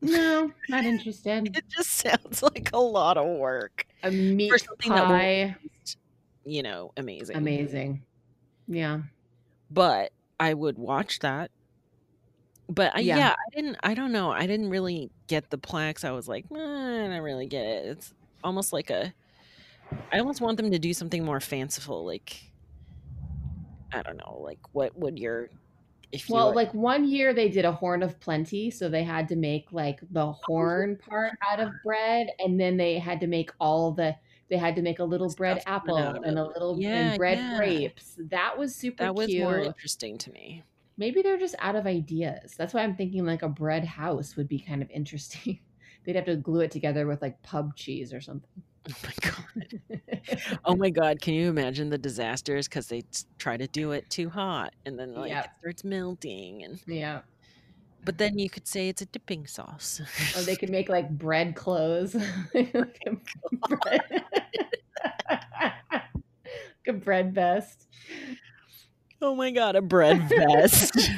[0.02, 1.56] No, not interested.
[1.56, 3.86] It just sounds like a lot of work.
[4.04, 5.98] A meat For something pie, taste,
[6.44, 7.36] You know, amazing.
[7.36, 8.06] amazing.
[8.68, 9.02] Yeah,
[9.70, 11.50] But I would watch that.
[12.74, 13.16] But I, Yeah.
[13.18, 13.30] yeah.
[13.34, 13.76] I didn't.
[13.82, 14.30] I don't know.
[14.30, 16.04] I didn't really get the plaques.
[16.04, 17.84] I was like, eh, I don't really get it.
[17.86, 19.12] It's almost like a.
[20.12, 22.50] I almost want them to do something more fanciful, like.
[23.94, 25.50] I don't know, like what would your,
[26.12, 29.28] if Well, were- like one year they did a horn of plenty, so they had
[29.28, 33.50] to make like the horn part out of bread, and then they had to make
[33.60, 34.16] all the
[34.48, 37.56] they had to make a little bread apple and a little Yeah, and bread yeah.
[37.58, 38.16] grapes.
[38.30, 39.06] That was super cute.
[39.08, 39.42] that was cute.
[39.42, 40.62] more interesting to me.
[40.96, 42.54] Maybe they're just out of ideas.
[42.56, 45.60] That's why I'm thinking like a bread house would be kind of interesting.
[46.04, 48.48] They'd have to glue it together with like pub cheese or something.
[48.90, 49.80] Oh my god.
[50.64, 53.02] Oh my god, can you imagine the disasters because they
[53.38, 55.44] try to do it too hot and then like Yep.
[55.44, 57.20] it starts melting and yeah.
[58.04, 60.00] but then you could say it's a dipping sauce.
[60.36, 62.14] Or they could make like bread clothes.
[62.54, 62.74] like
[63.06, 63.16] a
[63.68, 64.24] bread.
[65.30, 67.86] like a bread vest.
[69.22, 70.98] Oh my god, a bread vest.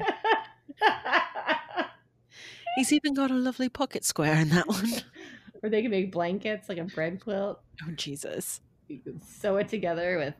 [2.76, 4.90] He's even got a lovely pocket square in that one.
[5.62, 7.60] or they can make blankets like a bread quilt.
[7.82, 8.60] Oh Jesus.
[8.88, 10.34] You could sew it together with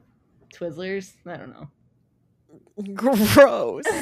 [0.55, 1.15] Twizzlers.
[1.27, 1.69] I don't know.
[2.95, 3.85] Gross.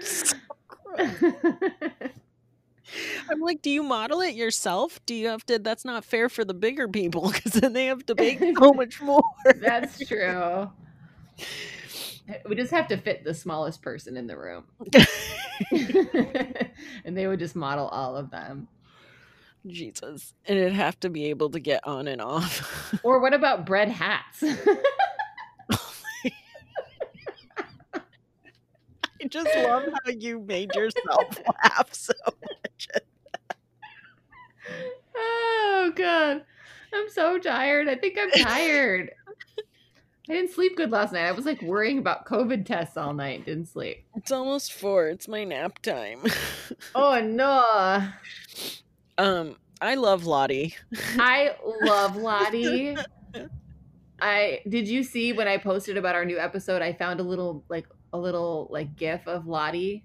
[0.00, 0.36] So
[0.68, 2.12] gross.
[3.30, 5.00] I'm like, do you model it yourself?
[5.06, 5.58] Do you have to?
[5.58, 9.00] That's not fair for the bigger people because then they have to bake so much
[9.00, 9.22] more.
[9.60, 10.70] That's true.
[12.46, 14.64] We just have to fit the smallest person in the room.
[17.04, 18.68] and they would just model all of them.
[19.66, 20.34] Jesus.
[20.46, 22.94] And it'd have to be able to get on and off.
[23.02, 24.42] Or what about bread hats?
[29.22, 32.88] I just love how you made yourself laugh so much.
[35.16, 36.44] oh god.
[36.92, 37.88] I'm so tired.
[37.88, 39.10] I think I'm tired.
[40.28, 41.24] I didn't sleep good last night.
[41.24, 43.46] I was like worrying about COVID tests all night.
[43.46, 44.04] Didn't sleep.
[44.14, 45.08] It's almost four.
[45.08, 46.22] It's my nap time.
[46.94, 48.08] Oh no.
[49.16, 50.76] um, I love Lottie.
[51.18, 52.96] I love Lottie.
[54.20, 56.82] I did you see when I posted about our new episode?
[56.82, 60.04] I found a little like a little like gif of Lottie.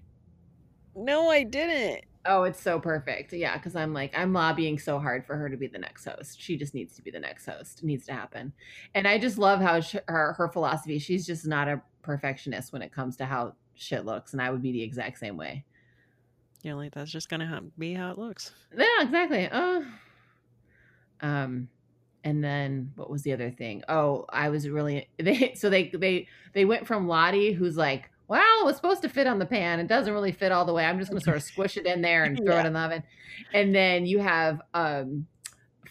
[0.96, 2.04] No, I didn't.
[2.26, 3.32] Oh, it's so perfect.
[3.32, 6.40] Yeah, because I'm like I'm lobbying so hard for her to be the next host.
[6.40, 7.80] She just needs to be the next host.
[7.80, 8.52] It needs to happen.
[8.94, 10.98] And I just love how sh- her her philosophy.
[10.98, 14.62] She's just not a perfectionist when it comes to how shit looks, and I would
[14.62, 15.64] be the exact same way.
[16.62, 18.52] Yeah, like that's just gonna ha- be how it looks.
[18.74, 19.48] Yeah, exactly.
[19.52, 19.84] Oh.
[21.20, 21.68] Um
[22.24, 23.82] and then what was the other thing?
[23.88, 28.60] Oh, I was really they so they they they went from Lottie who's like, well,
[28.62, 29.78] it was supposed to fit on the pan.
[29.80, 30.84] It doesn't really fit all the way.
[30.84, 33.02] I'm just gonna sort of squish it in there and throw it in the oven.
[33.52, 35.26] And then you have um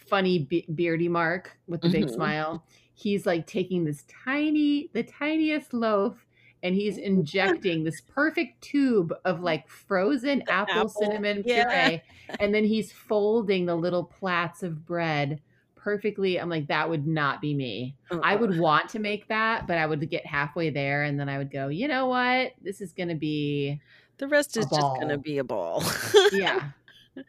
[0.08, 2.14] funny Be- beardy Mark with the big Mhm.
[2.14, 2.64] smile.
[2.92, 6.26] He's like taking this tiny, the tiniest loaf,
[6.62, 11.88] and he's injecting this perfect tube of like frozen apple, apple, cinnamon yeah.
[11.88, 12.02] puree,
[12.40, 15.40] and then he's folding the little plats of bread
[15.84, 16.40] perfectly.
[16.40, 17.94] I'm like, that would not be me.
[18.10, 18.38] I Uh-uh.
[18.40, 21.52] would want to make that, but I would get halfway there, and then I would
[21.52, 22.52] go, you know what?
[22.62, 23.80] This is gonna be
[24.16, 25.84] The rest is just gonna be a ball.
[26.32, 26.70] yeah.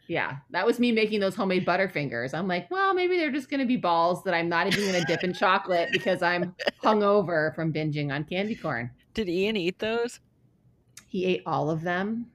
[0.08, 2.34] Yeah, that was me making those homemade Butterfingers.
[2.34, 5.00] I'm like, well, maybe they're just going to be balls that I'm not even going
[5.00, 8.90] to dip in chocolate because I'm hungover from binging on candy corn.
[9.14, 10.18] Did Ian eat those?
[11.06, 12.26] He ate all of them.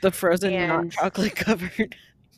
[0.00, 1.94] The frozen not And- chocolate covered.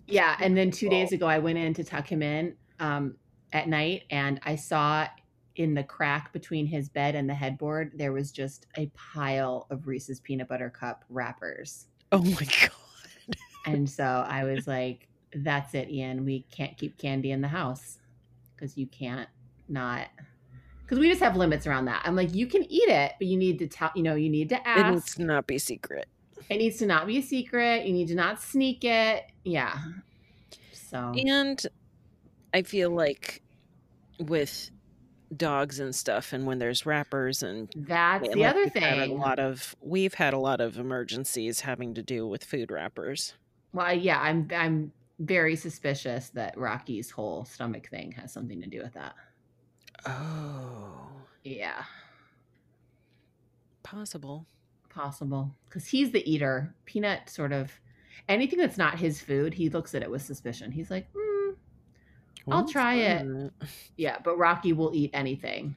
[0.08, 3.14] Yeah, and then two days ago, I went in to tuck him in um,
[3.56, 5.08] at night, and I saw
[5.56, 9.86] in the crack between his bed and the headboard there was just a pile of
[9.86, 11.86] Reese's peanut butter cup wrappers.
[12.12, 13.36] Oh my god.
[13.64, 16.24] And so I was like, "That's it, Ian.
[16.24, 17.98] We can't keep candy in the house
[18.54, 19.28] because you can't
[19.68, 20.08] not."
[20.82, 22.02] Because we just have limits around that.
[22.04, 24.50] I'm like, you can eat it, but you need to tell, you know, you need
[24.50, 24.86] to ask.
[24.86, 26.06] It needs to not be secret.
[26.48, 27.86] It needs to not be a secret.
[27.86, 29.24] You need to not sneak it.
[29.42, 29.76] Yeah.
[30.72, 31.60] So And
[32.54, 33.42] I feel like
[34.18, 34.70] with
[35.36, 39.12] dogs and stuff and when there's wrappers and that's and, the like, other had a
[39.12, 43.34] lot of we've had a lot of emergencies having to do with food wrappers.
[43.72, 48.82] Well, yeah, I'm I'm very suspicious that Rocky's whole stomach thing has something to do
[48.82, 49.14] with that.
[50.06, 51.08] Oh.
[51.42, 51.84] Yeah,
[53.82, 54.46] Possible.
[54.88, 56.74] possible because he's the eater.
[56.86, 57.70] Peanut sort of
[58.28, 60.72] anything that's not his food, he looks at it with suspicion.
[60.72, 61.25] He's like, mm,
[62.54, 63.18] I'll try it.
[63.20, 63.50] fun.
[63.96, 65.76] yeah, but Rocky will eat anything.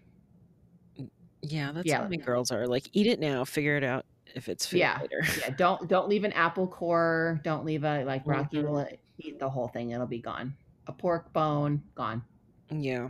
[1.42, 2.02] Yeah, that's Yeah.
[2.04, 2.68] how my girls are.
[2.68, 4.06] Like, eat it now, figure it out
[4.36, 5.00] if it's food Yeah.
[5.02, 5.22] later.
[5.40, 7.40] Yeah, don't don't leave an apple core.
[7.44, 8.70] Don't leave a like Rocky Mhm.
[8.70, 8.88] will
[9.18, 9.92] eat the whole thing.
[9.92, 10.56] It'll be gone.
[10.88, 12.24] A pork bone gone.
[12.72, 13.10] yeah.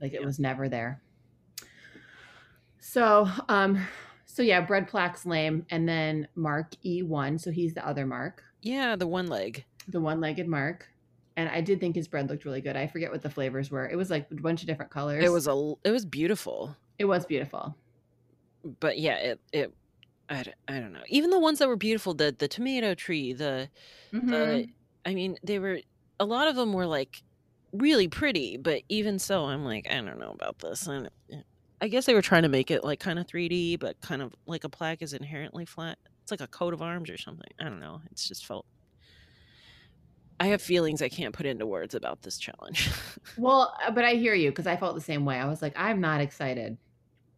[0.00, 0.26] like it Yeah.
[0.26, 1.00] was never there
[2.78, 3.78] so um
[4.26, 8.96] so yeah bread plaque's lame and then mark e1 so he's the other mark Yeah,
[8.96, 9.64] the one leg.
[9.88, 10.88] the one-legged mark
[11.36, 13.88] and i did think his bread looked really good i forget what the flavors were
[13.88, 16.76] it was like a bunch of different colors It was a it was beautiful.
[16.98, 17.74] it was beautiful
[18.80, 19.72] But yeah, it it
[20.28, 21.04] I, I don't know.
[21.08, 23.68] Even the ones that were beautiful, the the tomato tree, the
[24.10, 24.70] the Mhm.
[25.04, 25.78] I mean, they were
[26.18, 27.22] a lot of them were like
[27.72, 30.88] really pretty, but even so, I'm like, I don't know about this.
[30.88, 31.10] And
[31.80, 34.34] I guess they were trying to make it like kind of 3D, but kind of
[34.46, 35.96] like a plaque is inherently flat.
[36.22, 37.52] It's like a coat of arms or something.
[37.60, 38.00] I don't know.
[38.10, 38.66] It's just felt.
[40.38, 42.90] I have feelings I can't put into words about this challenge.
[43.38, 45.72] well uh, but i hear you because i felt the same way i was like
[45.76, 46.76] i'm not excited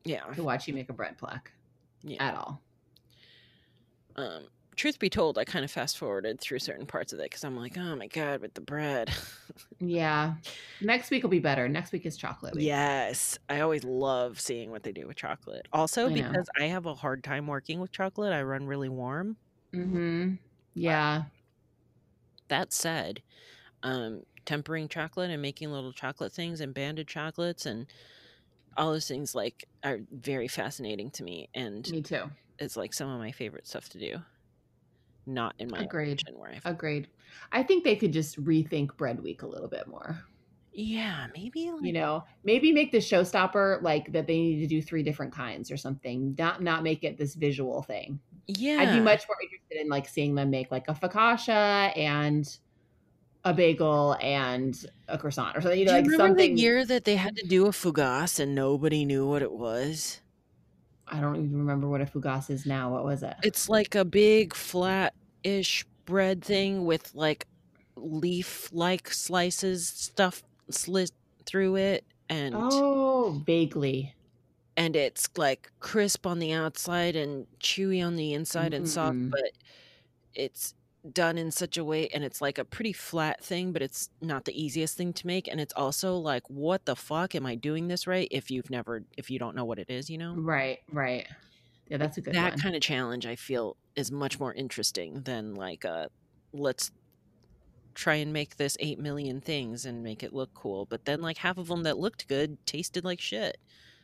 [0.04, 0.24] yeah.
[0.34, 1.50] to watch you make a bread plaque
[2.02, 2.22] Yeah.
[2.28, 2.60] at all
[4.16, 4.44] Um,
[4.76, 7.56] truth be told, I kind of fast forwarded through certain parts of it because I'm
[7.56, 9.10] like, oh my god, with the bread.
[9.80, 10.34] yeah
[10.80, 12.66] next week will be better next week is chocolate week.
[12.66, 15.66] yes, I always love seeing what they do with chocolate.
[15.72, 16.14] Also, I know.
[16.14, 19.36] because I have a hard time working with chocolate, I run really warm.
[19.74, 20.34] mm-hmm
[20.74, 21.24] yeah
[22.48, 23.22] That said,
[23.82, 27.86] um, tempering chocolate and making little chocolate things and banded chocolates and
[28.76, 33.08] all those things like are very fascinating to me and me too it's like some
[33.08, 34.18] of my favorite stuff to do.
[35.26, 36.22] Not in my Agreed.
[36.34, 37.08] where I Agreed.
[37.52, 40.24] I think they could just rethink Bread Week a little bit more.
[40.80, 44.80] Yeah maybe like You know, maybe make the showstopper like that they need to do
[44.80, 46.36] three different kinds or something.
[46.38, 48.20] Not not make it this visual thing.
[48.46, 52.58] yeah I'd be much more interested in like seeing them make like a focaccia and
[53.44, 55.78] a bagel and a croissant or something.
[55.80, 56.54] You know, Do you like remember something.
[56.54, 60.20] the year that they had to do a fougasse and nobody knew what it was?
[61.08, 62.92] I don't even remember what a fougasse is now.
[62.92, 63.34] What was it?
[63.42, 67.46] It's like a big flat-ish bread thing with like
[67.96, 71.10] leaf-like slices stuff slit
[71.46, 74.14] through it and Oh, vaguely.
[74.76, 79.50] and it's like crisp on the outside and chewy on the inside and soft but
[80.34, 80.74] it's
[81.12, 84.44] done in such a way and it's like a pretty flat thing but it's not
[84.46, 87.88] the easiest thing to make and it's also like what the fuck am i doing
[87.88, 90.78] this right if you've never if you don't know what it is you know Right,
[90.92, 91.26] right.
[91.88, 92.62] Yeah, that's a good that one.
[92.62, 96.08] kind of challenge i feel is much more interesting than like uh
[96.52, 96.90] let's
[97.98, 101.36] try and make this 8 million things and make it look cool but then like
[101.38, 103.58] half of them that looked good tasted like shit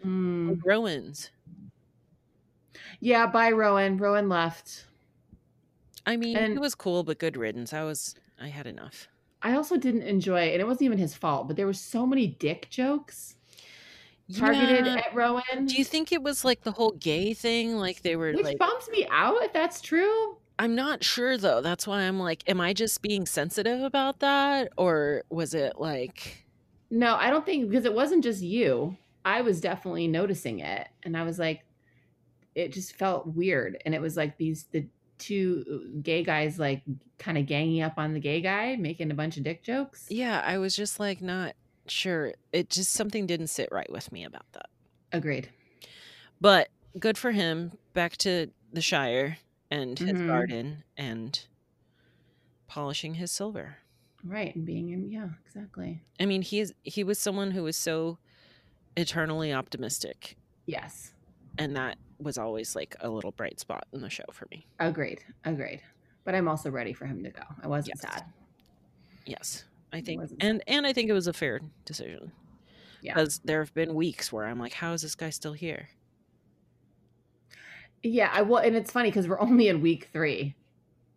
[0.04, 0.50] Mm.
[0.50, 1.30] like rowan's
[3.00, 3.96] Yeah, bye, Rowan.
[3.98, 4.86] Rowan left.
[6.06, 9.08] i mean And- it was cool but good riddance i was i had enough
[9.42, 12.06] I also didn't enjoy, it, and it wasn't even his fault, but there were so
[12.06, 13.36] many dick jokes
[14.34, 14.94] targeted Yeah.
[15.06, 17.76] at Rowan, Do you think it was like the whole gay thing?
[17.76, 20.38] Like they were which like, bums me out if that's true.
[20.58, 21.60] I'm not sure though.
[21.60, 24.72] That's why I'm like, am I just being sensitive about that?
[24.76, 26.46] Or was it like,
[26.90, 28.96] No, I don't think because it wasn't just you.
[29.24, 31.64] I was definitely noticing it, and I was like,
[32.54, 34.86] it just felt weird, and it was like these the
[35.18, 36.82] two gay guys like
[37.18, 40.06] kind of ganging up on the gay guy, making a bunch of dick jokes.
[40.10, 41.54] yeah, I was just like, not
[41.86, 42.34] sure.
[42.52, 44.68] It just, something didn't sit right with me about that.
[45.12, 45.48] Agreed.
[46.40, 46.68] But
[46.98, 47.72] good for him.
[47.94, 49.38] Back to the Shire
[49.70, 50.26] and his Mhm.
[50.26, 51.46] garden and
[52.66, 53.76] polishing his silver.
[54.22, 56.02] Right, and being in yeah, exactly.
[56.18, 58.18] I mean, he's, he was someone who was so
[58.96, 60.36] eternally optimistic
[60.66, 61.12] Yes.
[61.58, 64.66] and that was always like a little bright spot in the show for me.
[64.78, 65.22] Agreed.
[65.44, 65.82] Agreed.
[66.24, 67.42] But I'm also ready for him to go.
[67.62, 68.12] I wasn't Yes.
[68.12, 68.32] sad.
[69.26, 72.32] Yes, I think, and and I think it was a fair decision.
[73.02, 73.12] Yeah.
[73.14, 75.90] because there have been weeks where I'm like, how is this guy still here?
[78.04, 80.54] Yeah, I will and it's funny because we're only in week three.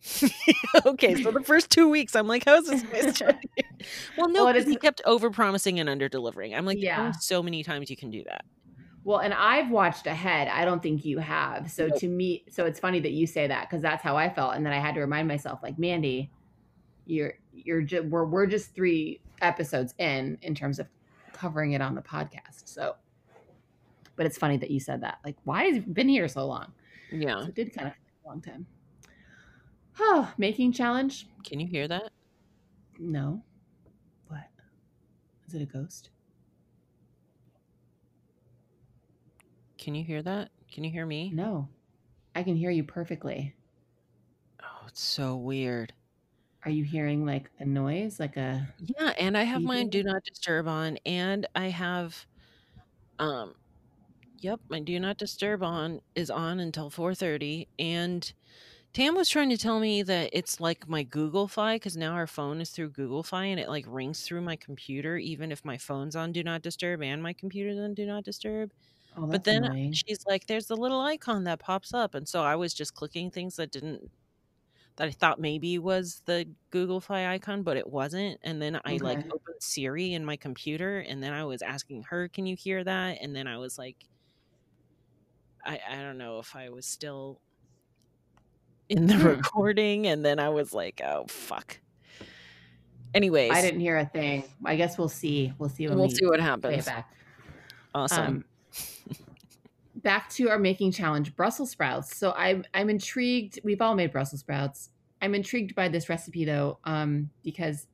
[0.85, 3.21] okay, so the first two weeks, I'm like, how is this?
[4.17, 6.55] Well, no, Well, it he kept over promising and under delivering.
[6.55, 8.43] I'm like, yeah, so many times you can do that.
[9.03, 10.47] Well, and I've watched ahead.
[10.47, 11.71] I don't think you have.
[11.71, 14.55] So to me, so it's funny that you say that because that's how I felt,
[14.55, 16.31] and then I had to remind myself, like Mandy,
[17.05, 20.87] you're you're just we're we're just three episodes in in terms of
[21.33, 22.63] covering it on the podcast.
[22.65, 22.95] So,
[24.15, 25.19] but it's funny that you said that.
[25.23, 26.73] Like, why has he been here so long?
[27.11, 27.93] Yeah, So it did kind of
[28.25, 28.67] a long time.
[29.99, 31.27] Oh, making challenge?
[31.43, 32.11] can you hear that?
[32.99, 33.43] No.
[34.27, 34.49] What?
[35.47, 36.09] Is it a ghost?
[39.77, 40.51] Can you hear that?
[40.71, 41.35] Can you hear me?
[41.35, 41.69] No.
[42.35, 43.55] I can hear you perfectly.
[44.61, 45.93] Oh, it's so weird.
[46.63, 50.23] Are you hearing like a noise, like a Yeah, and I have my do not
[50.23, 52.25] disturb on, and I have,
[53.19, 53.55] um,
[54.43, 58.33] yep, my do not disturb on is on until four thirty, and
[58.93, 62.27] Tam was trying to tell me that it's like my Google Fi because now our
[62.27, 65.77] phone is through Google Fi and it like rings through my computer even if my
[65.77, 68.71] phone's on do not disturb and my computer's on do not disturb.
[69.17, 69.91] Oh, but then annoying.
[69.91, 73.31] she's like, "There's the little icon that pops up," and so I was just clicking
[73.31, 74.11] things that didn't
[74.97, 78.39] that I thought maybe was the Google Fi icon, but it wasn't.
[78.43, 82.27] And then I like opened Siri in my computer, and then I was asking her,
[82.29, 84.05] "Can you hear that?" And then I was like,
[85.67, 87.39] I I don't know if I was still
[88.89, 91.79] in the recording, and then I was like, "Oh fuck."
[93.13, 94.43] Anyways, I didn't hear a thing.
[94.65, 95.53] I guess we'll see.
[95.57, 96.85] We'll see we'll we see what happens.
[96.85, 97.13] back.
[97.93, 98.25] Awesome.
[98.25, 98.45] Um,
[99.95, 102.15] back to our making challenge, Brussels sprouts.
[102.15, 103.59] So I'm I'm intrigued.
[103.63, 104.89] We've all made Brussels sprouts.
[105.21, 107.87] I'm intrigued by this recipe though, um, because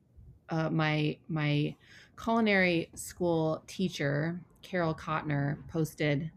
[0.50, 1.74] uh, my my
[2.22, 6.30] culinary school teacher Carol Cotner posted,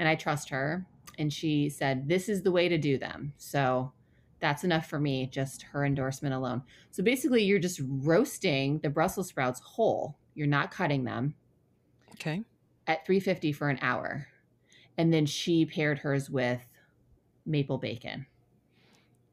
[0.00, 0.84] and I trust her,
[1.16, 3.32] and she said this is the way to do them.
[3.36, 3.92] So
[4.40, 5.28] that's enough for me.
[5.30, 6.62] Just her endorsement alone.
[6.90, 10.16] So basically, you're just roasting the Brussels sprouts whole.
[10.34, 11.34] You're not cutting them
[12.14, 12.42] okay.
[12.88, 14.26] at 350 for an hour
[15.00, 16.60] and then she paired hers with
[17.46, 18.26] maple bacon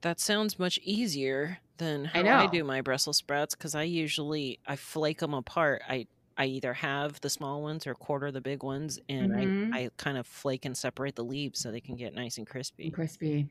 [0.02, 4.60] That sounds much easier than how I I, do my Brussels sprouts because I usually
[4.65, 5.81] I flake them apart.
[5.88, 6.07] I
[6.38, 9.73] I either have the small ones or quarter the big ones, and Mhm.
[9.73, 12.45] I I kind of flake and separate the leaves so they can get nice and
[12.47, 12.91] crispy.
[12.91, 13.49] crispy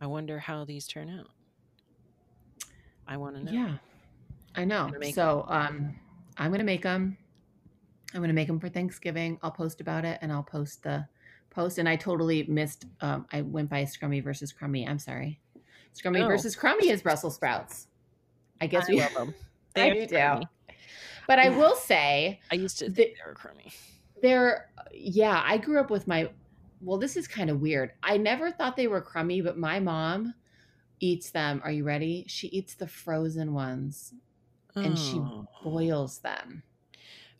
[0.00, 1.28] I wonder how these turn out.
[3.06, 3.52] I want to know.
[3.52, 3.76] yeah
[4.54, 5.94] i know so um
[6.38, 7.16] i'm gonna make them
[8.14, 11.06] i'm gonna make them for thanksgiving i'll post about it and i'll post the
[11.50, 15.40] post and i totally missed um i went by scrummy versus crummy i'm sorry
[15.94, 16.28] scrummy Oh.
[16.28, 17.88] versus crummy is brussels sprouts
[18.60, 19.34] i guess I we love them.
[19.76, 20.42] I do too.
[21.30, 23.72] But i will say I used to think they were crummy.
[24.22, 26.30] They're yeah, I grew up with my
[26.82, 27.92] well, this is kind of weird.
[28.02, 30.34] I never thought they were crummy, but my mom
[30.98, 31.60] eats them.
[31.64, 32.24] Are you ready?
[32.26, 34.14] She eats the frozen ones
[34.74, 35.46] and she Oh.
[35.62, 36.62] boils them.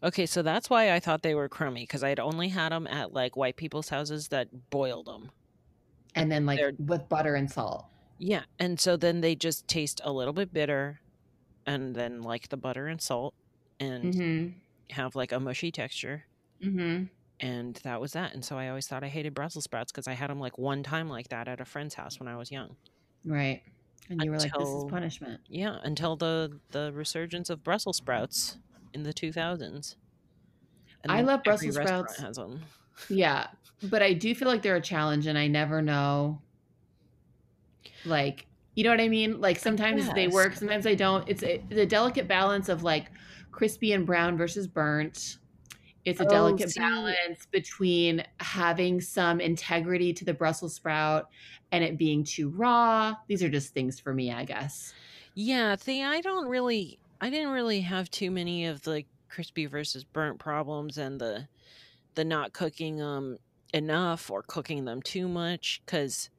[0.02, 3.12] Okay, so that's why I thought they were crummy because I'd only had them at
[3.12, 5.30] like white people's houses that boiled them.
[6.14, 7.86] And then like They're- with butter and salt.
[8.18, 11.00] Yeah, and so then they just taste a little bit bitter,
[11.66, 13.34] and then like the butter and salt,
[13.80, 14.60] and Mhm.
[14.90, 16.26] have like a mushy texture,
[16.60, 17.10] Mhm.
[17.38, 18.34] and that was that.
[18.34, 20.82] And so I always thought I hated Brussels sprouts because I had them like one
[20.82, 22.76] time like that at a friend's house when I was young.
[23.24, 23.62] Right.
[24.08, 25.40] And you were like this is punishment.
[25.48, 28.58] Yeah, until the the resurgence of Brussels sprouts
[28.94, 29.96] in the two thousands.
[31.08, 32.16] I love Brussels sprouts.
[32.18, 32.64] Has them.
[33.08, 33.48] Yeah,
[33.82, 36.42] but I do feel like they're a challenge and I never know
[38.04, 38.46] like
[38.76, 39.40] you know what I mean?
[39.40, 41.28] Like sometimes they work, sometimes they don't.
[41.28, 43.10] It's a, it's a delicate balance of like
[43.50, 45.38] crispy and brown versus burnt.
[46.04, 51.26] It's a Oh, delicate balance between having some integrity to the Brussels sprout
[51.72, 53.16] and it being too raw.
[53.28, 54.94] These are just things for me, I guess.
[55.34, 60.04] Yeah, see, I don't really, I didn't really have too many of the crispy versus
[60.04, 61.48] burnt problems and the
[62.16, 63.38] the not cooking them
[63.74, 66.30] enough or cooking them too much because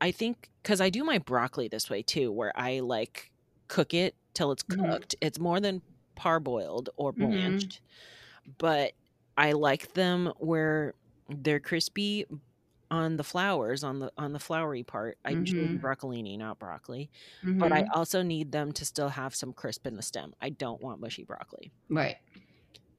[0.00, 3.32] I think because I do my broccoli this way too, where I like
[3.68, 4.94] cook it till it's Mhm.
[4.94, 5.16] cooked.
[5.22, 5.82] It's more than
[6.16, 7.74] parboiled or Mhm.
[7.74, 7.80] blanched,
[8.58, 8.94] but
[9.36, 10.94] I like them where
[11.28, 12.26] they're crispy
[12.90, 15.18] on the flowers on the on the flowery part.
[15.24, 15.78] I do Mhm.
[15.82, 17.10] broccolini, not broccoli
[17.60, 17.94] but I Mhm.
[17.94, 20.34] also need them to still have some crisp in the stem.
[20.40, 21.72] I don't want mushy broccoli.
[21.88, 22.18] right.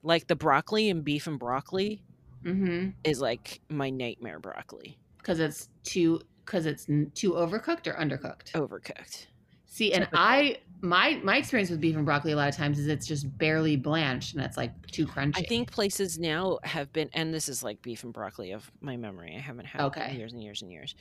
[0.01, 2.01] Like the broccoli and beef and broccoli
[2.43, 4.99] hmm is like my nightmare broccoli.
[5.17, 8.55] because it's too because it's too overcooked or undercooked.
[8.55, 9.27] Overcooked.
[9.65, 10.07] See, and.
[10.13, 13.37] I my my experience with beef and broccoli a lot of times is it's just
[13.37, 15.37] barely blanched and it's like too crunchy.
[15.39, 18.95] I think places now have been, and this is like beef and broccoli of my
[18.97, 19.35] memory.
[19.35, 20.11] I haven't had it Okay.
[20.11, 20.95] in years and years and years,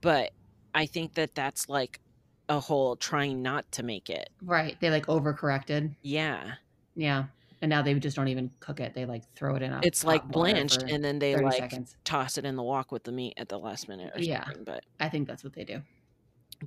[0.00, 0.30] but
[0.74, 2.00] I think that that's like
[2.48, 4.28] a whole trying not to make it.
[4.42, 4.78] right.
[4.80, 5.94] They like overcorrected.
[6.02, 6.54] Yeah,
[6.94, 7.24] Yeah.
[7.62, 8.94] And now they just don't even cook it.
[8.94, 11.94] They like throw it in a it's like blanched, and then they like seconds.
[12.04, 14.44] toss it in the wok with the meat at the last minute or Yeah.
[14.44, 14.64] something.
[14.64, 15.82] But I think that's what they do.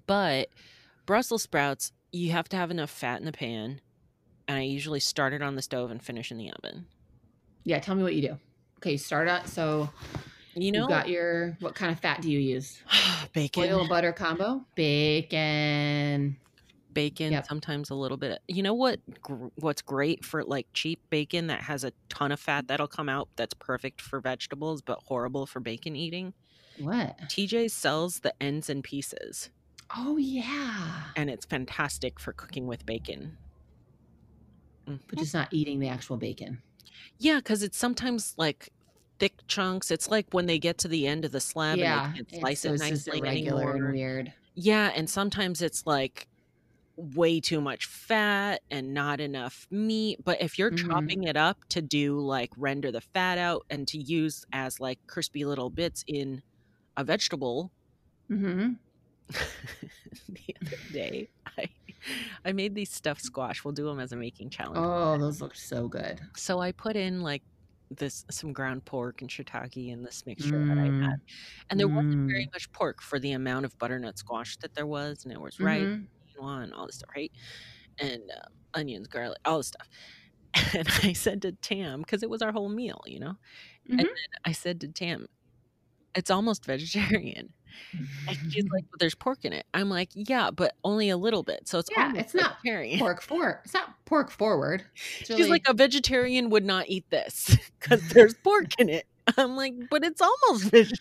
[0.06, 0.50] but
[1.06, 3.82] Brussels sprouts, you have to have enough fat in the pan,
[4.48, 6.86] and I usually start it on the stove and finish in the oven.
[7.66, 8.38] Yeah, tell me what you do.
[8.78, 9.48] Okay, start out.
[9.50, 9.90] So
[10.56, 12.82] You you know, have got your what kind of fat do you use?
[13.34, 13.64] bacon.
[13.64, 16.38] Oil butter combo, bacon.
[16.94, 17.46] bacon Yep.
[17.48, 21.62] sometimes a little bit you know what gr- what's great for like cheap bacon that
[21.62, 25.60] has a ton of fat that'll come out that's perfect for vegetables but horrible for
[25.60, 26.34] bacon eating
[26.78, 27.18] What?
[27.30, 29.50] tj sells the ends and pieces
[29.96, 33.38] Oh yeah, and it's fantastic for cooking with bacon
[34.86, 35.20] but Mhm.
[35.20, 36.62] just not eating the actual bacon.
[37.18, 38.70] yeah because it's sometimes like
[39.20, 42.14] thick chunks it's like when they get to the end of the slab yeah, and
[42.14, 44.34] they can't it's- slice it nicely anymore and weird.
[44.56, 46.28] Yeah, and sometimes it's like
[46.96, 50.20] way too much fat and not enough meat.
[50.24, 50.88] But if you're Mhm.
[50.90, 55.00] chopping it up to do like render the fat out and to use as like
[55.08, 56.44] crispy little bits in
[56.98, 57.72] a vegetable,
[58.30, 58.74] Mm-hmm.
[60.28, 61.70] the other day I
[62.46, 63.64] I made these stuffed squash.
[63.64, 64.86] We'll do them as a making challenge.
[64.86, 66.22] Oh, those look so good.
[66.36, 67.44] So I put in like
[67.92, 71.18] this some ground pork and shiitake and this mixture that I had,
[71.70, 72.54] and there wasn't very Mm.
[72.54, 75.92] much pork for the amount of butternut squash that there was, and it was right.
[75.92, 76.08] Mhm.
[76.40, 77.32] quinoa and all this stuff, right?
[78.00, 78.42] And uh,
[78.80, 79.90] onions, garlic, all this stuff.
[80.76, 83.38] And I said to Tam, because it was our whole meal, you know, and
[83.90, 84.08] Mhm.
[84.08, 85.28] then I said to Tam,
[86.16, 87.50] it's almost vegetarian.
[88.28, 89.66] And she's like, but there's pork in it.
[89.74, 91.68] I'm like, yeah, but only a little bit.
[91.68, 92.58] So it's Yeah, it's not
[93.00, 93.60] pork forward.
[93.66, 94.84] It's not pork forward.
[95.20, 99.06] It's She's like, a vegetarian would not eat this because there's pork in it.
[99.38, 100.94] I'm like, but it's almost vegetarian.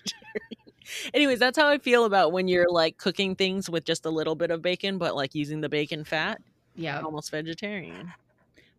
[1.15, 4.35] Anyways, that's how I feel about when you're like cooking things with just a little
[4.35, 6.41] bit of bacon, but like using the bacon fat,
[6.75, 7.01] yeah.
[7.01, 8.13] almost vegetarian.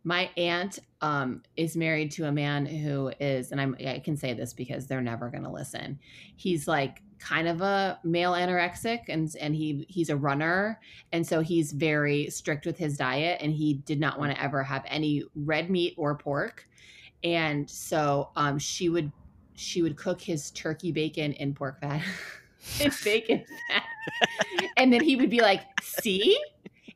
[0.04, 4.34] My aunt um, is married to a man who is, and I'm, I can say
[4.34, 5.98] this because they're never going to listen.
[6.36, 10.80] He's like kind of a male anorexic, and and he he's a runner,
[11.12, 14.62] and so he's very strict with his diet, and he did not want to ever
[14.62, 16.68] have any red meat or pork,
[17.22, 19.10] and so um, she would
[19.54, 22.02] she would cook his turkey bacon in pork fat,
[22.80, 23.84] in bacon fat,
[24.76, 26.38] and then he would be like, "See,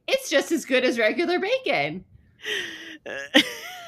[0.07, 2.05] it's just as good as regular bacon."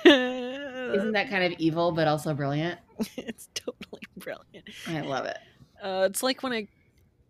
[0.04, 2.78] Isn't that kind of evil but also brilliant?
[3.16, 4.68] it's totally brilliant.
[4.88, 5.38] I love it.
[5.82, 6.68] Uh, it's like when I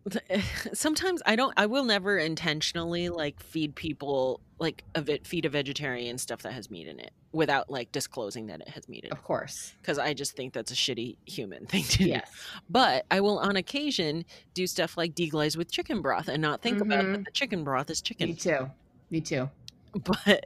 [0.73, 5.49] sometimes I don't I will never intentionally like feed people like a ve- feed a
[5.49, 9.09] vegetarian stuff that has meat in it without like disclosing that it has meat in
[9.09, 9.73] it Of course.
[9.81, 12.05] because I just think that's a shitty human thing to do.
[12.05, 12.29] Yes.
[12.69, 16.81] But I will on occasion do stuff like deglaze with chicken broth and not think
[16.81, 17.11] about Mhm.
[17.17, 18.29] that the chicken broth is chicken.
[18.29, 18.71] Me too.
[19.11, 19.49] Me too.
[20.25, 20.45] But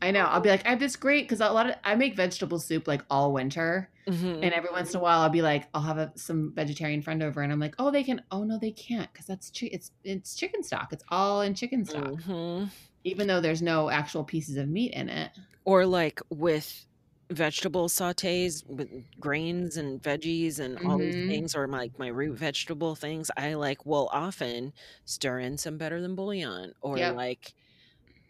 [0.00, 0.20] I know.
[0.26, 2.86] I'll be like, I have this great because a lot of I make vegetable soup
[2.86, 4.42] like all winter, Mhm.
[4.42, 7.22] and every once in a while I'll be like, I'll have a, some vegetarian friend
[7.22, 8.22] over, and I'm like, oh, they can.
[8.30, 10.92] Oh no, they can't because that's chi- it's it's chicken stock.
[10.92, 12.70] It's all in chicken stock, Mhm.
[13.04, 15.32] even though there's no actual pieces of meat in it.
[15.64, 16.86] or like with
[17.32, 18.88] vegetable sautés with
[19.18, 21.26] grains and veggies and all these Mhm.
[21.26, 24.72] things or my, like my root vegetable things i like will often
[25.06, 27.16] stir in some better than bouillon or Yep.
[27.16, 27.52] like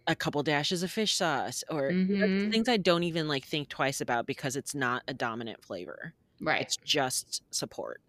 [0.06, 2.52] a couple dashes of fish sauce or you know, just Mhm.
[2.52, 6.60] things i don't even like think twice about because it's not a dominant flavor Right.
[6.62, 8.00] it's just support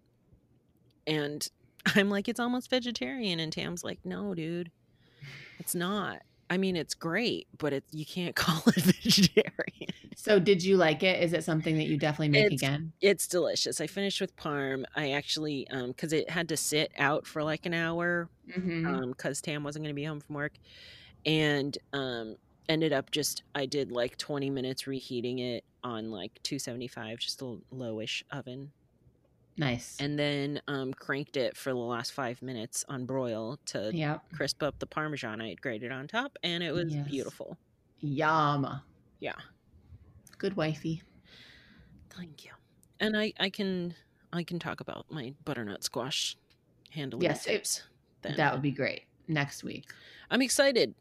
[1.06, 1.48] and
[1.96, 4.72] i'm like it's almost vegetarian and tam's like no dude
[5.60, 10.62] it's not i mean it's great but it you can't call it vegetarian So did
[10.64, 11.22] you like it?
[11.24, 12.92] Is it something that you definitely make It's- again?
[13.00, 13.80] It's delicious.
[13.80, 14.84] I finished with parm.
[14.96, 18.88] I actually, um, because it had to sit out for like an hour, Mm-hmm.
[18.88, 20.54] um, because Tam wasn't going to be home from work,
[21.28, 22.38] and um,
[22.70, 27.20] ended up just I did like twenty minutes reheating it on like two seventy five,
[27.20, 28.72] just a lowish oven,
[29.58, 29.96] nice.
[30.00, 34.24] and then um, cranked it for the last five minutes on broil to yep.
[34.34, 37.08] crisp up the parmesan I had grated on top, and it was Yes.
[37.08, 37.58] beautiful.
[38.00, 38.82] Yum.
[39.20, 39.34] Yeah,
[40.38, 41.02] Good wifey.
[42.10, 42.52] thank you.
[43.00, 43.96] And I I can
[44.34, 46.36] I can talk about my butternut squash
[46.92, 47.84] handling Yes, it- tips.
[48.22, 48.36] then.
[48.38, 49.86] That would be great next week.
[50.30, 50.94] I'm excited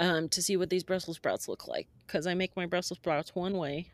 [0.00, 3.34] um, to see what these Brussels sprouts look like because I make my Brussels sprouts
[3.34, 3.92] one way,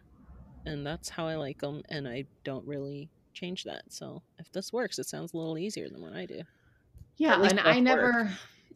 [0.67, 1.83] and that's how I like them.
[1.89, 3.85] And I don't really change that.
[3.91, 6.43] So if this works, it sounds a little easier than what I do.
[7.17, 7.81] Yeah, and I work.
[7.81, 8.31] never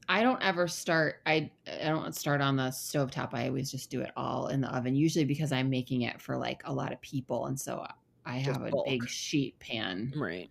[0.08, 3.30] I don't ever start I I don't start on the stovetop.
[3.32, 6.36] I always just do it all in the oven, usually because I'm making it for
[6.36, 7.86] like a lot of people and so
[8.26, 8.86] I Just have a bulk.
[8.86, 10.50] big sheet pan Right.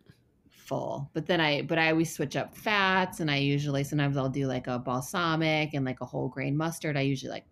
[0.63, 1.09] Full.
[1.13, 4.47] But then I but I always switch up fats and I usually sometimes I'll do
[4.47, 6.97] like a balsamic and like a whole grain mustard.
[6.97, 7.45] I usually like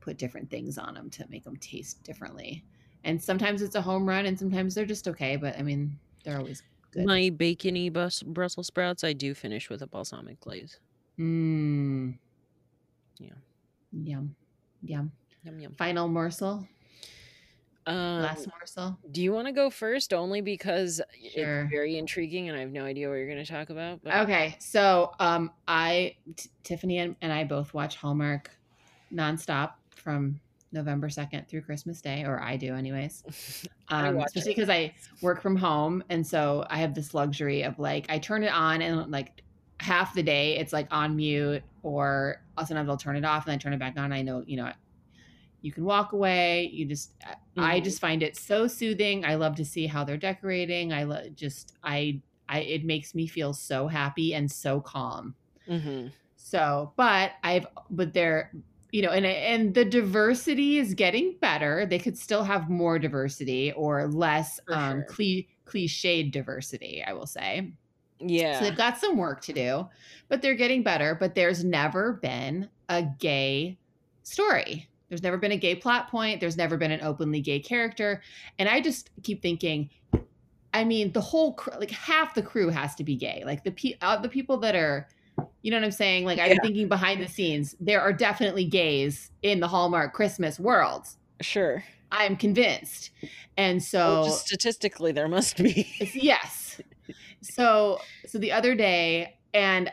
[0.00, 2.64] put different things on them to make them taste differently.
[3.04, 6.38] And sometimes it's a home run and sometimes they're just okay, but I mean, they're
[6.38, 7.04] always good.
[7.06, 10.78] My bacony bus- Brussels sprouts, I do finish with a balsamic glaze.
[11.18, 12.14] Mmm.
[13.18, 13.30] Yeah.
[13.92, 14.34] Yum.
[14.82, 15.12] Yum.
[15.44, 15.74] Yum yum.
[15.76, 16.66] Final morsel.
[17.88, 18.98] Um, Last morsel.
[19.10, 20.12] do you want to go first?
[20.12, 21.00] Only because
[21.34, 21.62] Sure.
[21.62, 24.02] it's very intriguing, and I have no idea what you're going to talk about.
[24.04, 28.50] But Okay, so um, I T- Tiffany and, and I both watch Hallmark
[29.12, 30.38] nonstop from
[30.70, 33.66] November second through Christmas Day, or I do, anyways.
[33.90, 34.92] Um, watch especially because I
[35.22, 38.82] work from home, and so I have this luxury of like I turn it on
[38.82, 39.42] and like
[39.80, 43.58] half the day it's like on mute, or sometimes I'll turn it off and then
[43.58, 44.12] turn it back on.
[44.12, 44.70] I know you know
[45.60, 46.68] you can walk away.
[46.72, 47.14] You just
[47.56, 47.80] I Mhm.
[47.80, 49.24] just find it so soothing.
[49.24, 50.92] I love to see how they're decorating.
[50.92, 55.36] I lo- just I I it makes me feel so happy and so calm.
[55.66, 56.12] Mhm.
[56.36, 58.52] So, but I've but they're
[58.90, 61.84] you know, and and the diversity is getting better.
[61.84, 65.04] They could still have more diversity or less For um sure.
[65.04, 67.74] cli- cliched diversity, I will say.
[68.20, 69.88] yeah, So they've got some work to do,
[70.28, 71.14] but they're getting better.
[71.16, 73.80] But there's never been a gay
[74.24, 74.90] story.
[75.08, 76.40] There's never been a gay plot point.
[76.40, 78.22] There's never been an openly gay character.
[78.58, 79.90] And I just keep thinking,
[80.74, 83.42] I mean, the whole cr- like half the crew has to be gay.
[83.46, 85.08] Like the pe- uh, the people that are,
[85.62, 86.24] you know what I'm saying?
[86.26, 86.58] Like I'm Yeah.
[86.62, 91.06] thinking behind the scenes, there are definitely gays in the Hallmark Christmas world.
[91.40, 91.84] sure.
[92.10, 93.10] I'm convinced.
[93.58, 95.86] And so Well, just statistically, there must be.
[96.14, 96.80] yes.
[97.42, 99.92] So so the other day, and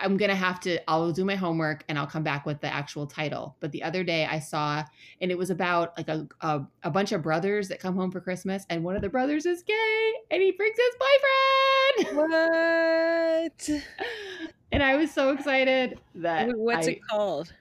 [0.00, 3.06] I'm gonna have to I'll do my homework and I'll come back with the actual
[3.06, 3.56] title.
[3.60, 4.84] But the other day I saw
[5.20, 8.20] and it was about like a a, a bunch of brothers that come home for
[8.20, 12.30] Christmas, and one of the brothers is gay and he brings his boyfriend.
[12.32, 13.70] what?
[14.72, 17.52] And I was so excited that What's I- it called?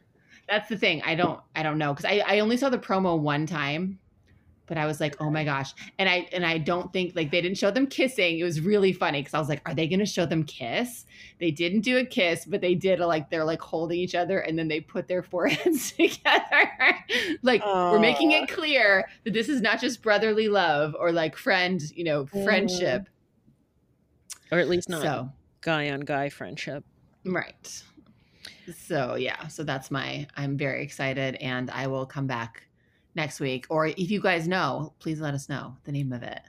[0.47, 1.01] that's the thing.
[1.03, 3.99] I don't I don't know because I, I only saw the promo one time,
[4.69, 5.73] but I was like, oh my gosh.
[5.97, 8.39] And I and I don't think like they didn't show them kissing.
[8.39, 11.05] It was really funny because I was like, are they gonna show them kiss?
[11.39, 14.39] They didn't do a kiss, but they did a, like they're like holding each other
[14.39, 16.69] and then they put their foreheads together.
[17.41, 21.81] like we're making it clear that this is not just brotherly love or like friend,
[21.95, 23.09] you know, friendship.
[24.51, 25.29] Or at least not So
[25.61, 26.85] guy on guy friendship.
[27.25, 27.83] Right.
[28.85, 32.68] So yeah, so that's my I'm very excited and I will come back
[33.19, 33.65] next week.
[33.69, 36.39] Or if you guys know, please let us know the name of it.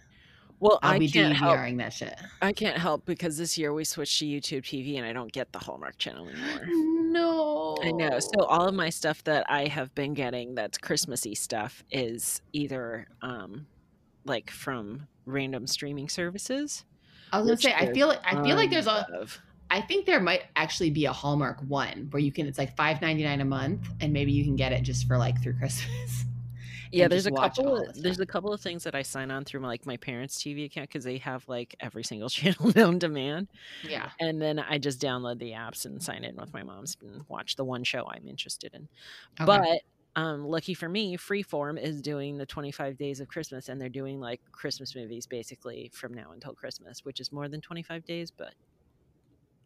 [0.60, 1.58] Well, I'll I be can't help.
[1.78, 2.14] That shit.
[2.42, 5.50] I can't help because this year we switched to YouTube TV and I don't get
[5.52, 6.66] the Hallmark channel anymore.
[7.10, 7.76] No.
[7.82, 8.20] I know.
[8.20, 13.08] So all of my stuff that I have been getting that's Christmassy stuff is either
[13.22, 13.66] um
[14.26, 16.84] like from random streaming services.
[17.32, 19.40] I was gonna say I feel like I feel like there's a of.
[19.70, 23.00] I think there might actually be a Hallmark one where you can it's like five
[23.00, 26.24] ninety nine a month and maybe you can get it just for like through Christmas.
[26.92, 29.60] Yeah, there's a couple of, there's a couple of things that I sign on through
[29.60, 33.08] my, like my parents' TV account because they have like every single channel known to
[33.08, 33.48] man.
[33.86, 34.10] Yeah.
[34.18, 37.56] And then I just download the apps and sign in with my mom's and watch
[37.56, 38.88] the one show I'm interested in.
[39.40, 39.46] Okay.
[39.46, 39.80] But
[40.16, 44.20] um, lucky for me, Freeform is doing the 25 days of Christmas, and they're doing
[44.20, 48.54] like Christmas movies basically from now until Christmas, which is more than 25 days, but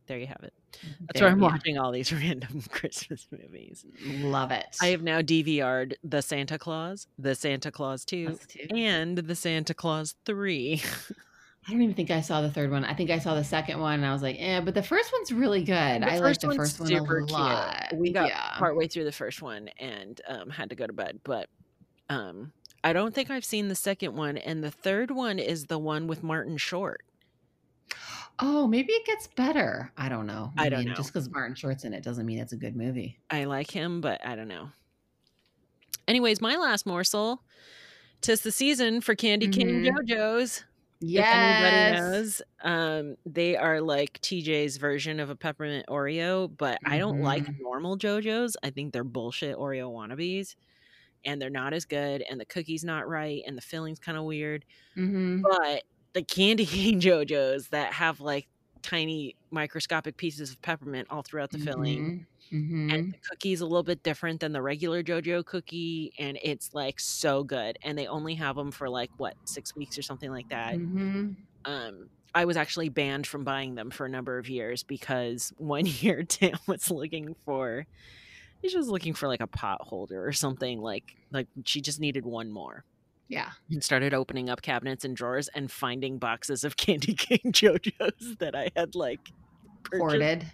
[0.06, 0.52] there you have it.
[1.01, 1.48] That's There- why I'm yeah.
[1.48, 3.84] watching all these random Christmas movies.
[4.05, 4.76] Love it.
[4.80, 8.38] I have now DVR'd the Santa Claus, the Santa Claus 2,
[8.70, 10.82] and the Santa Claus 3.
[11.66, 12.84] I don't even think I saw the third one.
[12.84, 15.10] I think I saw the second one and I was like, eh, but the first
[15.12, 16.02] one's really good.
[16.02, 18.01] The I like the first one super a cute.
[18.01, 18.59] We got yeah.
[18.59, 21.20] partway through the first one and um, had to go to bed.
[21.24, 21.48] But
[22.10, 22.52] um,
[22.82, 24.36] I don't think I've seen the second one.
[24.36, 27.02] And the third one is the one with Martin Short.
[28.40, 29.93] Oh, maybe it gets better.
[29.97, 30.52] I don't know.
[30.59, 30.94] I don't mean, know.
[30.94, 33.19] Just because Martin Short's in it doesn't mean it's a good movie.
[33.31, 34.70] I like him, but I don't know.
[36.09, 37.43] Anyways, my last morsel.
[38.20, 39.89] Tis the season for Candy Cane Mhm.
[40.09, 40.65] JoJo's.
[41.01, 41.28] Yes.
[41.28, 46.98] If anybody knows, um, they are like TJ's version of a peppermint Oreo, but I
[46.98, 47.61] don't like Mhm.
[47.61, 48.56] normal JoJo's.
[48.62, 50.55] I think they're bullshit Oreo wannabes,
[51.24, 54.24] and they're not as good, and the cookie's not right, and the filling's kind of
[54.24, 54.65] weird.
[54.94, 55.85] hmm But
[56.15, 58.49] the candy cane JoJo's that have like
[58.82, 62.07] tiny microscopic pieces of peppermint all throughout the filling.
[62.11, 62.27] Mhm,
[62.89, 63.12] And mhm.
[63.12, 67.45] the cookie's a little bit different than the regular JoJo cookie, and it's like so
[67.45, 67.78] good.
[67.82, 70.78] And they only have them for like what six weeks or something like that.
[70.78, 71.36] Mhm.
[71.65, 75.86] Um, I was actually banned from buying them for a number of years because one
[75.86, 77.86] year Tam was looking for,
[78.66, 80.81] she was looking for like a pot holder or something.
[80.81, 82.85] Like like she just needed one more.
[83.28, 83.51] Yeah.
[83.70, 88.55] and started opening up cabinets and drawers and finding boxes of Candy Cane JoJo's that
[88.55, 89.30] I had like
[89.82, 90.46] purchased, Hoarded.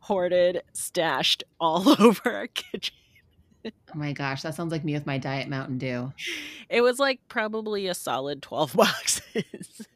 [0.00, 2.94] hoarded, stashed all over our kitchen.
[3.66, 6.12] Oh my gosh, that sounds like me with my diet Mountain Dew.
[6.68, 9.86] It was like probably a solid 12 boxes.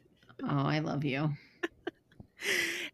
[0.43, 1.31] Oh, I love you.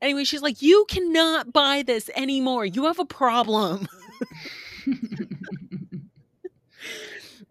[0.01, 2.65] anyway, she's like, You cannot buy this anymore.
[2.65, 3.87] You have a problem.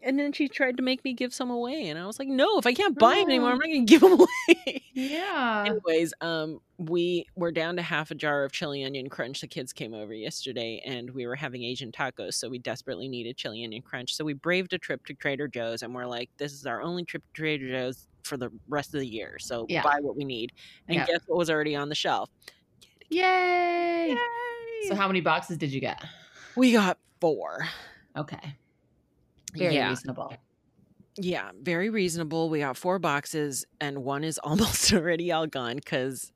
[0.04, 1.88] And then she tried to make me give some away.
[1.88, 3.90] And I was like, No, if I can't buy them anymore, I'm not going to
[3.90, 4.82] give them away.
[4.92, 5.64] yeah.
[5.66, 9.40] Anyways, um, we were down to half a jar of chili onion crunch.
[9.40, 13.36] The kids came over yesterday, and we were having Asian tacos, so we desperately needed
[13.36, 14.14] chili onion crunch.
[14.14, 17.04] So we braved a trip to Trader Joe's, and we're like, "This is our only
[17.04, 19.36] trip to Trader Joe's for the rest of the year.
[19.40, 19.82] So Yeah.
[19.82, 20.52] buy what we need."
[20.88, 21.06] And Yeah.
[21.06, 22.28] guess what was already on the shelf?
[23.10, 24.08] Yay.
[24.10, 24.16] Yay!
[24.88, 26.02] So how many boxes did you get?
[26.56, 27.66] we got four.
[28.16, 28.56] Okay.
[29.54, 30.36] Very yeah, reasonable.
[31.16, 32.50] yeah, very reasonable.
[32.50, 36.32] We got four boxes, and one is almost already all gone because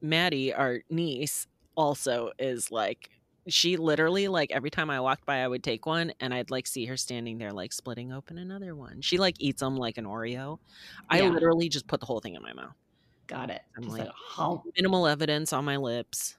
[0.00, 1.46] Maddie, our niece,
[1.76, 3.10] also is like
[3.48, 6.66] she literally like every time I walked by, I would take one, and I'd like
[6.66, 9.00] see her standing there like splitting open another one.
[9.02, 10.58] She like eats them like an Oreo.
[11.10, 11.30] I Yeah.
[11.30, 12.74] literally just put the whole thing in my mouth.
[13.26, 13.62] Got it.
[13.76, 14.60] I'm Just like, like.
[14.76, 16.36] Minimal evidence on my lips.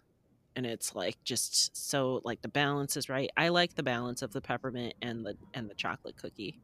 [0.56, 3.30] And it's like just so like the balance is right.
[3.36, 6.60] I like the balance of the peppermint and the and the chocolate cookie.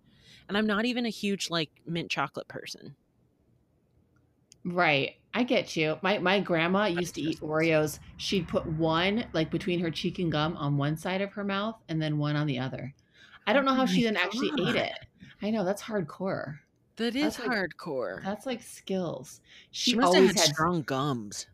[0.48, 2.96] And I'm not even a huge like mint chocolate person.
[4.66, 5.16] Right.
[5.34, 5.98] I get you.
[6.02, 8.00] My my grandma used to eat Oreos.
[8.18, 11.76] She'd put one like between her cheek and gum on one side of her mouth
[11.88, 12.94] and then one on the other.
[13.48, 14.94] I don't know Oh how she my then actually ate it.
[15.42, 16.60] I know that's hardcore.
[16.98, 18.24] That is That's like- hardcore.
[18.24, 19.40] That's like skills.
[19.72, 21.48] She, she must have always had had strong gums.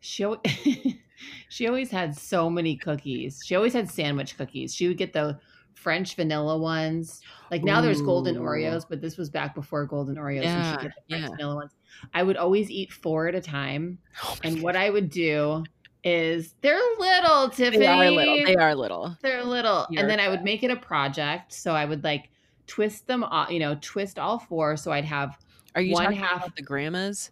[0.00, 0.42] she al-
[1.48, 3.42] she always had so many cookies.
[3.44, 4.74] She always had sandwich cookies.
[4.74, 5.38] She would get the
[5.74, 7.20] French vanilla ones.
[7.50, 10.44] Like now there's golden Oreos, but this was back before golden Oreos.
[10.44, 11.28] and Yeah, she'd get the French yeah.
[11.30, 11.72] vanilla ones.
[12.14, 13.98] I would always eat four at a time.
[14.24, 15.64] Oh And what I would do
[16.04, 17.78] is they're little, Tiffany.
[17.78, 18.44] they are little.
[18.44, 19.16] They are little.
[19.22, 19.86] They're little.
[19.90, 21.52] You're and then I would make it a project.
[21.52, 22.30] So I would like
[22.66, 24.76] twist them, all, you know, twist all four.
[24.76, 25.36] So I'd have
[25.74, 27.30] Are you One talking half- about the grandma's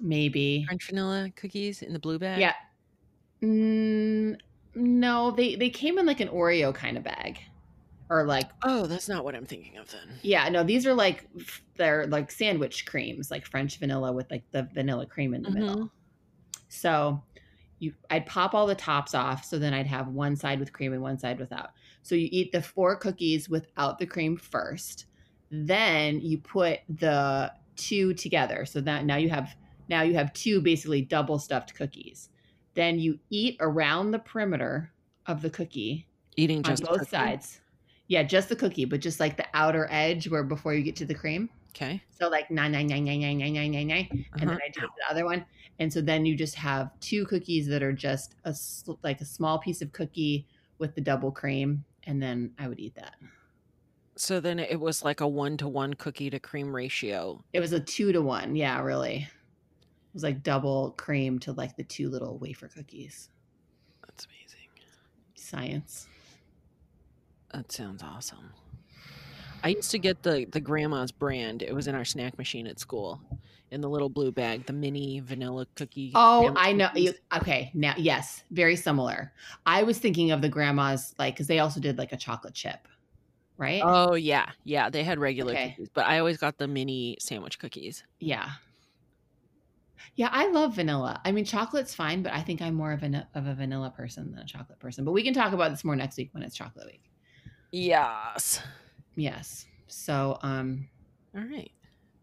[0.00, 2.40] maybe French vanilla cookies in the blue bag?
[2.40, 2.54] Yeah.
[3.42, 4.38] Mm,
[4.74, 7.38] no, they they came in like an Oreo kind of bag,
[8.10, 10.18] or like Oh, that's not what I'm thinking of then.
[10.22, 11.28] yeah, no, these are like
[11.76, 15.90] they're like sandwich creams, like French vanilla with like the vanilla cream in the middle.
[16.68, 17.22] So
[17.78, 20.92] you, I'd pop all the tops off, so then I'd have one side with cream
[20.92, 21.70] and one side without.
[22.02, 25.06] So you eat the four cookies without the cream first,
[25.50, 28.64] then you put the two together.
[28.64, 29.54] So that now you have
[29.88, 32.30] now you have two basically double stuffed cookies.
[32.74, 34.92] Then you eat around the perimeter
[35.26, 36.06] of the cookie
[36.36, 37.60] Eating on just both sides.
[38.08, 41.06] Yeah, just the cookie, but just like the outer edge where before you get to
[41.06, 41.48] the cream.
[41.70, 42.02] Okay.
[42.10, 44.58] So like nine nine nine nine nine nine nine nine nine, and then Uh-huh.
[44.64, 45.44] I do the other one,
[45.78, 48.54] and so then you just have two cookies that are just a
[49.02, 50.46] like a small piece of cookie
[50.78, 53.14] with the double cream, and then I would eat that.
[54.16, 57.44] So then it was like a one to one cookie to cream ratio.
[57.52, 59.28] It was a two to one, yeah, really.
[60.14, 63.30] Was like double cream to like the two little wafer cookies.
[64.06, 64.68] That's amazing.
[65.34, 66.06] Science.
[67.52, 68.50] That sounds awesome.
[69.64, 71.62] I used to get the the grandma's brand.
[71.62, 73.20] It was in our snack machine at school,
[73.70, 76.12] in the little blue bag, the mini vanilla cookie.
[76.14, 76.90] Oh, I know.
[76.94, 79.32] You, okay, now yes, very similar.
[79.66, 82.86] I was thinking of the grandma's like because they also did like a chocolate chip,
[83.56, 83.82] right?
[83.84, 84.90] Oh yeah, yeah.
[84.90, 85.70] They had regular Okay.
[85.70, 88.04] cookies, but I always got the mini sandwich cookies.
[88.20, 88.50] Yeah.
[90.16, 91.20] Yeah, I love vanilla.
[91.24, 94.30] I mean, chocolate's fine, but I think I'm more of, an, of a vanilla person
[94.30, 95.04] than a chocolate person.
[95.04, 97.10] But we can talk about this more next week when it's chocolate week.
[97.72, 98.60] Yes.
[99.16, 99.66] Yes.
[99.88, 100.88] So, um,
[101.36, 101.70] All right.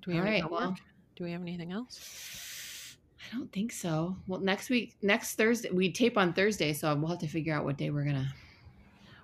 [0.01, 0.51] Do we all have any right.
[0.51, 0.75] Well.
[1.15, 2.97] Do we have anything else?
[3.31, 4.15] I don't think so.
[4.27, 7.63] Well, next week, next Thursday, we tape on Thursday, so we'll have to figure out
[7.65, 8.33] what day we're gonna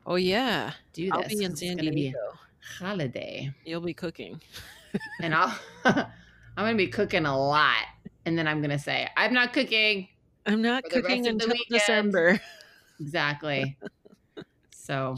[0.05, 1.11] Oh yeah, do this.
[1.13, 2.17] I'll be in San it's gonna be Diego.
[2.79, 4.39] holiday, You'll be cooking.
[5.21, 6.05] and I'll I'm
[6.55, 7.83] gonna be cooking a lot,
[8.27, 10.09] and then I'm gonna say I'm not cooking.
[10.45, 11.53] I'm not cooking the until.
[11.69, 12.39] December.
[12.99, 13.77] Exactly.
[14.71, 15.17] so,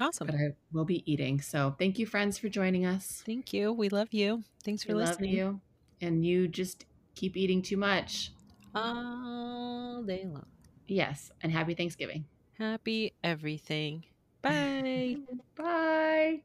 [0.00, 0.26] Awesome.
[0.26, 1.40] but I will be eating.
[1.40, 3.22] So, thank you, friends, for joining us.
[3.26, 3.72] Thank you.
[3.72, 4.44] We love you.
[4.64, 5.34] Thanks for We love listening.
[5.34, 5.60] you,
[6.00, 6.84] and you just
[7.14, 8.32] keep eating too much.
[8.74, 10.46] all day long.
[10.86, 12.24] Yes, and happy Thanksgiving.
[12.58, 14.04] Happy everything.
[14.42, 15.16] Bye.
[15.56, 16.42] Bye.